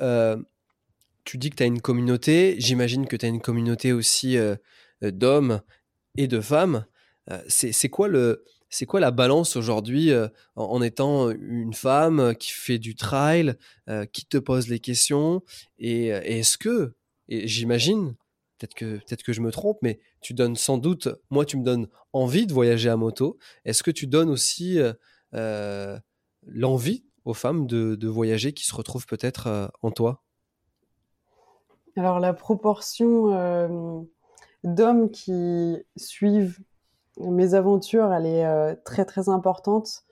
tu 1.24 1.38
dis 1.38 1.50
que 1.50 1.56
tu 1.56 1.62
as 1.62 1.66
une 1.66 1.80
communauté, 1.80 2.56
j'imagine 2.58 3.06
que 3.06 3.16
tu 3.16 3.26
as 3.26 3.28
une 3.28 3.40
communauté 3.40 3.92
aussi 3.92 4.36
d'hommes 5.02 5.60
et 6.16 6.28
de 6.28 6.40
femmes. 6.40 6.86
c'est 7.48 7.88
quoi 7.88 8.08
le, 8.08 8.44
c'est 8.70 8.86
quoi 8.86 9.00
la 9.00 9.10
balance 9.10 9.56
aujourd'hui 9.56 10.10
en, 10.56 10.82
étant 10.82 11.30
une 11.30 11.74
femme 11.74 12.34
qui 12.36 12.52
fait 12.52 12.78
du 12.78 12.94
trail, 12.94 13.54
qui 14.12 14.26
te 14.26 14.38
pose 14.38 14.68
les 14.68 14.80
questions? 14.80 15.42
Et, 15.78 16.08
est-ce 16.08 16.58
que, 16.58 16.94
et 17.28 17.48
j'imagine, 17.48 18.14
peut-être 18.58 18.74
que, 18.74 18.96
peut-être 18.96 19.22
que 19.22 19.32
je 19.32 19.40
me 19.40 19.50
trompe, 19.50 19.78
mais 19.82 20.00
tu 20.20 20.34
donnes 20.34 20.56
sans 20.56 20.78
doute, 20.78 21.08
moi 21.30 21.44
tu 21.44 21.56
me 21.56 21.64
donnes 21.64 21.88
envie 22.12 22.46
de 22.46 22.52
voyager 22.52 22.90
à 22.90 22.96
moto, 22.96 23.38
est-ce 23.64 23.82
que 23.82 23.90
tu 23.90 24.06
donnes 24.06 24.30
aussi 24.30 24.78
l'envie 26.46 27.04
aux 27.24 27.34
femmes 27.34 27.66
de, 27.66 28.06
voyager 28.06 28.52
qui 28.52 28.64
se 28.64 28.74
retrouvent 28.74 29.06
peut-être 29.06 29.70
en 29.82 29.90
toi? 29.90 30.22
Alors 31.96 32.20
la 32.20 32.32
proportion 32.32 34.06
d'hommes 34.64 35.10
qui 35.10 35.76
suivent 35.96 36.58
mes 37.20 37.54
aventures, 37.54 38.12
elle 38.12 38.26
est 38.26 38.46
euh, 38.46 38.74
très 38.84 39.04
très 39.04 39.28
importante. 39.28 40.04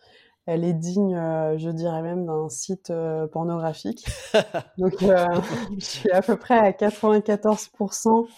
Elle 0.46 0.64
est 0.64 0.72
digne, 0.72 1.16
euh, 1.16 1.58
je 1.58 1.70
dirais 1.70 2.02
même, 2.02 2.26
d'un 2.26 2.48
site 2.48 2.90
euh, 2.90 3.26
pornographique. 3.26 4.06
Donc, 4.78 4.94
je 5.00 5.84
suis 5.84 6.10
à 6.10 6.22
peu 6.22 6.36
près 6.36 6.58
à 6.58 6.70
94% 6.70 8.28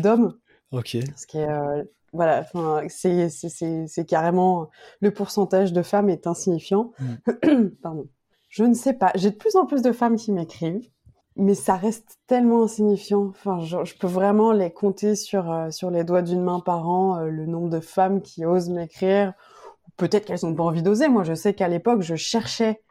d'hommes. 0.00 0.38
Ok. 0.72 0.96
Ce 1.16 1.26
qui 1.26 1.38
est, 1.38 1.48
voilà, 2.12 2.44
c'est, 2.88 4.06
carrément 4.06 4.70
le 5.00 5.10
pourcentage 5.12 5.72
de 5.72 5.82
femmes 5.82 6.08
est 6.08 6.26
insignifiant. 6.26 6.92
Mm. 7.42 7.68
Pardon. 7.82 8.08
Je 8.48 8.64
ne 8.64 8.74
sais 8.74 8.94
pas. 8.94 9.12
J'ai 9.16 9.30
de 9.30 9.36
plus 9.36 9.56
en 9.56 9.66
plus 9.66 9.82
de 9.82 9.92
femmes 9.92 10.16
qui 10.16 10.32
m'écrivent 10.32 10.88
mais 11.36 11.54
ça 11.54 11.76
reste 11.76 12.18
tellement 12.26 12.64
insignifiant. 12.64 13.26
Enfin, 13.26 13.60
je, 13.60 13.84
je 13.84 13.96
peux 13.96 14.06
vraiment 14.06 14.52
les 14.52 14.72
compter 14.72 15.16
sur 15.16 15.50
euh, 15.50 15.70
sur 15.70 15.90
les 15.90 16.04
doigts 16.04 16.22
d'une 16.22 16.42
main 16.42 16.60
par 16.60 16.88
an 16.88 17.18
euh, 17.18 17.28
le 17.28 17.46
nombre 17.46 17.70
de 17.70 17.80
femmes 17.80 18.22
qui 18.22 18.44
osent 18.44 18.70
m'écrire. 18.70 19.34
Peut-être 19.96 20.26
qu'elles 20.26 20.40
n'ont 20.42 20.54
pas 20.54 20.64
envie 20.64 20.82
d'oser. 20.82 21.08
Moi, 21.08 21.24
je 21.24 21.34
sais 21.34 21.54
qu'à 21.54 21.68
l'époque, 21.68 22.02
je 22.02 22.16
cherchais, 22.16 22.82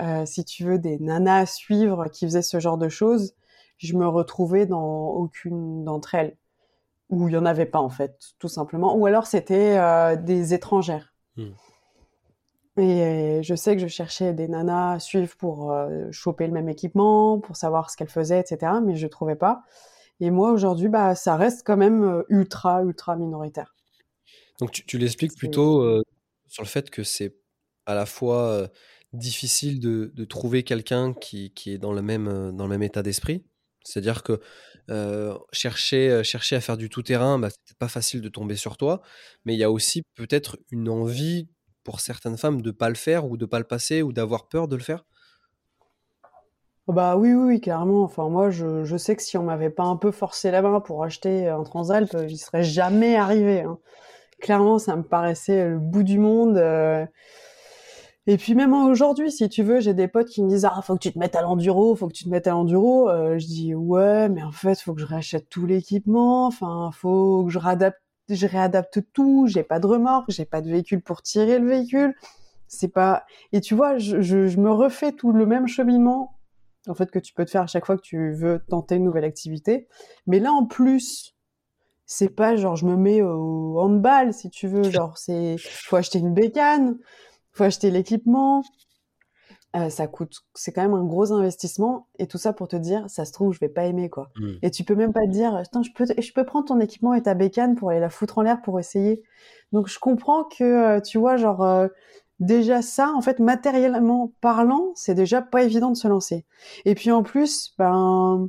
euh, 0.00 0.26
si 0.26 0.44
tu 0.44 0.64
veux, 0.64 0.78
des 0.78 0.98
nanas 0.98 1.40
à 1.40 1.46
suivre 1.46 2.08
qui 2.08 2.26
faisaient 2.26 2.42
ce 2.42 2.60
genre 2.60 2.78
de 2.78 2.88
choses. 2.88 3.34
Je 3.78 3.96
me 3.96 4.06
retrouvais 4.06 4.66
dans 4.66 5.08
aucune 5.08 5.84
d'entre 5.84 6.14
elles, 6.14 6.36
ou 7.10 7.28
il 7.28 7.34
y 7.34 7.36
en 7.36 7.46
avait 7.46 7.66
pas 7.66 7.80
en 7.80 7.90
fait, 7.90 8.16
tout 8.38 8.48
simplement. 8.48 8.96
Ou 8.96 9.06
alors 9.06 9.26
c'était 9.26 9.78
euh, 9.78 10.16
des 10.16 10.54
étrangères. 10.54 11.12
Hmm. 11.36 11.52
Et 12.78 13.40
je 13.42 13.54
sais 13.54 13.74
que 13.74 13.80
je 13.80 13.86
cherchais 13.86 14.34
des 14.34 14.48
nanas 14.48 14.92
à 14.92 14.98
suivre 14.98 15.34
pour 15.38 15.72
euh, 15.72 16.08
choper 16.10 16.46
le 16.46 16.52
même 16.52 16.68
équipement, 16.68 17.38
pour 17.38 17.56
savoir 17.56 17.90
ce 17.90 17.96
qu'elles 17.96 18.10
faisaient, 18.10 18.40
etc. 18.40 18.72
Mais 18.84 18.96
je 18.96 19.06
trouvais 19.06 19.36
pas. 19.36 19.62
Et 20.20 20.30
moi 20.30 20.50
aujourd'hui, 20.50 20.88
bah, 20.88 21.14
ça 21.14 21.36
reste 21.36 21.66
quand 21.66 21.76
même 21.76 22.04
euh, 22.04 22.22
ultra, 22.28 22.82
ultra 22.82 23.16
minoritaire. 23.16 23.74
Donc 24.60 24.72
tu, 24.72 24.84
tu 24.84 24.98
l'expliques 24.98 25.36
plutôt 25.36 25.80
euh, 25.80 26.02
sur 26.48 26.62
le 26.62 26.68
fait 26.68 26.90
que 26.90 27.02
c'est 27.02 27.36
à 27.86 27.94
la 27.94 28.06
fois 28.06 28.68
difficile 29.12 29.80
de, 29.80 30.24
trouver 30.24 30.62
quelqu'un 30.62 31.14
qui, 31.14 31.52
est 31.66 31.78
dans 31.78 31.92
le 31.92 32.02
même, 32.02 32.56
dans 32.56 32.64
le 32.64 32.70
même 32.70 32.82
état 32.82 33.02
d'esprit. 33.02 33.44
C'est-à-dire 33.84 34.22
que 34.22 34.40
chercher, 35.52 36.22
chercher 36.24 36.56
à 36.56 36.60
faire 36.60 36.76
du 36.76 36.88
tout-terrain, 36.88 37.38
bah, 37.38 37.48
c'est 37.64 37.78
pas 37.78 37.88
facile 37.88 38.20
de 38.20 38.28
tomber 38.28 38.56
sur 38.56 38.76
toi, 38.76 39.02
mais 39.44 39.54
il 39.54 39.58
y 39.58 39.64
a 39.64 39.70
aussi 39.70 40.02
peut-être 40.14 40.58
une 40.70 40.88
envie 40.88 41.48
pour 41.86 42.00
certaines 42.00 42.36
femmes 42.36 42.62
de 42.62 42.72
pas 42.72 42.88
le 42.88 42.96
faire 42.96 43.24
ou 43.26 43.36
de 43.36 43.46
pas 43.46 43.60
le 43.60 43.64
passer 43.64 44.02
ou 44.02 44.12
d'avoir 44.12 44.48
peur 44.48 44.66
de 44.66 44.74
le 44.74 44.82
faire 44.82 45.04
oh 46.88 46.92
Bah 46.92 47.16
oui, 47.16 47.32
oui, 47.32 47.60
clairement. 47.60 48.02
Enfin, 48.02 48.28
moi, 48.28 48.50
je, 48.50 48.84
je 48.84 48.96
sais 48.96 49.14
que 49.14 49.22
si 49.22 49.38
on 49.38 49.44
m'avait 49.44 49.70
pas 49.70 49.84
un 49.84 49.94
peu 49.94 50.10
forcé 50.10 50.50
la 50.50 50.62
main 50.62 50.80
pour 50.80 51.04
acheter 51.04 51.46
un 51.46 51.62
Transalp, 51.62 52.26
j'y 52.26 52.38
serais 52.38 52.64
jamais 52.64 53.14
arrivé. 53.14 53.60
Hein. 53.60 53.78
Clairement, 54.40 54.78
ça 54.78 54.96
me 54.96 55.02
paraissait 55.02 55.70
le 55.70 55.78
bout 55.78 56.02
du 56.02 56.18
monde. 56.18 56.56
Euh. 56.58 57.06
Et 58.28 58.36
puis 58.38 58.54
même 58.56 58.72
aujourd'hui, 58.74 59.30
si 59.30 59.48
tu 59.48 59.62
veux, 59.62 59.80
j'ai 59.80 59.94
des 59.94 60.08
potes 60.08 60.28
qui 60.28 60.42
me 60.42 60.48
disent 60.48 60.64
ah 60.64 60.80
faut 60.82 60.94
que 60.94 61.00
tu 61.00 61.12
te 61.12 61.18
mettes 61.18 61.36
à 61.36 61.42
l'enduro, 61.42 61.94
faut 61.94 62.08
que 62.08 62.12
tu 62.12 62.24
te 62.24 62.28
mettes 62.28 62.48
à 62.48 62.50
l'enduro. 62.50 63.08
Euh, 63.08 63.38
je 63.38 63.46
dis 63.46 63.74
ouais, 63.74 64.28
mais 64.28 64.42
en 64.42 64.50
fait 64.50 64.80
faut 64.80 64.94
que 64.94 65.00
je 65.00 65.06
réachète 65.06 65.48
tout 65.48 65.64
l'équipement. 65.64 66.46
Enfin, 66.46 66.90
faut 66.92 67.44
que 67.44 67.50
je 67.52 67.58
réadapte 67.58 68.00
je 68.28 69.00
tout, 69.12 69.46
j'ai 69.46 69.62
pas 69.62 69.78
de 69.78 69.86
remorque, 69.86 70.30
j'ai 70.30 70.44
pas 70.44 70.60
de 70.60 70.70
véhicule 70.70 71.00
pour 71.02 71.22
tirer 71.22 71.58
le 71.58 71.68
véhicule. 71.68 72.14
C'est 72.68 72.88
pas 72.88 73.24
et 73.52 73.60
tu 73.60 73.74
vois, 73.74 73.98
je, 73.98 74.20
je, 74.20 74.58
me 74.58 74.72
refais 74.72 75.12
tout 75.12 75.32
le 75.32 75.46
même 75.46 75.68
cheminement 75.68 76.36
en 76.88 76.94
fait 76.94 77.10
que 77.10 77.18
tu 77.20 77.32
peux 77.32 77.44
te 77.44 77.50
faire 77.50 77.62
à 77.62 77.66
chaque 77.66 77.86
fois 77.86 77.96
que 77.96 78.02
tu 78.02 78.32
veux 78.32 78.60
tenter 78.68 78.96
une 78.96 79.04
nouvelle 79.04 79.24
activité. 79.24 79.86
Mais 80.26 80.40
là 80.40 80.52
en 80.52 80.66
plus, 80.66 81.35
c'est 82.06 82.28
pas 82.28 82.56
genre 82.56 82.76
je 82.76 82.86
me 82.86 82.96
mets 82.96 83.22
au 83.22 83.78
handball 83.80 84.32
si 84.32 84.48
tu 84.50 84.68
veux, 84.68 84.84
genre 84.90 85.18
c'est 85.18 85.56
faut 85.58 85.96
acheter 85.96 86.18
une 86.18 86.32
bécane, 86.32 86.98
faut 87.52 87.64
acheter 87.64 87.90
l'équipement, 87.90 88.62
euh, 89.76 89.90
ça 89.90 90.06
coûte, 90.06 90.44
c'est 90.54 90.72
quand 90.72 90.82
même 90.82 90.94
un 90.94 91.04
gros 91.04 91.32
investissement 91.32 92.08
et 92.18 92.26
tout 92.26 92.38
ça 92.38 92.54
pour 92.54 92.66
te 92.66 92.76
dire, 92.76 93.04
ça 93.08 93.26
se 93.26 93.32
trouve, 93.32 93.52
je 93.52 93.58
vais 93.60 93.68
pas 93.68 93.84
aimer 93.84 94.08
quoi. 94.08 94.30
Mmh. 94.36 94.52
Et 94.62 94.70
tu 94.70 94.84
peux 94.84 94.94
même 94.94 95.12
pas 95.12 95.26
te 95.26 95.30
dire, 95.30 95.62
je 95.74 95.90
peux, 95.94 96.06
je 96.16 96.32
peux 96.32 96.44
prendre 96.44 96.66
ton 96.66 96.80
équipement 96.80 97.12
et 97.12 97.22
ta 97.22 97.34
bécane 97.34 97.74
pour 97.74 97.90
aller 97.90 98.00
la 98.00 98.08
foutre 98.08 98.38
en 98.38 98.42
l'air 98.42 98.62
pour 98.62 98.80
essayer. 98.80 99.22
Donc 99.72 99.88
je 99.88 99.98
comprends 99.98 100.44
que, 100.44 100.64
euh, 100.64 101.00
tu 101.00 101.18
vois, 101.18 101.36
genre 101.36 101.62
euh, 101.62 101.88
déjà 102.40 102.80
ça, 102.80 103.12
en 103.12 103.20
fait, 103.20 103.38
matériellement 103.38 104.32
parlant, 104.40 104.92
c'est 104.94 105.14
déjà 105.14 105.42
pas 105.42 105.64
évident 105.64 105.90
de 105.90 105.96
se 105.96 106.08
lancer. 106.08 106.46
Et 106.86 106.94
puis 106.94 107.10
en 107.10 107.22
plus, 107.22 107.74
ben 107.78 108.48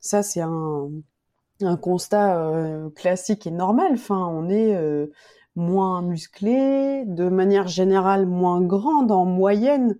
ça 0.00 0.24
c'est 0.24 0.40
un, 0.40 0.90
un 1.60 1.76
constat 1.76 2.90
classique 2.96 3.46
et 3.46 3.50
normal. 3.50 3.92
Enfin, 3.94 4.26
on 4.26 4.48
est 4.48 4.76
moins 5.56 6.02
musclé, 6.02 7.04
de 7.06 7.28
manière 7.28 7.68
générale 7.68 8.26
moins 8.26 8.60
grande 8.60 9.12
en 9.12 9.24
moyenne. 9.24 9.96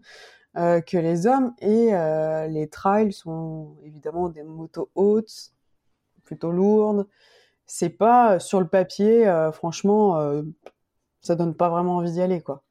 Euh, 0.56 0.80
que 0.80 0.96
les 0.96 1.26
hommes 1.26 1.52
et 1.60 1.88
euh, 1.92 2.46
les 2.46 2.68
trails 2.68 3.12
sont 3.12 3.74
évidemment 3.82 4.28
des 4.28 4.44
motos 4.44 4.88
hautes, 4.94 5.52
plutôt 6.22 6.52
lourdes. 6.52 7.08
C'est 7.66 7.90
pas 7.90 8.38
sur 8.38 8.60
le 8.60 8.68
papier, 8.68 9.26
euh, 9.26 9.50
franchement, 9.50 10.42
ça 11.22 11.34
donne 11.34 11.54
pas 11.54 11.70
vraiment 11.70 11.96
envie 11.96 12.12
d'y 12.12 12.22
aller 12.22 12.40
quoi. 12.40 12.62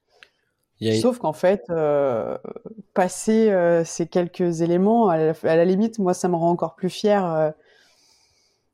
Sauf 1.02 1.18
qu'en 1.18 1.34
fait, 1.34 1.66
passer 2.94 3.84
ces 3.86 4.08
quelques 4.08 4.62
éléments, 4.62 5.10
à 5.10 5.34
la, 5.44 5.66
limite, 5.66 6.00
moi, 6.00 6.14
ça 6.14 6.28
me 6.28 6.36
rend 6.36 6.52
encore 6.52 6.76
plus 6.76 6.90
fier 6.90 7.54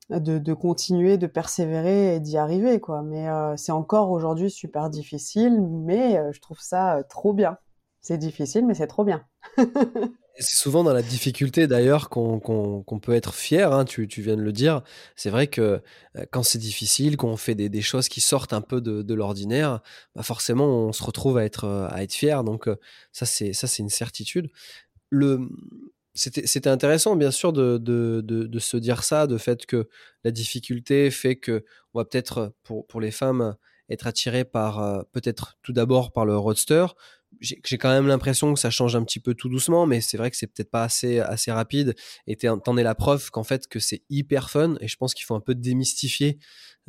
de, 0.10 0.54
continuer, 0.54 1.18
de 1.18 1.28
persévérer 1.28 2.16
et 2.16 2.20
d'y 2.20 2.38
arriver, 2.38 2.80
quoi. 2.80 3.02
Mais 3.02 3.28
c'est 3.58 3.72
encore 3.72 4.12
aujourd'hui 4.12 4.50
super 4.50 4.90
difficile, 4.90 5.62
mais 5.62 6.20
je 6.32 6.40
trouve 6.40 6.60
ça 6.60 7.04
trop 7.10 7.34
bien. 7.34 7.58
C'est 8.02 8.18
difficile, 8.18 8.66
mais 8.66 8.74
c'est 8.74 8.88
trop 8.88 9.04
bien. 9.04 9.26
c'est 10.40 10.56
souvent 10.56 10.84
dans 10.84 10.94
la 10.94 11.02
difficulté 11.02 11.68
d'ailleurs 11.68 12.10
qu'on 12.10 13.00
peut 13.02 13.14
être 13.14 13.34
fier, 13.34 13.74
hein, 13.74 13.86
tu, 13.86 14.08
viens 14.08 14.38
de 14.38 14.42
le 14.42 14.54
dire. 14.54 14.84
C'est 15.16 15.30
vrai 15.30 15.48
que 15.48 15.82
euh, 16.18 16.26
quand 16.32 16.44
c'est 16.44 16.60
difficile, 16.60 17.18
qu'on 17.18 17.36
fait 17.38 17.56
des, 17.56 17.82
choses 17.82 18.08
qui 18.08 18.22
sortent 18.22 18.54
un 18.54 18.62
peu 18.62 18.82
de, 18.82 19.14
l'ordinaire, 19.14 19.82
bah 20.16 20.24
forcément 20.24 20.66
on 20.66 20.94
se 20.94 21.04
retrouve 21.04 21.38
à 21.38 21.44
être, 21.44 21.66
euh, 21.66 21.88
à 21.90 22.04
être 22.04 22.14
fier. 22.14 22.44
Donc 22.44 22.68
euh, 22.68 22.78
ça 23.12 23.26
c'est 23.26 23.80
une 23.80 23.90
certitude. 23.90 24.50
C'était 26.14 26.70
intéressant 26.70 27.16
bien 27.16 27.32
sûr 27.32 27.54
de, 27.54 28.60
se 28.60 28.78
dire 28.78 29.04
ça, 29.04 29.28
de 29.28 29.38
fait 29.38 29.66
que 29.66 29.88
la 30.24 30.32
difficulté 30.32 31.12
fait 31.12 31.36
que 31.36 31.64
on 31.94 32.00
va 32.00 32.06
peut-être 32.06 32.54
pour, 32.64 33.00
les 33.00 33.12
femmes 33.12 33.56
être 33.90 34.08
attiré 34.08 34.44
par 34.44 35.06
peut-être 35.12 35.58
tout 35.62 35.74
d'abord 35.74 36.12
par 36.12 36.26
le 36.26 36.38
roadster, 36.38 36.86
j'ai 37.42 37.78
quand 37.78 37.90
même 37.90 38.08
l'impression 38.08 38.54
que 38.54 38.60
ça 38.60 38.70
change 38.70 38.96
un 38.96 39.04
petit 39.04 39.20
peu 39.20 39.34
tout 39.34 39.50
doucement, 39.50 39.86
mais 39.86 40.02
c'est 40.02 40.18
vrai 40.18 40.32
que 40.32 40.38
c'est 40.38 40.48
peut-être 40.48 40.72
pas 40.72 40.84
assez 40.84 41.20
assez 41.20 41.52
rapide. 41.52 41.96
Et 42.28 42.36
t'en 42.36 42.78
es 42.78 42.84
la 42.84 42.96
preuve 42.96 43.30
qu'en 43.30 43.44
fait 43.44 43.68
que 43.68 43.80
c'est 43.80 44.04
hyper 44.10 44.50
fun. 44.50 44.76
Et 44.82 44.88
je 44.88 44.98
pense 44.98 45.14
qu'il 45.14 45.26
faut 45.26 45.36
un 45.36 45.40
peu 45.40 45.56
démystifier 45.56 46.40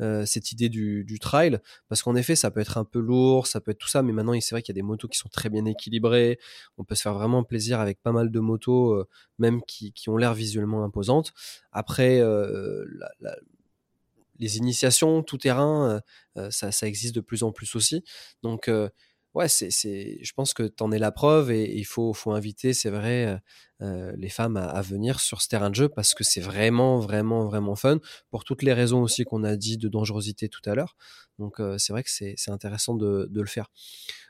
euh, 0.01 0.25
cette 0.25 0.51
idée 0.51 0.69
du, 0.69 1.03
du 1.03 1.19
trail, 1.19 1.59
parce 1.87 2.01
qu'en 2.01 2.15
effet 2.15 2.35
ça 2.35 2.49
peut 2.51 2.59
être 2.59 2.77
un 2.77 2.85
peu 2.85 2.99
lourd, 2.99 3.47
ça 3.47 3.61
peut 3.61 3.71
être 3.71 3.77
tout 3.77 3.87
ça, 3.87 4.01
mais 4.01 4.13
maintenant 4.13 4.33
c'est 4.39 4.55
vrai 4.55 4.61
qu'il 4.61 4.73
y 4.73 4.77
a 4.77 4.81
des 4.81 4.87
motos 4.87 5.07
qui 5.07 5.17
sont 5.17 5.29
très 5.29 5.49
bien 5.49 5.65
équilibrées. 5.65 6.39
On 6.77 6.83
peut 6.83 6.95
se 6.95 7.01
faire 7.03 7.13
vraiment 7.13 7.43
plaisir 7.43 7.79
avec 7.79 8.01
pas 8.01 8.11
mal 8.11 8.31
de 8.31 8.39
motos, 8.39 8.93
euh, 8.93 9.07
même 9.37 9.61
qui, 9.63 9.93
qui 9.93 10.09
ont 10.09 10.17
l'air 10.17 10.33
visuellement 10.33 10.83
imposantes. 10.83 11.33
Après 11.71 12.19
euh, 12.19 12.85
les 14.39 14.57
initiations 14.57 15.21
tout 15.21 15.37
terrain, 15.37 16.01
ça, 16.49 16.71
ça, 16.71 16.87
existe 16.87 17.13
de 17.13 17.21
plus 17.21 17.43
en 17.43 17.51
plus 17.51 17.75
aussi. 17.75 18.03
Donc 18.41 18.71
ouais, 19.33 19.47
je 19.47 20.33
pense 20.33 20.53
que 20.53 20.63
tu 20.63 20.83
en 20.83 20.91
es 20.91 20.99
la 20.99 21.11
preuve 21.11 21.51
et, 21.51 21.77
il 21.77 21.85
faut, 21.85 22.13
faut 22.13 22.31
inviter, 22.31 22.73
c'est 22.73 22.89
vrai, 22.89 23.25
euh, 23.25 23.37
euh, 23.81 24.13
les 24.17 24.29
femmes 24.29 24.57
à, 24.57 24.81
venir 24.81 25.19
sur 25.19 25.41
ce 25.41 25.47
terrain 25.47 25.69
de 25.69 25.75
jeu 25.75 25.89
parce 25.89 26.13
que 26.13 26.23
c'est 26.23 26.41
vraiment, 26.41 26.99
vraiment, 26.99 27.45
vraiment 27.45 27.75
fun 27.75 27.99
pour 28.29 28.43
toutes 28.43 28.63
les 28.63 28.73
raisons 28.73 29.01
aussi 29.01 29.23
qu'on 29.23 29.43
a 29.43 29.55
dit 29.55 29.77
de 29.77 29.87
dangerosité 29.87 30.49
tout 30.49 30.61
à 30.65 30.75
l'heure. 30.75 30.95
Donc 31.39 31.59
euh, 31.59 31.77
c'est 31.77 31.93
vrai 31.93 32.03
que 32.03 32.09
c'est, 32.11 32.35
intéressant 32.49 32.95
de, 32.95 33.27
de, 33.31 33.41
le 33.41 33.47
faire. 33.47 33.71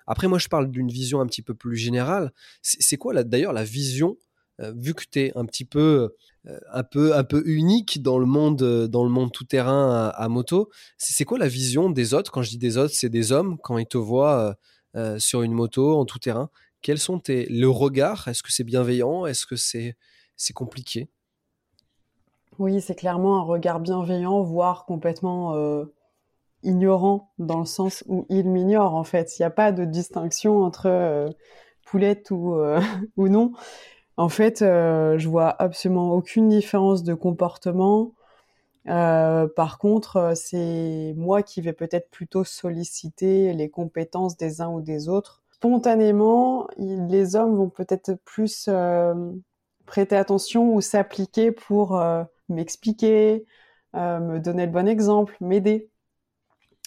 Après, 0.07 0.27
moi, 0.27 0.37
je 0.39 0.47
parle 0.47 0.69
d'une 0.69 0.89
vision 0.89 1.21
un 1.21 1.25
petit 1.25 1.41
peu 1.41 1.53
plus 1.53 1.75
générale. 1.75 2.31
C'est, 2.61 2.97
quoi 2.97 3.23
d'ailleurs 3.23 3.53
la 3.53 3.63
vision 3.63 4.17
vu 4.75 4.93
que 4.93 5.03
tu 5.09 5.19
es 5.21 5.31
un 5.35 5.45
petit 5.45 5.65
peu 5.65 6.13
un 6.71 6.83
peu 6.83 7.15
un 7.15 7.23
peu 7.23 7.41
unique 7.47 8.03
dans 8.03 8.19
le 8.19 8.27
monde 8.27 8.87
dans 8.87 9.03
le 9.03 9.09
monde 9.09 9.31
tout 9.31 9.43
terrain 9.43 10.09
à, 10.09 10.27
moto, 10.29 10.69
c'est 10.97 11.25
quoi 11.25 11.39
la 11.39 11.47
vision 11.47 11.89
des 11.89 12.13
autres? 12.13 12.31
Quand 12.31 12.43
je 12.43 12.51
dis 12.51 12.59
des 12.59 12.77
autres, 12.77 12.93
c'est 12.93 13.09
des 13.09 13.31
hommes 13.31 13.57
quand 13.57 13.79
ils 13.79 13.87
te 13.87 13.97
voient 13.97 14.55
sur 15.17 15.41
une 15.41 15.53
moto 15.53 15.97
en 15.97 16.05
tout 16.05 16.19
terrain. 16.19 16.49
Quels 16.81 16.99
sont 16.99 17.19
tes 17.19 17.45
le 17.45 17.69
regard 17.69 18.27
Est-ce 18.27 18.43
que 18.43 18.51
c'est 18.51 18.63
bienveillant 18.63 19.25
Est-ce 19.25 19.45
que 19.45 19.55
c'est 19.55 19.95
c'est 20.35 20.53
compliqué? 20.53 21.09
Oui, 22.59 22.81
c'est 22.81 22.95
clairement 22.95 23.37
un 23.37 23.43
regard 23.43 23.79
bienveillant, 23.79 24.41
voire 24.43 24.85
complètement 24.85 25.85
ignorant 26.63 27.31
dans 27.39 27.59
le 27.59 27.65
sens 27.65 28.03
où 28.07 28.25
il 28.29 28.49
m'ignore 28.49 28.95
en 28.95 29.03
fait. 29.03 29.37
Il 29.37 29.41
n'y 29.41 29.45
a 29.45 29.51
pas 29.51 29.71
de 29.71 29.85
distinction 29.85 30.63
entre 30.63 30.87
euh, 30.87 31.29
poulette 31.85 32.31
ou, 32.31 32.55
euh, 32.55 32.79
ou 33.17 33.27
non. 33.27 33.51
En 34.17 34.29
fait, 34.29 34.61
euh, 34.61 35.17
je 35.17 35.27
vois 35.27 35.49
absolument 35.61 36.11
aucune 36.13 36.49
différence 36.49 37.03
de 37.03 37.13
comportement. 37.13 38.13
Par 38.85 39.77
contre, 39.77 40.33
c'est 40.35 41.13
moi 41.17 41.43
qui 41.43 41.61
vais 41.61 41.73
peut-être 41.73 42.09
plutôt 42.09 42.43
solliciter 42.43 43.53
les 43.53 43.69
compétences 43.69 44.37
des 44.37 44.61
uns 44.61 44.69
ou 44.69 44.81
des 44.81 45.09
autres. 45.09 45.43
Spontanément, 45.51 46.67
les 46.77 47.35
hommes 47.35 47.55
vont 47.55 47.69
peut-être 47.69 48.13
plus 48.25 48.69
prêter 49.85 50.15
attention 50.15 50.73
ou 50.73 50.81
s'appliquer 50.81 51.51
pour 51.51 52.01
m'expliquer, 52.49 53.45
me 53.93 54.39
donner 54.39 54.65
le 54.65 54.71
bon 54.71 54.87
exemple, 54.87 55.37
m'aider. 55.41 55.91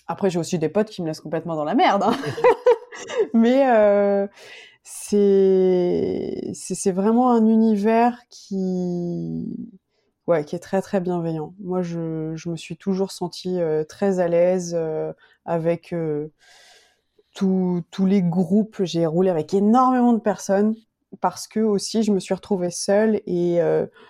Après, 0.06 0.30
j'ai 0.30 0.38
aussi 0.38 0.58
des 0.58 0.68
potes 0.68 0.90
qui 0.90 1.02
me 1.02 1.06
laissent 1.06 1.20
complètement 1.20 1.56
dans 1.56 1.64
la 1.64 1.74
merde. 1.74 2.02
Hein. 2.02 2.16
Mais 3.34 3.68
euh, 3.70 4.26
c'est 4.82 6.92
vraiment 6.92 7.30
un 7.30 7.46
univers 7.46 8.18
qui 8.28 9.46
ouais 10.26 10.44
qui 10.44 10.56
est 10.56 10.60
très 10.60 10.82
très 10.82 11.00
bienveillant. 11.00 11.54
Moi, 11.60 11.82
je, 11.82 12.48
me 12.48 12.56
suis 12.56 12.76
toujours 12.76 13.12
sentie 13.12 13.60
euh, 13.60 13.84
très 13.84 14.20
à 14.20 14.28
l'aise 14.28 14.74
euh, 14.76 15.12
avec 15.44 15.92
euh, 15.92 16.32
tous 17.32 17.82
les 18.00 18.22
groupes. 18.22 18.82
J'ai 18.82 19.06
roulé 19.06 19.30
avec 19.30 19.54
énormément 19.54 20.12
de 20.12 20.20
personnes 20.20 20.74
parce 21.20 21.46
que 21.46 21.60
aussi 21.60 22.02
je 22.02 22.10
me 22.10 22.18
suis 22.18 22.34
retrouvée 22.34 22.70
seule 22.70 23.20
et 23.26 23.60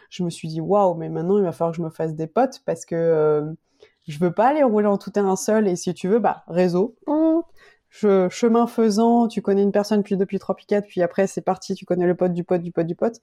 je 0.08 0.22
me 0.22 0.30
suis 0.30 0.48
dit 0.48 0.62
waouh 0.62 0.94
mais 0.94 1.10
maintenant 1.10 1.36
il 1.36 1.44
va 1.44 1.52
falloir 1.52 1.72
que 1.72 1.76
je 1.76 1.82
me 1.82 1.90
fasse 1.90 2.14
des 2.14 2.26
potes 2.26 2.62
parce 2.64 2.86
que 2.86 3.54
je 4.06 4.18
veux 4.18 4.32
pas 4.32 4.48
aller 4.48 4.62
rouler 4.62 4.86
en 4.86 4.98
tout 4.98 5.10
terrain 5.10 5.36
seul 5.36 5.66
et 5.66 5.76
si 5.76 5.94
tu 5.94 6.08
veux, 6.08 6.18
bah, 6.18 6.44
réseau. 6.46 6.96
Chemin 8.30 8.66
faisant, 8.66 9.28
tu 9.28 9.40
connais 9.40 9.62
une 9.62 9.72
personne 9.72 10.02
puis 10.02 10.16
depuis 10.16 10.38
trois 10.40 10.56
puis 10.56 10.66
quatre, 10.66 10.86
puis 10.86 11.00
après 11.02 11.26
c'est 11.28 11.42
parti, 11.42 11.74
tu 11.74 11.84
connais 11.84 12.06
le 12.06 12.16
pote 12.16 12.32
du 12.32 12.42
pote 12.44 12.62
du 12.62 12.72
pote 12.72 12.86
du 12.86 12.96
pote. 12.96 13.20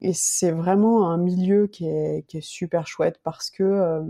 Et 0.00 0.12
c'est 0.12 0.50
vraiment 0.50 1.10
un 1.10 1.18
milieu 1.18 1.68
qui 1.68 1.86
est, 1.88 2.26
qui 2.26 2.38
est 2.38 2.42
super 2.42 2.86
chouette 2.86 3.20
parce 3.22 3.50
que 3.50 3.62
euh, 3.62 4.02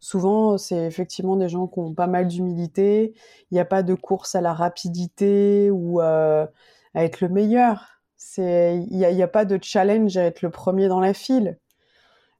souvent 0.00 0.58
c'est 0.58 0.86
effectivement 0.86 1.36
des 1.36 1.48
gens 1.48 1.66
qui 1.66 1.78
ont 1.78 1.94
pas 1.94 2.06
mal 2.06 2.28
d'humilité. 2.28 3.14
Il 3.50 3.54
n'y 3.54 3.60
a 3.60 3.64
pas 3.64 3.82
de 3.82 3.94
course 3.94 4.34
à 4.34 4.40
la 4.40 4.52
rapidité 4.54 5.70
ou 5.70 6.00
euh, 6.00 6.46
à 6.94 7.04
être 7.04 7.20
le 7.20 7.28
meilleur. 7.28 8.00
Il 8.38 8.86
n'y 8.90 9.04
a, 9.04 9.10
y 9.10 9.22
a 9.22 9.28
pas 9.28 9.44
de 9.44 9.58
challenge 9.62 10.16
à 10.16 10.24
être 10.24 10.42
le 10.42 10.50
premier 10.50 10.88
dans 10.88 11.00
la 11.00 11.14
file. 11.14 11.58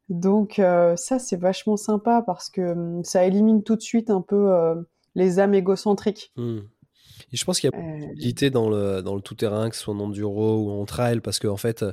Donc 0.09 0.59
euh, 0.59 0.97
ça 0.97 1.19
c'est 1.19 1.37
vachement 1.37 1.77
sympa 1.77 2.23
parce 2.27 2.51
que 2.51 2.73
hum, 2.73 3.05
ça 3.05 3.25
élimine 3.25 3.63
tout 3.63 3.77
de 3.77 3.81
suite 3.83 4.11
un 4.11 4.21
peu 4.21 4.53
euh, 4.53 4.75
les 5.15 5.39
âmes 5.39 5.55
égocentriques. 5.55 6.33
Mmh. 6.37 6.59
Et 7.33 7.37
je 7.37 7.45
pense 7.45 7.61
qu'il 7.61 7.71
y 7.71 7.75
a 7.75 7.79
euh, 7.79 8.51
dans 8.51 8.69
le, 8.69 9.03
dans 9.03 9.15
le 9.15 9.21
tout-terrain, 9.21 9.71
que 9.71 9.77
ce 9.77 9.83
soit 9.83 9.95
en 9.95 10.01
enduro 10.01 10.59
ou 10.59 10.71
en 10.71 10.85
trail, 10.85 11.21
parce 11.21 11.39
qu'en 11.39 11.51
en 11.51 11.57
fait, 11.57 11.85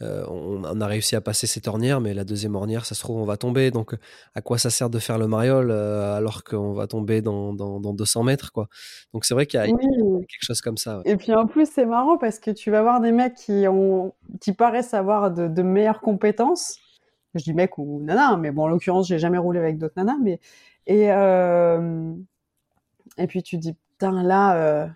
on, 0.00 0.80
a 0.80 0.86
réussi 0.86 1.16
à 1.16 1.20
passer 1.20 1.46
cette 1.46 1.68
ornière, 1.68 2.00
mais 2.00 2.12
la 2.12 2.24
deuxième 2.24 2.54
ornière, 2.54 2.84
ça 2.84 2.94
se 2.94 3.00
trouve, 3.00 3.18
on 3.18 3.24
va 3.24 3.36
tomber. 3.36 3.70
Donc, 3.70 3.94
à 4.34 4.42
quoi 4.42 4.58
ça 4.58 4.68
sert 4.68 4.90
de 4.90 4.98
faire 4.98 5.18
le 5.18 5.26
mariole 5.26 5.70
alors 5.70 6.44
qu'on 6.44 6.72
va 6.72 6.86
tomber 6.86 7.22
dans, 7.22 7.54
dans, 7.54 7.94
200 7.94 8.24
mètres, 8.24 8.52
quoi? 8.52 8.68
Donc, 9.12 9.24
c'est 9.24 9.34
vrai 9.34 9.46
qu'il 9.46 9.60
y, 9.60 9.62
a 9.62 9.66
quelque 9.66 10.26
chose 10.40 10.60
comme 10.60 10.76
ça. 10.76 11.00
Et 11.04 11.16
puis, 11.16 11.32
en 11.32 11.46
plus, 11.46 11.68
c'est 11.70 11.86
marrant 11.86 12.18
parce 12.18 12.38
que 12.38 12.50
tu 12.50 12.70
vas 12.70 12.82
voir 12.82 13.00
des 13.00 13.12
mecs 13.12 13.34
qui, 13.34 13.66
ont, 13.68 14.14
qui 14.40 14.52
paraissent 14.52 14.94
avoir 14.94 15.30
de, 15.30 15.48
de 15.48 15.62
meilleures 15.62 16.00
compétences 16.00 16.78
je 17.34 17.44
dis 17.44 17.54
mec 17.54 17.78
ou 17.78 18.00
nana, 18.02 18.36
mais 18.36 18.50
bon, 18.50 18.64
en 18.64 18.68
l'occurrence, 18.68 19.08
j'ai 19.08 19.18
jamais 19.18 19.38
roulé 19.38 19.58
avec 19.58 19.78
d'autres 19.78 19.94
nanas, 19.96 20.18
mais 20.22 20.40
et 20.86 21.10
euh, 21.10 22.12
et 23.18 23.26
puis 23.26 23.42
tu 23.42 23.56
dis 23.58 23.74
putain 23.74 24.22
là 24.22 24.56
euh, 24.56 24.86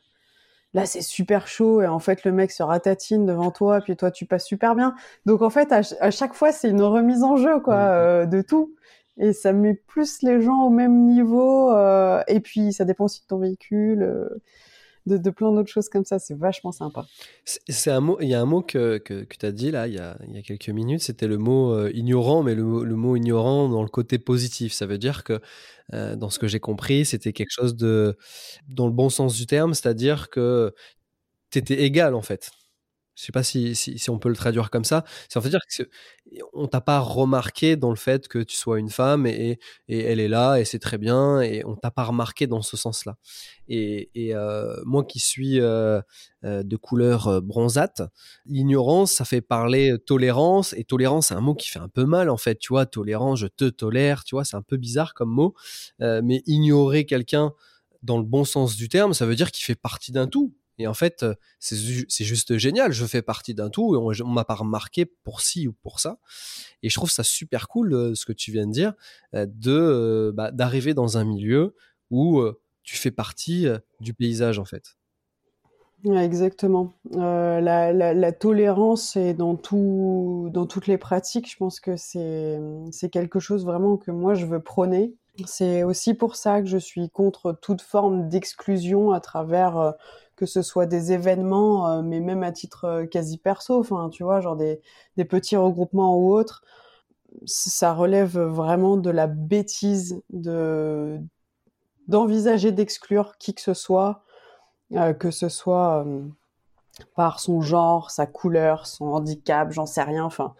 là 0.74 0.86
c'est 0.86 1.02
super 1.02 1.46
chaud. 1.46 1.82
Et 1.82 1.86
en 1.86 1.98
fait 1.98 2.24
le 2.24 2.32
mec 2.32 2.50
se 2.50 2.62
ratatine 2.62 3.26
devant 3.26 3.50
toi. 3.50 3.80
Puis 3.80 3.96
toi 3.96 4.10
tu 4.10 4.26
passes 4.26 4.46
super 4.46 4.74
bien. 4.74 4.94
Donc 5.26 5.42
en 5.42 5.50
fait 5.50 5.72
à, 5.72 6.10
chaque 6.10 6.34
fois 6.34 6.52
c'est 6.52 6.70
une 6.70 6.82
remise 6.82 7.22
en 7.22 7.36
jeu 7.36 7.60
quoi 7.60 7.76
euh, 7.76 8.26
de 8.26 8.42
tout. 8.42 8.74
Et 9.18 9.32
ça 9.32 9.52
met 9.52 9.74
plus 9.74 10.22
les 10.22 10.40
gens 10.40 10.62
au 10.62 10.70
même 10.70 11.04
niveau 11.06 11.72
et 12.28 12.40
puis 12.40 12.72
ça 12.72 12.84
dépend 12.84 13.06
aussi 13.06 13.22
de 13.22 13.26
ton 13.26 13.38
véhicule 13.38 14.28
de, 15.09 15.30
plein 15.30 15.52
d'autres 15.52 15.70
choses 15.70 15.88
comme 15.88 16.04
ça. 16.04 16.18
C'est 16.18 16.36
vachement 16.36 16.72
sympa. 16.72 17.06
C'est 17.44 17.90
un 17.90 18.00
mot, 18.00 18.18
il 18.20 18.28
y 18.28 18.34
a 18.34 18.40
un 18.40 18.44
mot 18.44 18.62
que, 18.62 18.98
que, 18.98 19.24
tu 19.24 19.46
as 19.46 19.52
dit 19.52 19.70
là, 19.70 19.86
il 19.86 19.94
y 19.94 19.98
a, 19.98 20.16
y 20.28 20.38
a 20.38 20.42
quelques 20.42 20.68
minutes, 20.68 21.02
c'était 21.02 21.26
le 21.26 21.38
mot 21.38 21.72
euh, 21.72 21.90
ignorant, 21.94 22.42
mais 22.42 22.54
le, 22.54 22.84
le, 22.84 22.96
mot 22.96 23.16
ignorant 23.16 23.68
dans 23.68 23.82
le 23.82 23.88
côté 23.88 24.18
positif. 24.18 24.72
Ça 24.72 24.86
veut 24.86 24.98
dire 24.98 25.24
que, 25.24 25.40
euh, 25.94 26.16
dans 26.16 26.30
ce 26.30 26.38
que 26.38 26.46
j'ai 26.46 26.61
compris, 26.61 27.04
c'était 27.04 27.32
quelque 27.32 27.50
chose 27.50 27.76
de, 27.76 28.16
dans 28.68 28.86
le 28.86 28.92
bon 28.92 29.09
sens 29.09 29.34
du 29.36 29.46
terme, 29.46 29.74
c'est-à-dire 29.74 30.30
que 30.30 30.74
tu 31.50 31.59
étais 31.59 31.82
égal 31.82 32.14
en 32.14 32.22
fait. 32.22 32.50
Je 33.18 33.24
sais 33.24 33.32
pas 33.32 33.42
si, 33.42 33.74
si, 33.74 34.10
on 34.10 34.18
peut 34.20 34.28
le 34.28 34.36
traduire 34.36 34.70
comme 34.70 34.84
ça. 34.84 35.04
En 35.34 35.40
fait 35.40 35.48
dire 35.48 35.58
qu'on 35.66 36.68
t'a 36.68 36.80
pas 36.80 37.00
remarqué 37.00 37.74
dans 37.74 37.90
le 37.90 37.96
fait 37.96 38.28
que 38.28 38.38
tu 38.38 38.54
sois 38.54 38.78
une 38.78 38.90
femme 38.90 39.26
et, 39.26 39.58
et 39.88 39.98
elle 40.04 40.20
est 40.20 40.28
là 40.28 40.58
et 40.58 40.64
c'est 40.64 40.78
très 40.78 40.98
bien 40.98 41.40
et 41.40 41.64
on 41.64 41.74
t'a 41.74 41.90
pas 41.90 42.04
remarqué 42.04 42.46
dans 42.46 42.62
ce 42.62 42.76
sens-là. 42.76 43.16
Et, 43.66 44.08
et 44.14 44.36
euh, 44.36 44.76
moi 44.84 45.02
qui 45.02 45.18
suis 45.18 45.60
euh, 45.60 46.00
euh, 46.44 46.62
de 46.62 46.76
couleur 46.76 47.42
bronzate, 47.42 48.02
l'ignorance, 48.46 49.10
ça 49.14 49.24
fait 49.24 49.40
parler 49.40 49.96
tolérance 50.06 50.72
et 50.74 50.84
tolérance, 50.84 51.26
c'est 51.28 51.34
un 51.34 51.40
mot 51.40 51.56
qui 51.56 51.68
fait 51.70 51.80
un 51.80 51.88
peu 51.88 52.04
mal 52.04 52.30
en 52.30 52.36
fait. 52.36 52.56
Tu 52.60 52.68
vois, 52.68 52.86
tolérance, 52.86 53.40
je 53.40 53.48
te 53.48 53.64
tolère, 53.64 54.22
tu 54.22 54.36
vois, 54.36 54.44
c'est 54.44 54.56
un 54.56 54.62
peu 54.62 54.76
bizarre 54.76 55.12
comme 55.14 55.30
mot. 55.30 55.54
mais 55.98 56.42
ignorer 56.46 57.04
quelqu'un 57.04 57.52
dans 58.04 58.18
le 58.18 58.24
bon 58.24 58.44
sens 58.44 58.76
du 58.76 58.88
terme, 58.88 59.12
ça 59.12 59.26
veut 59.26 59.34
dire 59.34 59.50
qu'il 59.50 59.64
fait 59.64 59.74
partie 59.74 60.12
d'un 60.12 60.28
tout. 60.28 60.54
Et 60.78 60.86
en 60.86 60.94
fait, 60.94 61.24
euh, 61.24 61.34
c'est 61.58 62.24
juste 62.24 62.56
génial. 62.56 62.92
Je 62.92 63.04
fais 63.04 63.22
partie 63.22 63.54
d'un 63.54 63.68
tout 63.68 63.94
et 63.94 63.98
on, 63.98 64.12
on 64.24 64.32
m'a 64.32 64.44
pas 64.44 64.54
remarqué 64.54 65.06
pour 65.06 65.40
ci 65.40 65.66
ou 65.66 65.72
pour 65.72 66.00
ça. 66.00 66.18
Et 66.82 66.88
je 66.88 66.94
trouve 66.94 67.10
ça 67.10 67.24
super 67.24 67.68
cool 67.68 67.92
euh, 67.92 68.14
ce 68.14 68.24
que 68.24 68.32
tu 68.32 68.52
viens 68.52 68.66
de 68.66 68.72
dire, 68.72 68.94
euh, 69.34 69.46
de 69.48 70.32
bah, 70.34 70.52
d'arriver 70.52 70.94
dans 70.94 71.18
un 71.18 71.24
milieu 71.24 71.74
où 72.10 72.42
tu 72.84 72.96
fais 72.96 73.10
partie 73.10 73.66
du 74.00 74.14
paysage 74.14 74.58
en 74.58 74.64
fait. 74.64 74.96
exactement. 76.06 76.94
la, 77.12 78.32
tolérance 78.32 79.14
est 79.16 79.34
dans 79.34 79.56
tout, 79.56 80.48
dans 80.54 80.66
toutes 80.66 80.86
les 80.86 80.96
pratiques. 80.96 81.50
Je 81.50 81.56
pense 81.58 81.80
que 81.80 81.96
c'est 81.96 82.58
c'est 82.92 83.10
quelque 83.10 83.40
chose 83.40 83.66
vraiment 83.66 83.98
que 83.98 84.10
moi 84.10 84.32
je 84.32 84.46
veux 84.46 84.60
prôner. 84.60 85.12
C'est 85.44 85.82
aussi 85.82 86.14
pour 86.14 86.34
ça 86.34 86.62
que 86.62 86.66
je 86.66 86.78
suis 86.78 87.10
contre 87.10 87.52
toute 87.52 87.82
forme 87.82 88.28
d'exclusion 88.28 89.12
à 89.12 89.20
travers 89.20 89.94
que 90.39 90.47
ce 90.47 90.62
soit 90.62 90.86
des 90.86 91.12
événements, 91.12 91.91
euh, 91.91 92.03
mais 92.03 92.20
même 92.20 92.45
à 92.45 92.53
titre 92.53 92.84
euh, 92.84 93.07
quasi 93.07 93.39
perso, 93.39 93.80
enfin, 93.80 94.09
tu 94.09 94.22
vois, 94.22 94.41
genre 94.41 94.57
des, 94.57 94.80
petits 95.28 95.57
regroupements 95.57 96.16
ou 96.16 96.32
autres, 96.32 96.62
ça 97.45 97.93
relève 97.93 98.39
vraiment 98.39 98.97
de 98.97 99.11
la 99.11 99.26
bêtise 99.26 100.22
de 100.30 101.18
d'envisager 102.07 102.72
d'exclure 102.72 103.36
qui 103.39 103.53
que 103.53 103.61
ce 103.61 103.74
soit, 103.74 104.22
euh, 104.95 105.12
que 105.12 105.30
ce 105.30 105.49
soit 105.49 106.07
par 107.16 107.41
son 107.41 107.61
genre, 107.61 108.11
sa 108.11 108.26
couleur, 108.26 108.86
son 108.86 109.07
handicap, 109.07 109.72
j'en 109.72 109.86
sais 109.86 110.03
rien, 110.03 110.24
enfin. 110.24 110.55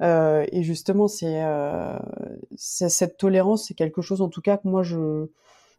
et 0.00 0.62
justement, 0.62 1.08
c'est 1.08 1.42
cette 2.56 3.18
tolérance, 3.18 3.66
c'est 3.66 3.74
quelque 3.74 4.02
chose, 4.02 4.22
en 4.22 4.28
tout 4.28 4.42
cas, 4.42 4.58
que 4.58 4.68
moi 4.68 4.82
je 4.82 5.28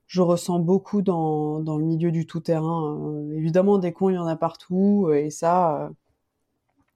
je 0.10 0.22
ressens 0.22 0.58
beaucoup 0.60 1.04
dans, 1.04 1.60
dans 1.60 1.78
le 1.78 1.86
milieu 1.86 2.12
du 2.12 2.26
tout-terrain. 2.26 2.98
Euh, 3.00 3.38
évidemment, 3.38 3.78
des 3.78 3.94
cons, 3.94 4.10
il 4.10 4.16
y 4.16 4.18
en 4.18 4.26
a 4.26 4.36
partout, 4.36 5.06
euh, 5.08 5.14
et 5.14 5.30
ça, 5.30 5.84
euh, 5.84 5.90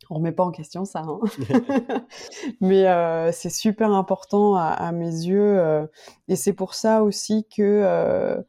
on 0.09 0.16
remet 0.16 0.32
pas 0.32 0.43
en 0.43 0.51
question 0.51 0.84
ça. 0.84 1.05
Hein. 1.07 1.20
Mais 2.61 3.32
c'est 3.32 3.51
super 3.51 3.91
important 3.91 4.55
à, 4.55 4.91
mes 4.91 5.05
yeux, 5.05 5.88
et 6.28 6.36
c'est 6.36 6.53
pour 6.53 6.74
ça 6.74 7.03
aussi 7.03 7.47
que 7.55 8.43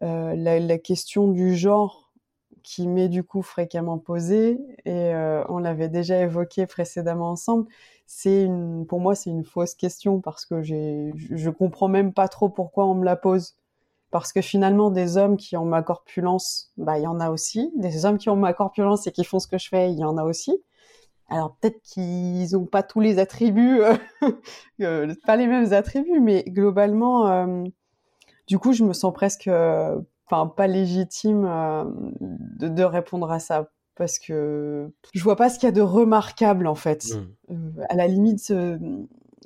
la, 0.00 0.60
la, 0.60 0.78
question 0.78 1.28
du 1.32 1.56
genre 1.56 2.12
qui 2.62 2.86
m'est 2.86 3.08
du 3.08 3.24
coup 3.24 3.42
fréquemment 3.42 3.98
posée, 3.98 4.60
et 4.84 5.12
on 5.48 5.58
l'avait 5.58 5.88
déjà 5.88 6.20
évoqué 6.22 6.66
précédemment 6.66 7.30
ensemble, 7.30 7.66
c'est 8.06 8.44
une, 8.44 8.86
pour 8.86 9.00
moi, 9.00 9.14
c'est 9.16 9.30
une 9.30 9.44
fausse 9.44 9.74
question 9.74 10.20
parce 10.20 10.46
que 10.46 10.62
j'ai, 10.62 11.12
je 11.16 11.50
comprends 11.50 11.88
même 11.88 12.12
pas 12.12 12.28
trop 12.28 12.48
pourquoi 12.48 12.86
on 12.86 12.94
me 12.94 13.04
la 13.04 13.16
pose 13.16 13.56
parce 14.10 14.32
que 14.32 14.40
finalement 14.40 14.90
des 14.90 15.16
hommes 15.16 15.36
qui 15.36 15.56
ont 15.56 15.64
ma 15.64 15.82
corpulence, 15.82 16.72
bah 16.76 16.98
il 16.98 17.02
y 17.02 17.06
en 17.06 17.20
a 17.20 17.30
aussi, 17.30 17.72
des 17.76 18.04
hommes 18.04 18.18
qui 18.18 18.28
ont 18.28 18.36
ma 18.36 18.52
corpulence 18.52 19.06
et 19.06 19.12
qui 19.12 19.24
font 19.24 19.38
ce 19.38 19.48
que 19.48 19.58
je 19.58 19.68
fais, 19.68 19.92
il 19.92 19.98
y 19.98 20.04
en 20.04 20.16
a 20.16 20.24
aussi. 20.24 20.62
alors 21.28 21.56
peut-être 21.60 21.80
qu'ils 21.82 22.52
n'ont 22.52 22.66
pas 22.66 22.82
tous 22.82 23.00
les 23.00 23.18
attributs, 23.18 23.80
euh, 24.80 25.14
pas 25.26 25.36
les 25.36 25.46
mêmes 25.46 25.72
attributs, 25.72 26.20
mais 26.20 26.44
globalement, 26.44 27.26
euh, 27.28 27.64
du 28.46 28.58
coup, 28.58 28.72
je 28.72 28.84
me 28.84 28.92
sens 28.92 29.12
presque, 29.12 29.48
enfin, 29.48 30.46
pas 30.46 30.66
légitime 30.66 31.42
de, 32.20 32.68
de, 32.68 32.82
répondre 32.84 33.30
à 33.30 33.40
ça 33.40 33.70
parce 33.96 34.18
que 34.18 34.92
je 35.14 35.22
vois 35.22 35.36
pas 35.36 35.48
ce 35.48 35.58
qu'il 35.58 35.66
y 35.66 35.70
a 35.70 35.72
de 35.72 35.80
remarquable 35.80 36.66
en 36.66 36.74
fait. 36.74 37.06
Mmh. 37.48 37.80
à 37.88 37.96
la 37.96 38.06
limite, 38.06 38.52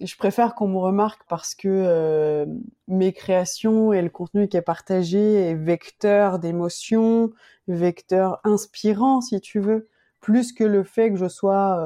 je 0.01 0.16
préfère 0.16 0.55
qu'on 0.55 0.68
me 0.68 0.78
remarque 0.78 1.22
parce 1.28 1.55
que 1.55 2.46
mes 2.88 3.12
créations 3.12 3.92
et 3.92 4.03
le 4.03 4.09
contenu 4.09 4.48
qui 4.48 4.57
est 4.57 4.62
partagé 4.62 5.18
est 5.18 5.55
vecteur 5.55 6.38
d'émotions, 6.38 7.32
vecteur 7.68 8.40
inspirant, 8.44 9.20
si 9.20 9.40
tu 9.40 9.61
veux 9.61 9.88
plus 10.20 10.53
que 10.53 10.64
le 10.64 10.84
fait 10.84 11.11
que 11.11 11.16
je 11.16 11.28
sois 11.28 11.80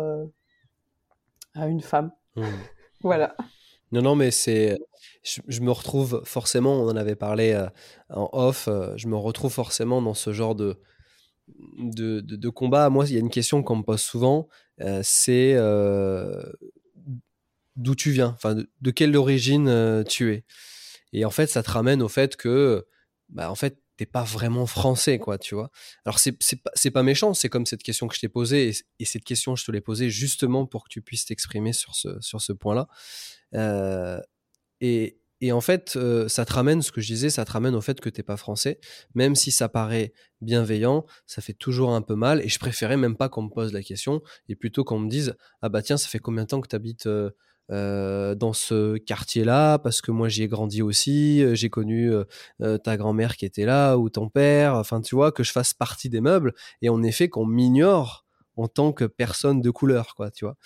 euh, 1.56 1.66
une 1.66 1.80
femme. 1.80 2.10
Mmh. 2.36 2.44
voilà. 3.02 3.36
Non, 3.92 4.02
non, 4.02 4.16
mais 4.16 4.30
c'est. 4.30 4.78
Je, 5.22 5.60
me 5.60 5.70
retrouve 5.70 6.22
forcément, 6.24 6.72
on 6.72 6.88
en 6.88 6.96
avait 6.96 7.14
parlé 7.14 7.52
euh, 7.52 7.66
en 8.10 8.28
off, 8.32 8.68
euh, 8.68 8.94
je 8.96 9.08
me 9.08 9.16
retrouve 9.16 9.52
forcément 9.52 10.02
dans 10.02 10.14
ce 10.14 10.32
genre 10.32 10.54
de, 10.54 10.80
de, 11.78 12.20
de, 12.20 12.48
combat. 12.48 12.90
Moi, 12.90 13.06
il 13.06 13.14
y 13.14 13.16
a 13.16 13.20
une 13.20 13.30
question 13.30 13.62
qu'on 13.62 13.76
me 13.76 13.82
pose 13.82 14.00
souvent 14.00 14.48
c'est 15.02 15.54
d'où 17.76 17.94
tu 17.94 18.10
viens, 18.10 18.28
enfin, 18.28 18.54
de, 18.54 18.90
quelle 18.90 19.16
origine 19.16 20.04
tu 20.08 20.32
es. 20.32 20.44
Et 21.12 21.24
en 21.24 21.30
fait, 21.30 21.46
ça 21.46 21.62
te 21.62 21.70
ramène 21.70 22.02
au 22.02 22.08
fait 22.08 22.36
que, 22.36 22.86
bah, 23.28 23.50
en 23.50 23.54
fait, 23.54 23.78
t'es 23.96 24.06
pas 24.06 24.24
vraiment 24.24 24.66
français, 24.66 25.18
quoi, 25.18 25.38
tu 25.38 25.54
vois. 25.54 25.70
Alors, 26.04 26.18
c'est 26.18 26.32
pas, 26.62 26.72
pas 26.92 27.02
méchant, 27.02 27.34
c'est 27.34 27.48
comme 27.48 27.66
cette 27.66 27.82
question 27.82 28.08
que 28.08 28.14
je 28.14 28.20
t'ai 28.20 28.28
posée, 28.28 28.74
et, 28.98 29.04
cette 29.04 29.24
question, 29.24 29.56
je 29.56 29.64
te 29.64 29.70
l'ai 29.70 29.80
posée 29.80 30.10
justement 30.10 30.66
pour 30.66 30.84
que 30.84 30.88
tu 30.88 31.02
puisses 31.02 31.24
t'exprimer 31.26 31.72
sur 31.72 31.94
ce, 31.94 32.20
sur 32.20 32.40
ce 32.40 32.52
point-là. 32.52 32.88
Euh, 33.54 34.20
et, 34.80 35.20
et, 35.40 35.52
en 35.52 35.60
fait, 35.60 35.94
euh, 35.96 36.28
ça 36.28 36.44
te 36.44 36.52
ramène, 36.52 36.82
ce 36.82 36.90
que 36.90 37.00
je 37.00 37.06
disais, 37.06 37.30
ça 37.30 37.44
te 37.44 37.52
ramène 37.52 37.74
au 37.74 37.80
fait 37.80 38.00
que 38.00 38.08
t'es 38.08 38.22
pas 38.24 38.36
français, 38.36 38.80
même 39.14 39.36
si 39.36 39.52
ça 39.52 39.68
paraît 39.68 40.12
bienveillant, 40.40 41.06
ça 41.26 41.40
fait 41.40 41.54
toujours 41.54 41.90
un 41.94 42.02
peu 42.02 42.16
mal, 42.16 42.40
et 42.40 42.48
je 42.48 42.58
préférais 42.58 42.96
même 42.96 43.16
pas 43.16 43.28
qu'on 43.28 43.42
me 43.42 43.50
pose 43.50 43.72
la 43.72 43.82
question, 43.82 44.22
et 44.48 44.56
plutôt 44.56 44.82
qu'on 44.82 44.98
me 44.98 45.08
dise, 45.08 45.36
ah 45.62 45.68
bah 45.68 45.82
tiens, 45.82 45.96
ça 45.96 46.08
fait 46.08 46.18
combien 46.18 46.42
de 46.42 46.48
temps 46.48 46.60
que 46.60 46.68
tu 46.68 46.76
habites 46.76 47.06
euh, 47.06 47.30
euh, 47.70 48.34
dans 48.34 48.52
ce 48.52 48.98
quartier-là 48.98 49.78
parce 49.78 50.02
que 50.02 50.10
moi 50.10 50.28
j'y 50.28 50.42
ai 50.42 50.48
grandi 50.48 50.82
aussi, 50.82 51.42
euh, 51.42 51.54
j'ai 51.54 51.70
connu 51.70 52.12
euh, 52.12 52.78
ta 52.78 52.98
grand-mère 52.98 53.38
qui 53.38 53.46
était 53.46 53.64
là 53.64 53.96
ou 53.96 54.10
ton 54.10 54.28
père, 54.28 54.74
enfin 54.74 55.00
tu 55.00 55.14
vois 55.14 55.32
que 55.32 55.42
je 55.42 55.50
fasse 55.50 55.72
partie 55.72 56.10
des 56.10 56.20
meubles 56.20 56.52
et 56.82 56.90
en 56.90 57.02
effet 57.02 57.30
qu'on 57.30 57.46
m'ignore 57.46 58.26
en 58.56 58.68
tant 58.68 58.92
que 58.92 59.04
personne 59.04 59.62
de 59.62 59.70
couleur 59.70 60.14
quoi 60.14 60.30
tu 60.30 60.44
vois. 60.44 60.56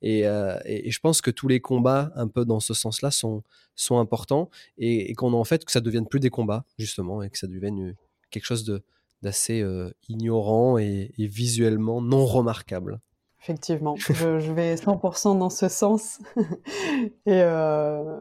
Et, 0.00 0.20
et, 0.20 0.90
je 0.90 1.00
pense 1.00 1.20
que 1.20 1.32
tous 1.32 1.48
les 1.48 1.60
combats 1.60 2.12
un 2.14 2.28
peu 2.28 2.44
dans 2.44 2.60
ce 2.60 2.72
sens-là 2.72 3.10
sont 3.10 3.42
sont 3.74 3.98
importants 3.98 4.48
et, 4.78 5.12
qu'on 5.14 5.32
en 5.32 5.44
fait 5.44 5.64
que 5.64 5.72
ça 5.72 5.80
devienne 5.80 6.06
plus 6.06 6.20
des 6.20 6.30
combats 6.30 6.64
justement 6.78 7.22
et 7.22 7.30
que 7.30 7.38
ça 7.38 7.48
devienne 7.48 7.96
quelque 8.30 8.46
chose 8.46 8.64
de 8.64 8.84
d'assez 9.22 9.64
ignorant 10.08 10.78
et 10.78 11.12
visuellement 11.18 12.00
non 12.00 12.24
remarquable 12.26 13.00
Effectivement, 13.44 13.94
je, 13.96 14.52
vais 14.52 14.74
100% 14.74 15.38
dans 15.38 15.50
ce 15.50 15.68
sens. 15.68 16.18
et 17.26 17.42
euh, 17.42 18.18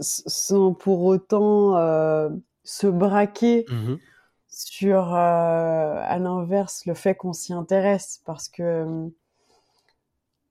sans 0.00 0.72
pour 0.72 1.02
autant 1.02 1.76
euh, 1.76 2.28
se 2.62 2.86
braquer 2.86 3.66
mmh 3.68 3.96
sur, 4.46 5.12
euh, 5.12 5.16
à 5.16 6.16
l'inverse, 6.20 6.86
le 6.86 6.94
fait 6.94 7.16
qu'on 7.16 7.32
s'y 7.32 7.52
intéresse. 7.52 8.22
Parce 8.24 8.48
que 8.48 9.10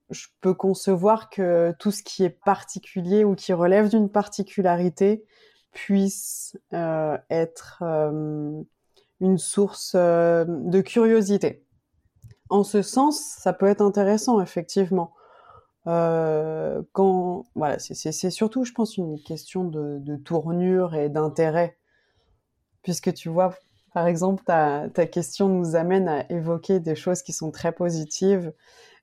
je 0.09 0.27
peux 0.41 0.53
concevoir 0.53 1.29
que 1.29 1.73
tout 1.79 1.91
ce 1.91 2.03
qui 2.03 2.25
est 2.25 2.43
particulier 2.43 3.23
ou 3.23 3.35
qui 3.35 3.53
relève 3.53 3.87
d'une 3.87 4.09
particularité 4.09 5.23
puisse 5.71 6.57
être 6.73 7.81
une 9.21 9.37
source 9.37 9.95
de 9.95 10.81
curiosité 10.81 11.63
en 12.53 12.63
ce 12.63 12.83
sens, 12.83 13.19
ça 13.19 13.51
peut 13.51 13.65
être 13.65 13.81
intéressant, 13.81 14.39
effectivement. 14.39 15.13
Euh, 15.87 16.83
quand 16.93 17.45
voilà, 17.55 17.79
c'est 17.79 18.29
surtout, 18.29 18.63
je 18.63 18.73
pense, 18.73 18.95
une 18.97 19.19
question 19.19 19.63
de, 19.63 20.15
tournure 20.17 20.93
et 20.95 21.09
d'intérêt, 21.09 21.77
puisque 22.83 23.11
tu 23.13 23.29
vois, 23.29 23.55
par 23.93 24.05
exemple, 24.05 24.43
ta, 24.45 24.87
question 25.07 25.49
nous 25.49 25.75
amène 25.75 26.07
à 26.07 26.31
évoquer 26.31 26.79
des 26.79 26.95
choses 26.95 27.23
qui 27.23 27.33
sont 27.33 27.49
très 27.49 27.71
positives. 27.71 28.53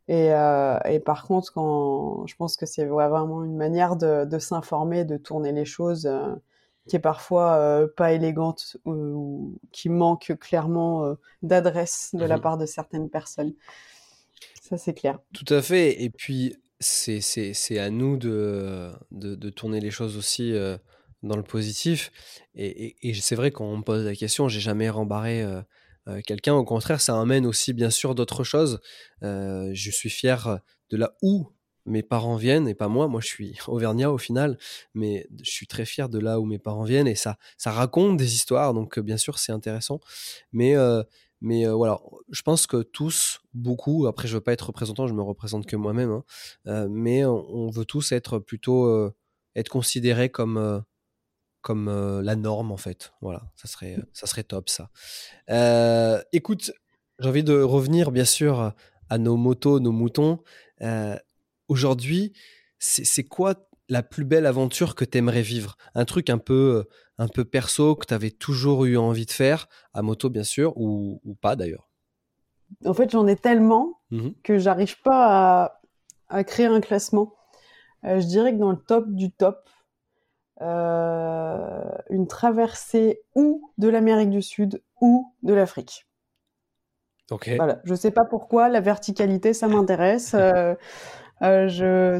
Et, 0.08 0.32
euh, 0.32 0.78
par 1.04 1.26
contre, 1.26 1.52
quand 1.52 2.26
je 2.26 2.36
pense 2.36 2.56
que 2.56 2.66
c'est 2.66 2.86
vraiment 2.86 3.42
une 3.44 3.56
manière 3.56 3.96
de, 3.96 4.38
s'informer, 4.38 5.04
de 5.04 5.16
tourner 5.16 5.52
les 5.52 5.64
choses. 5.64 6.06
Euh, 6.06 6.36
qui 6.90 6.96
est 6.96 6.98
parfois 6.98 7.54
euh, 7.54 7.86
pas 7.86 8.12
élégante 8.12 8.76
ou, 8.84 9.60
qui 9.70 9.88
manque 9.88 10.36
clairement 10.40 11.04
euh, 11.04 11.14
d'adresse 11.42 12.10
de 12.14 12.24
la 12.24 12.36
mmh 12.36 12.40
part 12.40 12.58
de 12.58 12.66
certaines 12.66 13.08
personnes. 13.08 13.54
Ça, 14.60 14.76
c'est 14.76 14.92
clair. 14.92 15.20
Tout 15.32 15.54
à 15.54 15.62
fait. 15.62 16.02
Et 16.02 16.10
puis, 16.10 16.56
c'est 16.80 17.78
à 17.78 17.90
nous 17.90 18.16
de, 18.16 18.90
de, 19.12 19.36
de, 19.36 19.50
tourner 19.50 19.78
les 19.78 19.92
choses 19.92 20.16
aussi 20.16 20.52
euh, 20.52 20.76
dans 21.22 21.36
le 21.36 21.44
positif. 21.44 22.10
Et, 22.56 22.96
et, 23.08 23.14
c'est 23.14 23.36
vrai, 23.36 23.52
quand 23.52 23.66
on 23.66 23.76
me 23.76 23.82
pose 23.82 24.04
la 24.04 24.16
question, 24.16 24.48
j'ai 24.48 24.60
jamais 24.60 24.90
rembarré 24.90 25.44
quelqu'un. 26.26 26.54
Au 26.54 26.64
contraire, 26.64 27.00
ça 27.00 27.20
amène 27.20 27.46
aussi, 27.46 27.72
bien 27.72 27.90
sûr, 27.90 28.16
d'autres 28.16 28.42
choses. 28.42 28.80
je 29.22 29.90
suis 29.92 30.10
fier 30.10 30.58
de 30.90 30.96
là 30.96 31.12
où 31.22 31.52
mes 31.86 32.02
parents 32.02 32.36
viennent 32.36 32.68
et 32.68 32.74
pas 32.74 32.88
moi. 32.88 33.08
Moi, 33.08 33.20
je 33.20 33.26
suis 33.26 33.58
auvergnat 33.68 34.10
au 34.10 34.18
final, 34.18 34.58
mais 34.94 35.26
je 35.42 35.50
suis 35.50 35.66
très 35.66 35.84
fier 35.84 36.08
de 36.08 36.18
là 36.18 36.40
où 36.40 36.44
mes 36.44 36.58
parents 36.58 36.84
viennent 36.84 37.08
et 37.08 37.14
ça, 37.14 37.36
ça 37.58 37.70
raconte 37.70 38.16
des 38.16 38.34
histoires. 38.34 38.74
Donc, 38.74 38.98
euh, 38.98 39.02
bien 39.02 39.16
sûr, 39.16 39.38
c'est 39.38 39.52
intéressant. 39.52 40.00
Mais, 40.52 40.76
euh, 40.76 41.02
mais 41.40 41.66
euh, 41.66 41.74
voilà, 41.74 42.00
je 42.30 42.42
pense 42.42 42.66
que 42.66 42.82
tous, 42.82 43.40
beaucoup, 43.54 44.06
après, 44.06 44.28
je 44.28 44.34
veux 44.34 44.40
pas 44.40 44.52
être 44.52 44.66
représentant, 44.66 45.06
je 45.06 45.14
me 45.14 45.22
représente 45.22 45.66
que 45.66 45.76
moi-même, 45.76 46.22
hein, 46.66 46.86
mais 46.90 47.24
on, 47.24 47.70
veut 47.70 47.86
tous 47.86 48.12
être 48.12 48.38
plutôt, 48.38 49.10
être 49.56 49.70
considérés 49.70 50.28
comme, 50.28 50.84
comme 51.62 52.20
la 52.20 52.36
norme, 52.36 52.70
en 52.70 52.76
fait. 52.76 53.14
Voilà, 53.22 53.50
ça 53.56 53.68
serait, 53.68 53.96
ça 54.12 54.26
serait 54.26 54.42
top, 54.42 54.68
ça. 54.68 54.90
écoute, 56.32 56.72
j'ai 57.20 57.28
envie 57.28 57.42
de 57.42 57.58
revenir, 57.58 58.10
bien 58.10 58.26
sûr, 58.26 58.74
à 59.08 59.16
nos 59.16 59.38
motos, 59.38 59.80
nos 59.80 59.92
moutons. 59.92 60.40
Aujourd'hui, 61.70 62.32
c'est 62.80 63.22
quoi 63.22 63.54
la 63.88 64.02
plus 64.02 64.24
belle 64.24 64.44
aventure 64.44 64.96
que 64.96 65.04
tu 65.04 65.18
aimerais 65.18 65.40
vivre? 65.40 65.76
Un 65.94 66.04
truc 66.04 66.28
un 66.28 66.38
peu, 66.38 66.88
un 67.16 67.28
peu 67.28 67.44
perso 67.44 67.94
que 67.94 68.06
tu 68.06 68.12
avais 68.12 68.32
toujours 68.32 68.86
eu 68.86 68.96
envie 68.96 69.24
de 69.24 69.30
faire, 69.30 69.68
à 69.94 70.02
moto 70.02 70.30
bien 70.30 70.42
sûr, 70.42 70.76
ou, 70.76 71.20
pas 71.40 71.54
d'ailleurs? 71.54 71.88
En 72.84 72.92
fait, 72.92 73.10
j'en 73.10 73.24
ai 73.28 73.36
tellement 73.36 74.00
mmh 74.10 74.30
que 74.42 74.58
j'arrive 74.58 75.00
pas 75.02 75.80
à, 76.28 76.42
créer 76.42 76.66
un 76.66 76.80
classement. 76.80 77.34
Euh, 78.04 78.18
je 78.18 78.26
dirais 78.26 78.52
que 78.52 78.58
dans 78.58 78.72
le 78.72 78.78
top 78.78 79.08
du 79.08 79.30
top, 79.30 79.68
euh, 80.60 81.84
une 82.10 82.26
traversée 82.26 83.22
ou 83.36 83.72
de 83.78 83.88
l'Amérique 83.88 84.30
du 84.30 84.42
Sud 84.42 84.82
ou 85.00 85.32
de 85.44 85.54
l'Afrique. 85.54 86.04
Ok. 87.30 87.48
Voilà. 87.56 87.80
Je 87.84 87.94
sais 87.94 88.10
pas 88.10 88.24
pourquoi 88.24 88.68
la 88.68 88.80
verticalité 88.80 89.54
ça 89.54 89.68
m'intéresse. 89.68 90.34
Euh, 90.34 90.52
euh, 90.52 90.74
je 91.40 92.18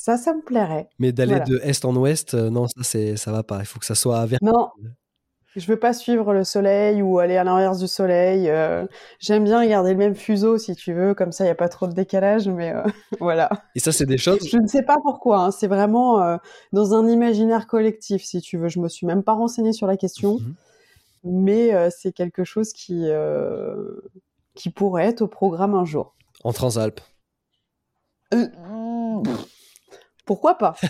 ça, 0.00 0.16
ça 0.16 0.32
me 0.32 0.40
plairait. 0.40 0.88
Mais 0.98 1.12
d'aller 1.12 1.40
de 1.40 1.58
est 1.58 1.84
en 1.84 1.94
ouest, 1.94 2.32
euh, 2.32 2.48
non, 2.48 2.66
ça 2.68 2.82
c'est, 2.82 3.16
ça 3.16 3.32
va 3.32 3.42
pas. 3.42 3.58
Il 3.60 3.66
faut 3.66 3.78
que 3.78 3.84
ça 3.84 3.94
soit 3.94 4.24
vertical. 4.24 4.54
Non, 4.54 4.70
je 5.56 5.66
veux 5.66 5.78
pas 5.78 5.92
suivre 5.92 6.32
le 6.32 6.42
soleil 6.42 7.02
ou 7.02 7.18
aller 7.18 7.36
à 7.36 7.44
l'inverse 7.44 7.78
du 7.78 7.86
soleil. 7.86 8.48
Euh, 8.48 8.86
j'aime 9.18 9.44
bien 9.44 9.66
garder 9.66 9.90
le 9.90 9.98
même 9.98 10.14
fuseau 10.14 10.56
si 10.56 10.74
tu 10.74 10.94
veux, 10.94 11.12
comme 11.12 11.32
ça 11.32 11.44
il 11.44 11.48
y 11.48 11.50
a 11.50 11.54
pas 11.54 11.68
trop 11.68 11.86
de 11.86 11.92
décalage. 11.92 12.48
Mais 12.48 12.72
voilà. 13.20 13.50
Et 13.74 13.78
ça 13.78 13.92
c'est 13.92 14.06
des 14.06 14.16
choses. 14.16 14.48
Je 14.48 14.56
ne 14.56 14.66
sais 14.66 14.82
pas 14.82 14.96
pourquoi. 15.02 15.40
Hein. 15.40 15.50
C'est 15.50 15.68
vraiment 15.68 16.38
dans 16.72 16.94
un 16.94 17.06
imaginaire 17.06 17.66
collectif, 17.66 18.24
si 18.24 18.40
tu 18.40 18.56
veux. 18.56 18.68
Je 18.68 18.80
me 18.80 18.88
suis 18.88 19.06
même 19.06 19.22
pas 19.22 19.34
renseignée 19.34 19.74
sur 19.74 19.86
la 19.86 19.98
question, 19.98 20.38
mhm. 20.38 20.54
mais 21.24 21.90
c'est 21.90 22.12
quelque 22.12 22.44
chose 22.44 22.72
qui 22.72 23.06
qui 24.54 24.70
pourrait 24.70 25.04
être 25.04 25.20
au 25.20 25.28
programme 25.28 25.74
un 25.74 25.84
jour. 25.84 26.14
En 26.42 26.54
Transalpes. 26.54 27.02
Euh, 28.34 28.46
pourquoi 30.24 30.56
pas? 30.56 30.76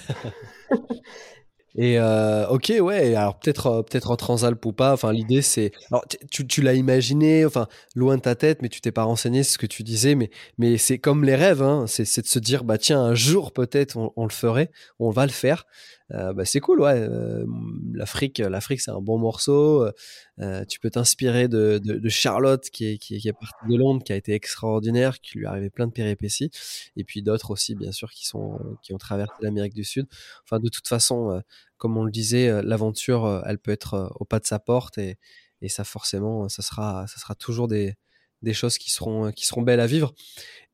Et 1.77 1.99
euh, 2.01 2.49
ok, 2.49 2.73
ouais. 2.81 3.15
Alors 3.15 3.39
peut-être, 3.39 3.67
euh, 3.69 3.83
peut-être 3.83 4.11
en 4.11 4.17
Transalp 4.17 4.65
ou 4.67 4.73
pas. 4.73 4.93
Enfin, 4.93 5.13
l'idée 5.13 5.41
c'est. 5.41 5.71
Alors 5.91 6.05
tu, 6.31 6.63
l'as 6.63 6.75
imaginé, 6.75 7.47
enfin 7.47 7.69
loin 7.95 8.17
de 8.17 8.23
ta 8.23 8.35
tête, 8.35 8.61
mais 8.61 8.69
tu 8.69 8.81
t'es 8.81 8.91
pas 8.91 9.05
renseigné, 9.05 9.45
c'est 9.45 9.53
ce 9.53 9.59
que 9.59 9.67
tu 9.67 9.83
disais. 9.85 10.17
Mais 10.17 10.31
mais 10.59 10.79
c'est 10.79 10.99
comme 10.99 11.25
les 11.25 11.37
rêves, 11.37 11.63
hein. 11.63 11.85
C'est, 11.87 12.03
de 12.21 12.27
se 12.27 12.39
dire 12.39 12.65
bah 12.65 12.77
tiens 12.77 13.01
un 13.01 13.15
jour 13.15 13.53
peut-être 13.53 13.97
on, 14.17 14.25
le 14.25 14.33
ferait, 14.33 14.71
on 14.99 15.11
va 15.11 15.27
le 15.27 15.33
faire. 15.33 15.65
Bah, 16.11 16.45
c'est 16.45 16.61
cool, 16.61 16.81
ouais. 16.81 17.09
L'Afrique, 17.93 18.39
l'Afrique, 18.39 18.81
c'est 18.81 18.91
un 18.91 19.01
bon 19.01 19.19
morceau. 19.19 19.89
tu 20.69 20.81
peux 20.81 20.91
t'inspirer 20.91 21.49
de, 21.49 21.81
Charlotte, 22.09 22.69
qui 22.71 22.87
est, 22.87 23.33
partie 23.33 23.69
de 23.69 23.77
Londres, 23.77 24.03
qui 24.05 24.13
a 24.13 24.17
été 24.17 24.33
extraordinaire, 24.33 25.21
qui 25.21 25.39
lui 25.39 25.45
est 25.45 25.49
arrivé 25.49 25.71
plein 25.71 25.87
de 25.87 25.93
péripéties, 25.93 26.51
et 26.97 27.05
puis 27.05 27.23
d'autres 27.23 27.51
aussi, 27.51 27.75
bien 27.75 27.93
sûr, 27.93 28.11
qui 28.11 28.35
ont 28.35 28.99
traversé 28.99 29.35
l'Amérique 29.41 29.75
du 29.75 29.85
Sud. 29.85 30.07
Enfin, 30.45 30.59
de 30.59 30.69
toute 30.69 30.89
façon, 30.89 31.43
comme 31.79 31.97
on 31.97 32.05
le 32.05 32.11
disait, 32.13 32.63
l'aventure, 32.63 33.43
elle 33.47 33.59
peut 33.59 33.73
être 33.73 34.13
au 34.19 34.25
pas 34.25 34.41
de 34.41 34.47
sa 34.47 34.59
porte, 34.59 34.99
et, 34.99 35.19
ça, 35.69 35.85
forcément, 35.85 36.49
ça 36.49 36.63
sera, 36.63 37.07
ça 37.07 37.19
sera 37.21 37.35
toujours 37.35 37.69
des, 37.69 37.97
choses 38.53 38.79
qui 38.79 38.91
seront, 38.91 39.33
belles 39.59 39.81
à 39.81 39.87
vivre. 39.87 40.13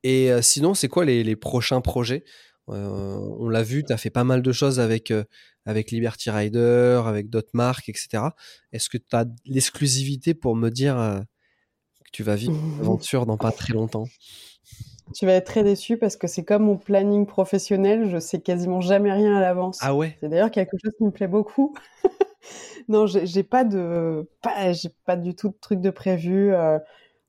Et 0.03 0.31
sinon, 0.41 0.73
c'est 0.73 0.87
quoi 0.87 1.05
les 1.05 1.35
prochains 1.35 1.81
projets? 1.81 2.23
On 2.67 3.49
l'a 3.49 3.63
vu, 3.63 3.83
tu 3.83 3.93
as 3.93 3.97
fait 3.97 4.09
pas 4.09 4.23
mal 4.23 4.41
de 4.41 4.51
choses 4.51 4.79
avec, 4.79 5.13
avec 5.65 5.91
Liberty 5.91 6.29
Rider, 6.29 7.01
avec 7.05 7.29
d'autres 7.29 7.51
marques, 7.53 7.89
etc. 7.89 8.23
Est-ce 8.71 8.89
que 8.89 8.97
tu 8.97 9.15
as 9.15 9.25
l'exclusivité 9.45 10.33
pour 10.33 10.55
me 10.55 10.69
dire 10.69 10.95
que 10.95 12.11
tu 12.11 12.23
vas 12.23 12.35
vivre 12.35 12.53
une 12.53 12.79
aventure 12.81 13.25
dans 13.25 13.37
pas 13.37 13.51
très 13.51 13.73
longtemps? 13.73 14.05
Tu 15.15 15.25
vas 15.25 15.33
être 15.33 15.45
très 15.45 15.63
déçu 15.63 15.97
parce 15.97 16.17
que 16.17 16.27
c'est 16.27 16.43
comme 16.43 16.63
mon 16.63 16.77
planning 16.77 17.25
professionnel, 17.25 18.09
je 18.09 18.19
sais 18.19 18.41
quasiment 18.41 18.81
jamais 18.81 19.11
rien 19.11 19.35
à 19.35 19.39
l'avance. 19.39 19.79
Ah 19.81 19.95
ouais? 19.95 20.17
C'est 20.19 20.29
d'ailleurs 20.29 20.51
quelque 20.51 20.75
chose 20.83 20.93
qui 20.97 21.03
me 21.05 21.11
plaît 21.11 21.27
beaucoup. 21.27 21.73
non, 22.89 23.05
j'ai 23.07 23.43
pas 23.43 23.63
de, 23.63 24.29
pas, 24.41 24.73
j'ai 24.73 24.89
pas 25.05 25.15
du 25.15 25.35
tout 25.35 25.49
de 25.49 25.57
truc 25.59 25.79
de 25.79 25.89
prévu. 25.89 26.53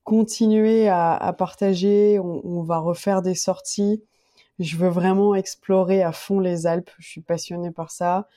continuer 0.03 0.89
à, 0.89 1.35
partager, 1.37 2.19
on, 2.19 2.63
va 2.63 2.79
refaire 2.79 3.23
des 3.23 3.35
sorties. 3.35 4.03
Je 4.59 4.77
veux 4.77 4.89
vraiment 4.89 5.35
explorer 5.35 6.03
à 6.03 6.13
fond 6.13 6.41
les 6.41 6.67
Alpes. 6.67 6.91
Je 6.99 7.09
suis 7.09 7.21
passionnée 7.21 7.71
par 7.71 7.91
ça. 7.91 8.29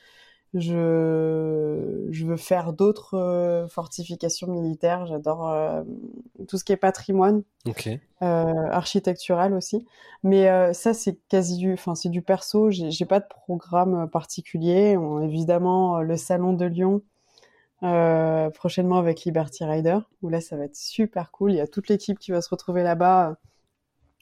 Je, 0.54 2.08
je 2.10 2.26
veux 2.26 2.36
faire 2.36 2.74
d'autres 2.74 3.14
euh, 3.14 3.66
fortifications 3.68 4.48
militaires. 4.48 5.06
J'adore 5.06 5.48
euh, 5.48 5.82
tout 6.46 6.58
ce 6.58 6.64
qui 6.64 6.72
est 6.72 6.76
patrimoine, 6.76 7.42
okay. 7.66 8.00
euh, 8.20 8.52
architectural 8.70 9.54
aussi. 9.54 9.86
Mais 10.22 10.74
ça, 10.74 10.92
c'est 10.92 11.18
quasi 11.28 11.56
du, 11.56 11.72
enfin, 11.72 11.94
c'est 11.94 12.10
du 12.10 12.20
perso. 12.20 12.70
J'ai 12.70 13.06
pas 13.06 13.18
de 13.18 13.26
programme 13.28 14.08
particulier. 14.10 14.96
On, 14.96 15.22
évidemment, 15.22 16.00
le 16.00 16.16
salon 16.16 16.52
de 16.52 16.66
Lyon. 16.66 17.02
prochainement 18.54 18.98
avec 18.98 19.24
Liberty 19.24 19.64
Rider, 19.64 19.98
où 20.20 20.28
là 20.28 20.40
ça 20.40 20.56
va 20.56 20.64
être 20.64 20.76
super 20.76 21.30
cool. 21.30 21.52
Il 21.52 21.56
y 21.56 21.60
a 21.60 21.66
toute 21.66 21.88
l'équipe 21.88 22.18
qui 22.18 22.30
va 22.30 22.40
se 22.40 22.50
retrouver 22.50 22.82
là-bas, 22.82 23.36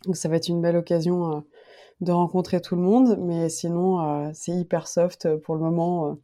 donc 0.07 0.16
ça 0.16 0.28
va 0.28 0.36
être 0.36 0.48
une 0.48 0.62
belle 0.62 0.76
occasion 0.76 1.44
de 2.01 2.12
rencontrer 2.12 2.61
tout 2.61 2.76
le 2.76 2.82
monde, 2.82 3.18
mais 3.20 3.48
sinon, 3.48 4.01
euh, 4.01 4.30
c'est 4.32 4.53
hyper 4.53 4.88
soft 4.88 5.36
pour 5.38 5.55
le 5.55 5.61
moment. 5.61 6.11
Euh, 6.11 6.14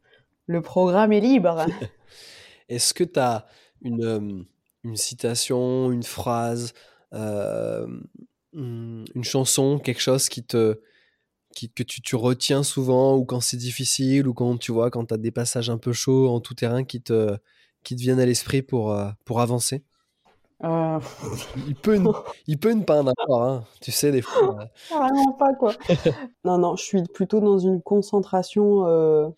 le 0.47 0.61
programme 0.61 1.13
est 1.13 1.19
libre. 1.19 1.65
Est-ce 2.69 2.93
que 2.93 3.03
tu 3.03 3.19
as 3.19 3.45
une, 3.81 4.03
euh, 4.03 4.43
une, 4.83 4.95
citation, 4.95 5.91
une 5.91 6.03
phrase, 6.03 6.73
hmm, 7.11 7.99
une 8.53 9.23
chanson, 9.23 9.77
quelque 9.77 10.01
chose 10.01 10.29
qui 10.29 10.43
te, 10.43 10.79
qui, 11.55 11.69
que 11.69 11.83
tu, 11.83 12.01
tu, 12.01 12.15
retiens 12.15 12.63
souvent 12.63 13.15
ou 13.15 13.25
quand 13.25 13.39
c'est 13.39 13.57
difficile 13.57 14.27
ou 14.27 14.33
quand 14.33 14.57
tu 14.57 14.71
vois, 14.71 14.89
quand 14.89 15.05
tu 15.05 15.13
as 15.13 15.17
des 15.17 15.31
passages 15.31 15.69
un 15.69 15.77
peu 15.77 15.93
chauds 15.93 16.29
en 16.29 16.39
tout 16.39 16.55
terrain 16.55 16.83
qui 16.83 17.01
te, 17.01 17.37
qui 17.83 17.95
te 17.95 18.01
viennent 18.01 18.19
à 18.19 18.25
l'esprit 18.25 18.61
pour, 18.63 18.99
pour 19.25 19.41
avancer? 19.41 19.83
Euh... 20.63 20.99
Il, 21.67 21.75
peut 21.75 21.97
ne, 21.97 22.09
il 22.47 22.57
peut 22.57 22.71
ne 22.71 22.83
pas 22.83 23.01
en 23.01 23.07
avoir, 23.07 23.43
hein. 23.43 23.63
tu 23.81 23.91
sais, 23.91 24.11
des 24.11 24.21
fois. 24.21 24.57
Euh. 24.59 24.65
Vraiment 24.95 25.33
pas, 25.33 25.53
quoi. 25.53 25.73
non, 26.45 26.57
non, 26.57 26.75
je 26.75 26.83
suis 26.83 27.03
plutôt 27.03 27.39
dans 27.39 27.59
une 27.59 27.81
concentration 27.81 28.85
euh, 28.87 29.29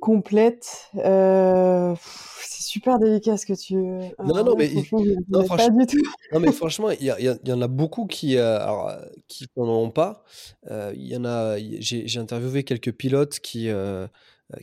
complète. 0.00 0.90
Euh, 0.96 1.94
c'est 2.42 2.62
super 2.62 2.98
délicat 2.98 3.38
ce 3.38 3.46
que 3.46 3.54
tu. 3.54 3.76
non, 3.76 4.44
non, 4.44 4.54
mais. 4.56 4.68
Franchement, 4.68 5.02
non, 5.28 5.46
pas 5.46 5.70
du 5.70 5.86
tout. 5.86 6.02
non, 6.32 6.40
mais 6.40 6.52
franchement, 6.52 6.90
il 6.90 7.02
y, 7.02 7.24
y, 7.24 7.48
y, 7.48 7.52
en 7.52 7.62
a 7.62 7.68
beaucoup 7.68 8.06
qui 8.06 8.36
alors, 8.36 8.92
qui 9.28 9.46
n'en 9.56 9.68
ont 9.68 9.90
pas. 9.90 10.24
Il 10.70 11.06
y 11.06 11.16
en 11.16 11.24
a. 11.24 11.56
J'ai 11.58 12.18
interviewé 12.18 12.64
quelques 12.64 12.92
pilotes 12.92 13.40
qui, 13.40 13.70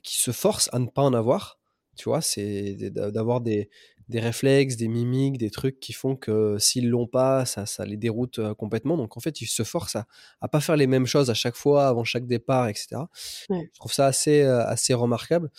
qui 0.04 0.20
se 0.20 0.32
forcent 0.32 0.70
à 0.74 0.80
ne 0.80 0.86
pas 0.86 1.02
en 1.02 1.14
avoir. 1.14 1.58
Tu 1.96 2.10
vois, 2.10 2.22
c'est 2.22 2.76
d'avoir 2.92 3.42
des, 3.42 3.72
des 4.10 4.20
réflexes, 4.20 4.78
des 4.78 4.88
mimiques, 4.88 5.38
des 5.38 5.50
trucs 5.50 5.80
qui 5.80 5.94
font 5.94 6.16
que 6.16 6.58
s'ils 6.60 6.90
l'ont 6.90 7.08
pas, 7.08 7.46
ça, 7.46 7.66
ça 7.66 7.86
les 7.86 7.98
déroute 7.98 8.40
complètement. 8.54 8.98
Donc 8.98 9.18
en 9.18 9.20
fait, 9.20 9.42
ils 9.42 9.48
se 9.48 9.64
forcent 9.64 9.96
à, 9.96 10.06
à 10.42 10.48
pas 10.48 10.62
faire 10.62 10.78
les 10.78 10.88
mêmes 10.88 11.06
choses 11.06 11.30
à 11.30 11.34
chaque 11.34 11.56
fois, 11.56 11.88
avant 11.88 12.04
chaque 12.04 12.26
départ, 12.26 12.68
etc. 12.68 13.02
Je 13.50 13.80
trouve 13.80 13.94
ça 13.94 14.06
assez, 14.06 14.42
assez 14.42 14.94
remarquable. 14.94 15.52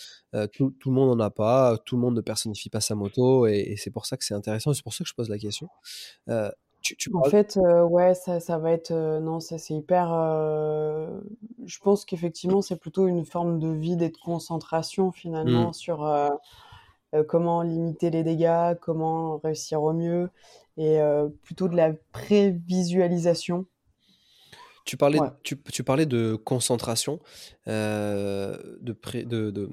tout, 0.53 0.71
tout, 0.79 0.91
le 0.91 0.95
monde 0.95 1.19
n'en 1.19 1.25
a 1.25 1.31
pas, 1.31 1.77
tout 1.85 1.97
le 1.97 2.03
monde 2.03 2.17
ne 2.17 2.21
personnifie 2.21 2.71
pas 2.71 2.81
sa 2.81 2.95
moto, 2.95 3.47
et, 3.47 3.75
c'est 3.77 3.91
pour 3.91 4.07
ça 4.07 4.17
que 4.17 4.25
c'est 4.25 4.35
intéressant. 4.35 4.73
C'est 4.73 4.83
pour 4.83 4.95
ça 4.95 5.05
que 5.05 5.11
je 5.11 5.15
pose 5.15 5.29
la 5.29 5.39
question. 5.39 5.69
Tu, 6.81 6.97
tu 6.97 7.11
en 7.13 7.25
fait, 7.25 7.59
ouais, 7.91 8.15
ça, 8.15 8.41
ça 8.41 8.57
va 8.57 8.71
être 8.73 8.93
non, 9.21 9.41
ça 9.41 9.59
c'est 9.59 9.75
hyper. 9.75 10.09
je 11.67 11.79
pense 11.81 12.05
qu'effectivement, 12.05 12.63
c'est 12.63 12.81
plutôt 12.81 13.07
une 13.09 13.25
forme 13.27 13.59
de 13.59 13.69
vide 13.69 14.01
et 14.01 14.11
de 14.11 14.17
concentration 14.17 15.13
finalement 15.13 15.71
mmh. 15.71 15.75
sur 15.75 16.05
euh, 17.15 17.25
comment 17.25 17.63
limiter 17.63 18.11
les 18.11 18.23
dégâts, 18.23 18.75
comment 18.83 19.39
réussir 19.39 19.83
au 19.83 19.95
mieux, 19.95 20.29
et 20.77 21.01
euh, 21.01 21.29
plutôt 21.43 21.69
de 21.69 21.77
la 21.77 21.95
prévisualisation. 22.13 23.67
Tu 24.85 24.97
parlais, 24.97 25.19
tu, 25.43 25.85
parlais 25.85 26.07
de 26.07 26.35
concentration, 26.35 27.21
euh, 27.67 28.57
de, 28.81 28.97
de, 29.25 29.51
de, 29.51 29.71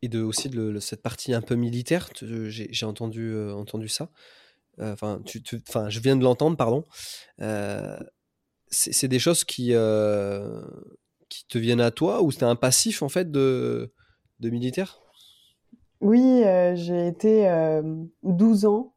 et 0.00 0.08
de, 0.08 0.22
aussi 0.22 0.48
de, 0.48 0.78
cette 0.78 1.02
partie 1.02 1.34
un 1.34 1.40
peu 1.42 1.56
militaire. 1.56 2.08
J'ai 2.20 2.86
entendu, 2.86 3.36
entendu 3.50 3.88
ça. 3.88 4.10
Enfin, 4.80 5.20
tu, 5.24 5.42
je 5.44 6.00
viens 6.00 6.16
de 6.16 6.22
l'entendre, 6.22 6.56
pardon. 6.56 6.84
c'est 8.68 9.08
des 9.08 9.18
choses 9.18 9.42
qui, 9.42 9.72
qui 11.28 11.46
te 11.48 11.58
viennent 11.58 11.80
à 11.80 11.90
toi 11.90 12.22
ou 12.22 12.30
c'est 12.30 12.44
un 12.44 12.56
passif 12.56 13.02
en 13.02 13.08
fait 13.08 13.30
de, 13.30 13.92
de 14.38 14.50
militaire? 14.50 15.01
Oui, 16.02 16.42
euh, 16.44 16.74
j'ai 16.74 17.06
été 17.06 17.44
12 18.24 18.64
euh, 18.64 18.68
ans 18.68 18.92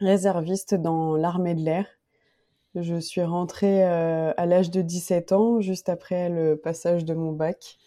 réserviste 0.00 0.74
dans 0.74 1.16
l'armée 1.16 1.54
de 1.54 1.62
l'air. 1.62 1.86
Je 2.74 3.00
suis 3.00 3.22
rentrée 3.22 3.88
euh, 3.88 4.32
à 4.36 4.44
l'âge 4.44 4.70
de 4.70 4.82
17 4.82 5.32
ans, 5.32 5.60
juste 5.62 5.88
après 5.88 6.28
le 6.28 6.58
passage 6.58 7.06
de 7.06 7.14
mon 7.14 7.32
bac, 7.32 7.78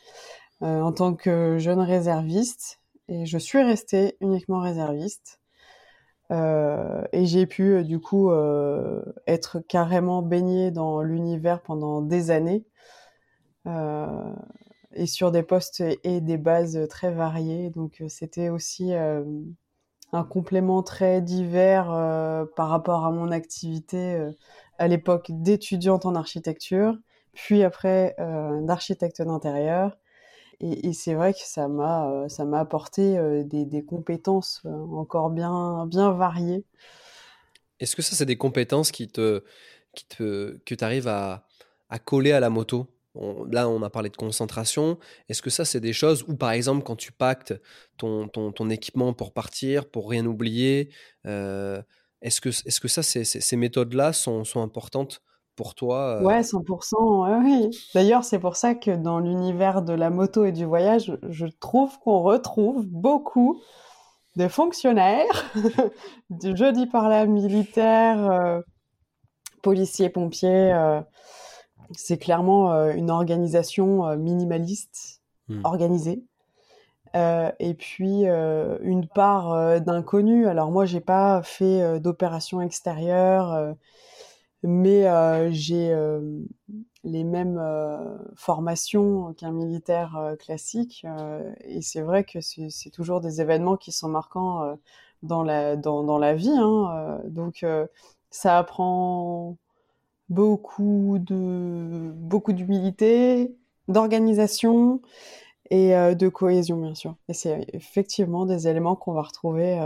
en 0.62 0.92
tant 0.94 1.14
que 1.14 1.60
jeune 1.60 1.80
réserviste. 1.80 2.82
Et 3.08 3.28
je 3.28 3.38
suis 3.38 3.62
restée 3.62 4.18
uniquement 4.20 4.62
réserviste. 4.62 5.40
et 6.32 7.26
j'ai 7.26 7.46
pu 7.46 7.84
du 7.84 8.00
coup 8.00 8.32
être 9.28 9.60
carrément 9.60 10.24
baignée 10.24 10.72
dans 10.72 11.02
l'univers 11.04 11.62
pendant 11.62 12.02
des 12.02 12.32
années 12.32 12.66
et 14.96 15.06
sur 15.06 15.32
des 15.32 15.44
postes 15.44 15.84
et 16.04 16.22
des 16.22 16.38
bases 16.38 16.88
très 16.90 17.12
variées. 17.12 17.70
Donc 17.70 18.02
euh, 18.02 18.10
c'était 18.10 18.50
aussi 18.50 18.94
euh, 18.94 19.24
un 20.12 20.24
complément 20.24 20.84
très 20.84 21.22
divers 21.22 21.92
euh, 21.92 22.46
par 22.56 22.70
rapport 22.70 23.06
à 23.06 23.12
mon 23.12 23.32
activité 23.32 24.32
à 24.78 24.88
l'époque 24.88 25.28
d'étudiante 25.30 26.06
en 26.06 26.16
architecture, 26.16 26.98
puis 27.34 27.64
après 27.64 28.16
d'architecte 28.62 29.22
d'intérieur. 29.22 29.98
Et, 30.60 30.88
et 30.88 30.94
c'est 30.94 31.16
vrai 31.16 31.34
que 31.34 31.40
ça 31.44 31.68
m'a 31.68 32.26
ça 32.30 32.46
m'a 32.46 32.60
apporté 32.60 33.18
des, 33.46 33.66
des, 33.66 33.84
compétences 33.84 34.62
encore 34.66 35.30
bien 35.30 35.86
bien 35.88 36.12
variées. 36.12 36.64
Est-ce 37.80 37.96
que 37.96 38.02
ça 38.02 38.16
c'est 38.16 38.26
des 38.26 38.38
compétences 38.38 38.92
qui 38.92 39.08
te 39.08 39.44
qui 39.94 40.06
te 40.06 40.58
que 40.66 40.76
tu 40.76 40.84
arrives 40.84 41.08
à, 41.08 41.46
à 41.90 42.00
coller 42.00 42.32
à 42.32 42.40
la 42.40 42.50
moto? 42.50 42.88
Là, 43.16 43.70
on 43.70 43.82
a 43.84 43.90
parlé 43.90 44.10
de 44.10 44.18
concentration. 44.18 44.98
Est-ce 45.30 45.42
que 45.42 45.50
ça, 45.50 45.66
c'est 45.66 45.80
des 45.80 45.94
choses 45.94 46.24
où, 46.28 46.36
par 46.36 46.52
exemple, 46.52 46.84
quand 46.84 46.96
tu 46.96 47.12
pactes 47.12 47.54
ton, 47.98 48.28
ton, 48.28 48.70
équipement 48.70 49.14
pour 49.14 49.34
partir, 49.34 49.90
pour 49.90 50.10
rien 50.10 50.26
oublier, 50.26 50.90
euh, 51.28 51.82
est-ce 52.22 52.42
que, 52.42 52.50
est 52.50 52.70
-ce 52.70 52.80
que 52.80 52.88
ça, 52.88 53.04
ces 53.04 53.58
méthodes-là 53.58 54.14
sont, 54.14 54.44
sont, 54.44 54.62
importantes 54.62 55.22
pour 55.56 55.76
toi 55.76 56.20
euh? 56.20 56.24
Ouais, 56.24 56.42
100%. 56.42 57.44
oui. 57.44 57.70
D'ailleurs, 57.94 58.24
c'est 58.24 58.40
pour 58.40 58.56
ça 58.56 58.74
que 58.74 58.92
dans 58.92 59.20
l'univers 59.20 59.84
de 59.84 59.94
la 59.94 60.10
moto 60.10 60.46
et 60.46 60.52
du 60.52 60.66
voyage, 60.66 61.16
je 61.30 61.46
trouve 61.46 62.00
qu'on 62.00 62.22
retrouve 62.22 62.86
beaucoup 62.88 63.62
de 64.36 64.48
fonctionnaires, 64.48 65.52
je 66.32 66.72
dis 66.72 66.88
par 66.88 67.08
là 67.08 67.28
militaires, 67.28 68.32
euh, 68.32 68.62
policiers, 69.62 70.10
pompiers 70.10 70.74
c'est 71.92 72.18
clairement 72.18 72.74
euh, 72.74 72.94
une 72.94 73.10
organisation 73.10 74.08
euh, 74.08 74.16
minimaliste, 74.18 75.22
hmm. 75.48 75.62
organisée. 75.64 76.24
Euh, 77.16 77.52
et 77.60 77.76
puis 77.76 78.24
une 78.26 79.08
part 79.08 79.80
d'inconnu. 79.82 80.48
Alors 80.48 80.72
moi, 80.72 80.86
j'ai 80.86 81.00
pas 81.00 81.44
fait 81.44 82.00
d'opération 82.00 82.60
extérieure, 82.60 83.76
mais 84.64 85.04
j'ai 85.52 85.96
les 87.04 87.24
mêmes 87.24 87.62
formations 88.36 89.32
qu'un 89.36 89.52
militaire 89.52 90.34
classique. 90.40 91.06
et 91.66 91.84
c'est 91.84 92.02
vrai 92.02 92.24
que 92.24 92.42
c'est 92.42 92.90
toujours 92.90 93.22
des 93.22 93.42
événements 93.42 93.78
qui 93.78 93.92
sont 93.92 94.10
marquants 94.10 94.76
dans 95.22 95.44
la 95.44 95.76
dans, 95.76 96.04
dans 96.04 96.18
la 96.18 96.34
vie. 96.34 96.50
Hein, 96.50 97.22
donc 97.28 97.64
ça 98.32 98.58
apprend 98.58 99.56
beaucoup 100.34 101.18
de 101.20 102.12
beaucoup 102.16 102.54
d'humilité, 102.54 103.56
d'organisation 103.88 105.02
et 105.70 105.92
de 105.92 106.30
cohésion 106.30 106.78
bien 106.78 106.96
sûr. 106.96 107.16
Et 107.30 107.34
c'est 107.34 107.66
effectivement 107.74 108.46
des 108.46 108.68
éléments 108.68 108.96
qu'on 108.96 109.14
va 109.14 109.22
retrouver 109.22 109.80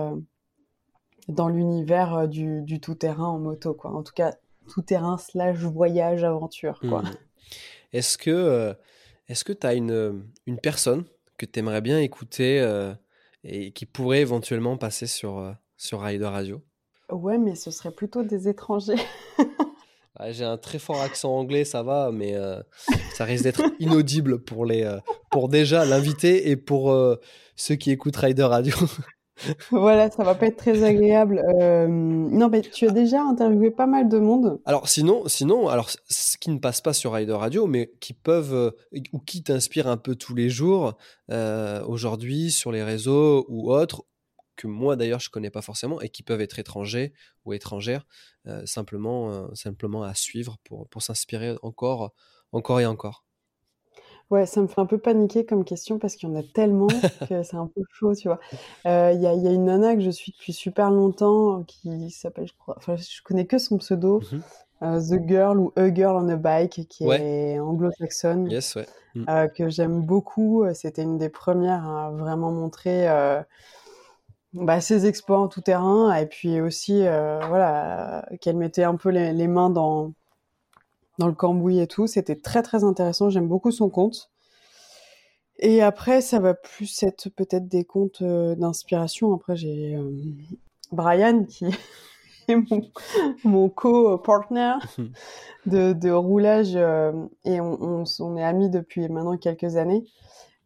dans 1.28 1.50
l'univers 1.50 2.28
du, 2.28 2.62
du 2.62 2.80
tout 2.80 2.96
terrain 2.96 3.28
en 3.28 3.40
moto 3.40 3.74
quoi. 3.74 3.92
En 3.92 4.04
tout 4.04 4.14
cas 4.14 4.36
tout 4.70 4.82
terrain 4.82 5.18
slash 5.18 5.58
voyage 5.58 6.24
aventure 6.24 6.80
quoi. 6.80 7.02
Mmh. 7.02 7.12
Est-ce 7.94 8.18
que 8.18 8.76
est-ce 9.28 9.44
que 9.44 9.54
tu 9.54 9.68
as 9.68 9.74
une, 9.74 10.24
une 10.46 10.60
personne 10.60 11.06
que 11.38 11.46
tu 11.46 11.60
aimerais 11.60 11.82
bien 11.82 12.00
écouter 12.00 12.66
et 13.44 13.72
qui 13.72 13.86
pourrait 13.86 14.22
éventuellement 14.22 14.78
passer 14.78 15.08
sur 15.08 15.56
sur 15.78 16.02
Rider 16.02 16.26
Radio? 16.26 16.62
Ouais, 17.10 17.38
mais 17.38 17.56
ce 17.56 17.72
serait 17.72 17.92
plutôt 17.92 18.24
des 18.24 18.50
étrangers. 18.50 19.00
J'ai 20.30 20.46
un 20.46 20.58
très 20.58 20.80
fort 20.80 21.02
accent 21.02 21.32
anglais, 21.32 21.64
ça 21.64 21.84
va, 21.84 22.12
mais 22.12 22.36
euh, 22.36 22.60
ça 23.14 23.26
risque 23.26 23.44
d'être 23.44 23.62
inaudible 23.80 24.40
pour, 24.40 24.66
les, 24.66 24.84
euh, 24.84 24.98
pour 25.32 25.50
déjà 25.50 25.86
l'invité 25.86 26.50
et 26.50 26.56
pour 26.56 26.92
euh, 26.92 27.20
ceux 27.56 27.76
qui 27.76 27.92
écoutent 27.92 28.16
Rider 28.16 28.44
Radio. 28.44 28.76
voilà, 29.72 30.10
ça 30.10 30.24
va 30.24 30.34
pas 30.34 30.48
être 30.48 30.58
très 30.58 30.84
agréable. 30.84 31.42
non, 31.88 32.50
mais 32.50 32.62
tu 32.62 32.88
as 32.88 32.92
déjà 32.92 33.22
interviewé 33.22 33.70
pas 33.70 33.86
mal 33.86 34.10
de 34.10 34.18
monde. 34.18 34.60
Alors 34.66 34.90
sinon, 34.90 35.28
sinon, 35.28 35.68
alors 35.68 35.90
ce 36.10 36.38
qui 36.38 36.50
ne 36.50 36.58
passe 36.58 36.82
pas 36.82 36.94
sur 36.94 37.14
Rider 37.14 37.34
Radio, 37.34 37.68
mais 37.68 37.92
qui 38.00 38.14
peuvent 38.14 38.74
ou 39.14 39.20
qui 39.20 39.44
t'inspirent 39.44 39.88
un 39.88 39.98
peu 39.98 40.16
tous 40.16 40.34
les 40.34 40.50
jours 40.50 40.98
aujourd'hui 41.88 42.50
sur 42.50 42.72
les 42.72 42.84
réseaux 42.84 43.46
ou 43.50 43.72
autres, 43.72 44.04
que 44.58 44.68
moi 44.68 44.98
d'ailleurs 44.98 45.22
je 45.22 45.30
connais 45.30 45.50
pas 45.50 45.62
forcément 45.62 46.02
et 46.02 46.10
qui 46.10 46.24
peuvent 46.24 46.42
être 46.42 46.60
étrangers 46.60 47.14
ou 47.46 47.54
étrangères 47.54 48.06
euh, 48.48 48.66
simplement 48.66 49.32
euh, 49.32 49.48
simplement 49.54 50.04
à 50.04 50.14
suivre 50.14 50.58
pour, 50.66 50.90
pour 50.90 51.02
s'inspirer 51.02 51.56
encore 51.62 52.14
encore 52.52 52.80
et 52.80 52.86
encore. 52.86 53.24
Ouais, 54.30 54.46
ça 54.46 54.62
me 54.62 54.68
fait 54.68 54.82
un 54.82 54.86
peu 54.86 54.98
paniquer 54.98 55.46
comme 55.46 55.64
question 55.64 56.00
parce 56.00 56.16
qu'il 56.16 56.28
y 56.28 56.32
en 56.32 56.36
a 56.36 56.44
tellement 56.44 56.88
que 57.30 57.44
c'est 57.44 57.56
un 57.56 57.68
peu 57.68 57.82
chaud, 57.94 58.14
tu 58.14 58.28
vois. 58.28 58.40
Euh, 58.86 59.14
il 59.14 59.22
y, 59.22 59.28
a, 59.28 59.34
y, 59.34 59.48
a, 59.48 59.52
une 59.52 59.66
nana 59.66 59.96
que 59.96 60.02
je 60.02 60.10
suis 60.10 60.34
depuis 60.34 60.52
super 60.52 60.92
longtemps 60.92 61.64
qui 61.64 62.10
s'appelle, 62.10 62.48
je 62.48 62.54
crois, 62.58 62.76
enfin, 62.78 62.98
je 62.98 63.22
connais 63.24 63.46
que 63.46 63.58
son 63.58 63.78
pseudo, 63.78 64.20
mmh 64.20 64.40
The 64.82 65.28
Girl 65.28 65.58
ou 65.58 65.74
A 65.76 65.92
Girl 65.92 66.18
on 66.18 66.30
a 66.30 66.36
Bike, 66.36 66.88
qui 66.88 67.06
est 67.06 67.58
anglo-saxonne, 67.60 68.52
yes, 68.52 68.76
ouais. 68.76 68.86
Mmh. 69.16 69.26
que 69.56 69.70
j'aime 69.70 70.02
beaucoup. 70.02 70.66
C'était 70.76 71.02
une 71.02 71.18
des 71.18 71.30
premières 71.30 71.84
à 71.88 72.12
vraiment 72.12 72.52
montrer 72.52 73.08
bah, 74.62 74.82
ses 74.82 75.06
exploits 75.06 75.40
en 75.40 75.48
tout 75.48 75.62
terrain 75.62 76.14
et 76.16 76.26
puis 76.26 76.62
aussi 76.62 77.06
euh, 77.06 77.40
voilà 77.48 78.28
qu'elle 78.42 78.58
mettait 78.58 78.84
un 78.84 78.96
peu 78.96 79.10
les, 79.10 79.48
mains 79.48 79.70
dans 79.70 80.14
dans 81.20 81.28
le 81.28 81.34
cambouis 81.34 81.80
et 81.80 81.88
tout. 81.88 82.08
C'était 82.08 82.36
très 82.36 82.62
très 82.64 82.84
intéressant. 82.84 83.30
J'aime 83.30 83.48
beaucoup 83.48 83.72
son 83.72 83.90
compte 83.90 84.30
et 85.60 85.82
après 85.82 86.22
ça 86.22 86.40
va 86.40 86.54
plus 86.54 87.04
être 87.04 87.30
peut-être 87.30 87.68
des 87.68 87.84
comptes 87.84 88.22
euh, 88.22 88.56
d'inspiration. 88.56 89.34
Après 89.34 89.56
j'ai 89.56 89.96
euh, 89.96 90.12
Brian 90.92 91.46
qui 91.46 91.66
est 92.48 92.56
mon, 92.56 92.92
mon 93.44 93.70
co-partner 93.70 94.76
de, 95.66 95.94
de 95.94 96.12
roulage 96.12 96.76
et 96.76 97.62
on, 97.62 97.82
on, 97.82 98.04
on 98.20 98.38
est 98.38 98.44
amis 98.44 98.70
depuis 98.70 99.08
maintenant 99.10 99.38
quelques 99.38 99.76
années 99.76 100.06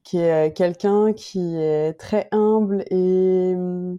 qui 0.03 0.17
est 0.17 0.49
euh, 0.49 0.51
quelqu'un 0.51 1.13
qui 1.13 1.55
est 1.57 1.93
très 1.93 2.27
humble 2.31 2.83
et 2.89 3.53
hum, 3.55 3.97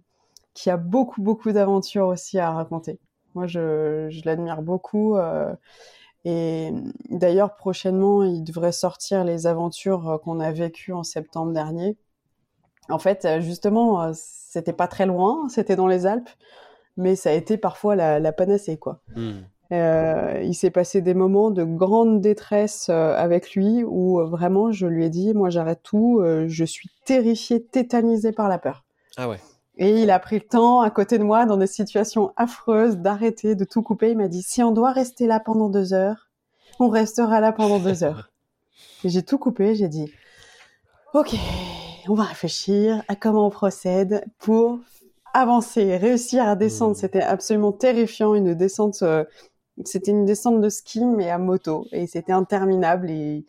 qui 0.55 0.71
a 0.71 0.77
beaucoup, 0.77 1.23
beaucoup 1.23 1.53
d'aventures 1.53 2.09
aussi 2.09 2.39
à 2.39 2.51
raconter. 2.51 2.99
Moi, 3.35 3.47
je, 3.47 4.09
l'admire 4.25 4.63
beaucoup. 4.63 5.17
Euh, 5.17 5.55
et 6.25 6.71
hum, 6.73 6.93
d'ailleurs, 7.11 7.57
prochainement, 7.57 8.25
il 8.25 8.43
devrait 8.43 8.73
sortir 8.73 9.25
les 9.25 9.47
aventures 9.47 10.09
euh, 10.09 10.19
qu'on 10.19 10.41
a 10.41 10.53
vécues 10.53 10.93
en 10.93 11.05
septembre 11.05 11.53
dernier. 11.53 11.97
En 12.89 12.99
fait, 12.99 13.27
justement, 13.41 14.13
c'était 14.13 14.73
pas 14.73 14.89
très 14.89 15.07
loin, 15.07 15.49
c'était 15.49 15.77
dans 15.77 15.87
les 15.87 16.05
Alpes, 16.05 16.29
mais 16.97 17.15
ça 17.15 17.31
a 17.31 17.33
été 17.33 17.57
parfois 17.57 17.95
la, 17.95 18.19
la 18.19 18.33
panacée, 18.33 18.77
quoi. 18.77 19.01
Mmh. 19.15 19.43
Euh, 19.73 20.43
il 20.45 20.55
s'est 20.55 20.71
passé 20.71 21.01
des 21.01 21.15
moments 21.15 21.51
de 21.51 21.65
grande 21.65 22.21
détresse 22.21 22.89
euh, 22.91 23.17
avec 23.17 23.55
lui 23.55 23.83
où 23.85 24.21
euh, 24.21 24.27
vraiment 24.27 24.71
je 24.71 24.87
lui 24.87 25.07
ai 25.07 25.09
dit 25.09 25.33
moi 25.33 25.49
j'arrête 25.49 25.81
tout, 25.83 26.23
je 26.47 26.65
suis 26.65 26.91
terrifiée, 27.07 27.63
tétanisée 27.63 28.33
par 28.33 28.49
la 28.49 28.59
peur. 28.59 28.85
Ah 29.17 29.29
ouais. 29.29 29.39
Et 29.79 30.03
il 30.03 30.11
a 30.11 30.19
pris 30.19 30.37
le 30.37 30.47
temps 30.47 30.83
à 30.83 30.91
côté 30.91 31.17
de 31.19 31.25
moi 31.25 31.47
dans 31.47 31.57
des 31.57 31.67
situations 31.67 32.33
affreuses 32.37 32.99
d'arrêter, 32.99 33.55
de 33.55 33.65
tout 33.65 33.83
couper. 33.83 34.11
Il 34.11 34.19
m'a 34.19 34.29
dit 34.29 34.43
si 34.43 34.63
on 34.63 34.73
doit 34.73 34.93
rester 34.93 35.27
là 35.27 35.41
pendant 35.41 35.71
deux 35.71 35.95
heures, 35.95 36.29
on 36.79 36.89
restera 36.89 37.41
là 37.41 37.53
pendant 37.53 37.79
deux 37.79 38.05
heures. 38.05 38.31
Et 39.05 39.09
j'ai 39.09 39.23
tout 39.23 39.39
coupé, 39.39 39.75
j'ai 39.75 39.89
dit 39.89 40.13
ok, 41.15 41.35
on 42.09 42.15
va 42.15 42.25
réfléchir 42.25 43.03
à 43.09 43.17
comment 43.17 43.47
on 43.47 43.51
procède 43.51 44.27
pour 44.39 44.81
avancer, 45.33 45.97
réussir 45.97 46.47
à 46.47 46.57
descendre. 46.57 46.93
Mmh. 46.93 46.97
C'était 46.97 47.23
absolument 47.23 47.73
terrifiant, 47.73 48.35
une 48.35 48.53
descente 48.53 49.03
c'était 49.85 50.11
une 50.11 50.25
descente 50.25 50.61
de 50.61 50.69
ski 50.69 51.05
mais 51.05 51.31
à 51.31 51.39
moto 51.39 51.87
et 51.93 52.07
c'était 52.07 52.33
interminable 52.33 53.11
et, 53.11 53.45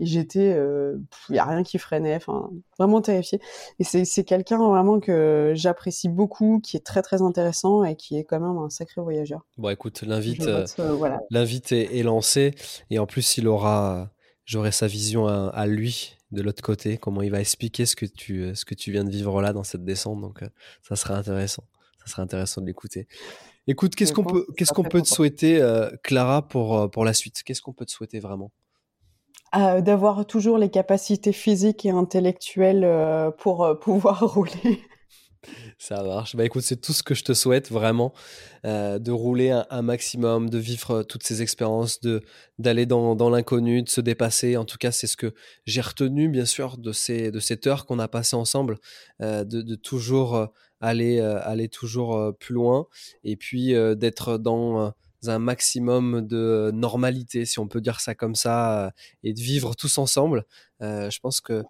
j'étais, 0.00 0.50
il 0.50 0.56
euh, 0.56 0.96
y 1.30 1.38
a 1.38 1.44
rien 1.44 1.62
qui 1.62 1.78
freinait, 1.78 2.14
enfin 2.14 2.50
vraiment 2.78 3.00
terrifiée. 3.00 3.40
Et 3.78 3.84
c'est 3.84 4.24
quelqu'un 4.24 4.58
vraiment 4.58 5.00
que 5.00 5.52
j'apprécie 5.54 6.08
beaucoup, 6.08 6.60
qui 6.60 6.76
est 6.76 6.86
très 6.86 7.02
très 7.02 7.22
intéressant 7.22 7.84
et 7.84 7.96
qui 7.96 8.16
est 8.16 8.24
quand 8.24 8.40
même 8.40 8.58
un 8.58 8.70
sacré 8.70 9.00
voyageur. 9.00 9.44
Bon 9.56 9.70
écoute, 9.70 10.02
l'invite, 10.02 10.46
euh, 10.46 10.66
voilà. 10.96 11.20
l'invite 11.30 11.72
est, 11.72 12.02
lancé 12.02 12.54
et 12.90 12.98
en 12.98 13.06
plus 13.06 13.38
il 13.38 13.48
aura, 13.48 14.10
j'aurai 14.44 14.72
sa 14.72 14.86
vision 14.86 15.26
à, 15.26 15.66
lui 15.66 16.16
de 16.30 16.42
l'autre 16.42 16.62
côté, 16.62 16.98
comment 16.98 17.22
il 17.22 17.30
va 17.30 17.40
expliquer 17.40 17.86
ce 17.86 17.96
que 17.96 18.06
tu 18.06 18.54
ce 18.54 18.64
que 18.64 18.74
tu 18.74 18.92
viens 18.92 19.02
de 19.02 19.10
vivre 19.10 19.40
là 19.40 19.52
dans 19.52 19.64
cette 19.64 19.84
descente, 19.84 20.20
donc 20.20 20.42
euh, 20.42 20.48
ça 20.82 20.94
sera 20.94 21.16
intéressant, 21.16 21.64
ça 22.04 22.12
sera 22.12 22.22
intéressant 22.22 22.60
de 22.60 22.66
l'écouter. 22.66 23.08
Écoute, 23.68 23.94
qu'est-ce 23.94 24.14
qu'on 24.14 24.24
peut, 24.24 24.46
qu'est-ce 24.56 24.72
qu'on 24.72 24.82
peut 24.82 25.02
te 25.02 25.08
souhaiter, 25.08 25.60
euh, 25.60 25.90
Clara, 26.02 26.48
pour, 26.48 26.78
euh, 26.78 26.88
pour 26.88 27.04
la 27.04 27.12
suite? 27.12 27.42
Qu'est-ce 27.44 27.60
qu'on 27.60 27.74
peut 27.74 27.84
te 27.84 27.90
souhaiter 27.90 28.18
vraiment? 28.18 28.50
Euh, 29.54 29.82
D'avoir 29.82 30.26
toujours 30.26 30.56
les 30.56 30.70
capacités 30.70 31.32
physiques 31.32 31.84
et 31.84 31.90
intellectuelles 31.90 33.30
pour 33.38 33.78
pouvoir 33.80 34.20
rouler. 34.34 34.80
Ça 35.78 36.02
marche. 36.02 36.34
Bah 36.36 36.44
écoute, 36.44 36.62
c'est 36.62 36.80
tout 36.80 36.92
ce 36.92 37.02
que 37.02 37.14
je 37.14 37.24
te 37.24 37.32
souhaite 37.32 37.70
vraiment, 37.70 38.12
de 38.64 39.10
rouler 39.10 39.50
un, 39.50 39.82
maximum, 39.82 40.50
de 40.50 40.58
vivre 40.58 41.02
toutes 41.02 41.22
ces 41.22 41.42
expériences, 41.42 42.00
de 42.00 42.22
d'aller 42.58 42.86
dans, 42.86 43.14
dans 43.14 43.30
l'inconnu, 43.30 43.82
de 43.82 43.88
se 43.88 44.00
dépasser. 44.00 44.56
En 44.56 44.64
tout 44.64 44.78
cas, 44.78 44.90
c'est 44.90 45.06
ce 45.06 45.16
que 45.16 45.34
j'ai 45.64 45.80
retenu 45.80 46.28
bien 46.28 46.44
sûr 46.44 46.76
de 46.76 46.92
ces 46.92 47.30
de 47.30 47.40
cette 47.40 47.66
heure 47.66 47.86
qu'on 47.86 47.98
a 47.98 48.08
passée 48.08 48.36
ensemble, 48.36 48.78
de, 49.20 49.42
de, 49.44 49.74
toujours 49.76 50.50
aller, 50.80 51.18
euh, 51.18 51.40
aller 51.42 51.68
toujours 51.68 52.16
euh, 52.16 52.32
plus 52.32 52.54
loin 52.54 52.86
et 53.24 53.36
puis 53.36 53.74
euh, 53.74 53.94
d'être 53.94 54.38
dans 54.38 54.92
un 55.26 55.38
maximum 55.38 56.26
de 56.26 56.70
normalité, 56.72 57.44
si 57.44 57.58
on 57.58 57.66
peut 57.66 57.80
dire 57.80 58.00
ça 58.00 58.14
comme 58.14 58.36
ça, 58.36 58.92
et 59.24 59.32
de 59.32 59.40
vivre 59.40 59.74
tous 59.74 59.98
ensemble. 59.98 60.44
je 60.80 61.18
pense 61.18 61.40
que 61.40 61.64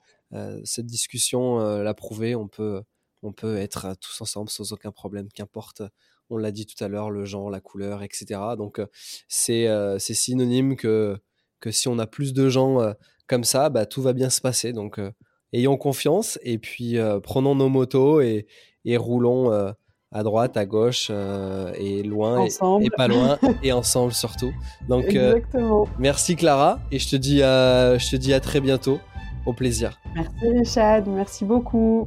cette 0.64 0.84
discussion 0.84 1.58
l'a 1.58 1.94
prouvé. 1.94 2.34
On 2.34 2.46
peut, 2.46 2.82
on 3.22 3.32
peut 3.32 3.56
être 3.58 3.94
tous 4.00 4.20
ensemble 4.20 4.48
sans 4.50 4.72
aucun 4.72 4.90
problème, 4.90 5.28
qu'importe. 5.34 5.82
On 6.30 6.36
l'a 6.36 6.50
dit 6.50 6.66
tout 6.66 6.82
à 6.82 6.88
l'heure, 6.88 7.10
le 7.10 7.24
genre, 7.24 7.50
la 7.50 7.60
couleur, 7.60 8.02
etc. 8.02 8.40
Donc 8.56 8.80
c'est 9.28 9.98
synonyme 9.98 10.76
que 10.76 11.16
que 11.60 11.70
si 11.70 11.88
on 11.88 11.98
a 11.98 12.06
plus 12.06 12.34
de 12.34 12.48
gens 12.48 12.78
comme 13.26 13.44
ça, 13.44 13.70
bah, 13.70 13.86
tout 13.86 14.02
va 14.02 14.12
bien 14.12 14.30
se 14.30 14.40
passer. 14.40 14.72
Donc 14.72 15.00
ayons 15.52 15.76
confiance 15.76 16.38
et 16.42 16.58
puis 16.58 16.96
prenons 17.22 17.54
nos 17.54 17.68
motos 17.68 18.20
et, 18.20 18.46
et 18.84 18.96
roulons 18.96 19.74
à 20.10 20.22
droite, 20.22 20.56
à 20.56 20.64
gauche 20.64 21.08
euh, 21.10 21.72
et 21.76 22.02
loin 22.02 22.46
et, 22.80 22.90
pas 22.90 23.08
loin 23.08 23.38
et 23.62 23.72
ensemble 23.72 24.12
surtout. 24.12 24.52
Donc 24.88 25.14
euh, 25.14 25.40
merci 25.98 26.36
Clara 26.36 26.78
et 26.90 26.98
je 26.98 27.08
te 27.08 27.16
dis 27.16 27.42
à, 27.42 27.98
je 27.98 28.10
te 28.10 28.16
dis 28.16 28.32
à 28.32 28.40
très 28.40 28.60
bientôt. 28.60 29.00
Au 29.46 29.54
plaisir. 29.54 29.98
Merci 30.14 30.58
Richard, 30.58 31.06
merci 31.06 31.44
beaucoup. 31.44 32.06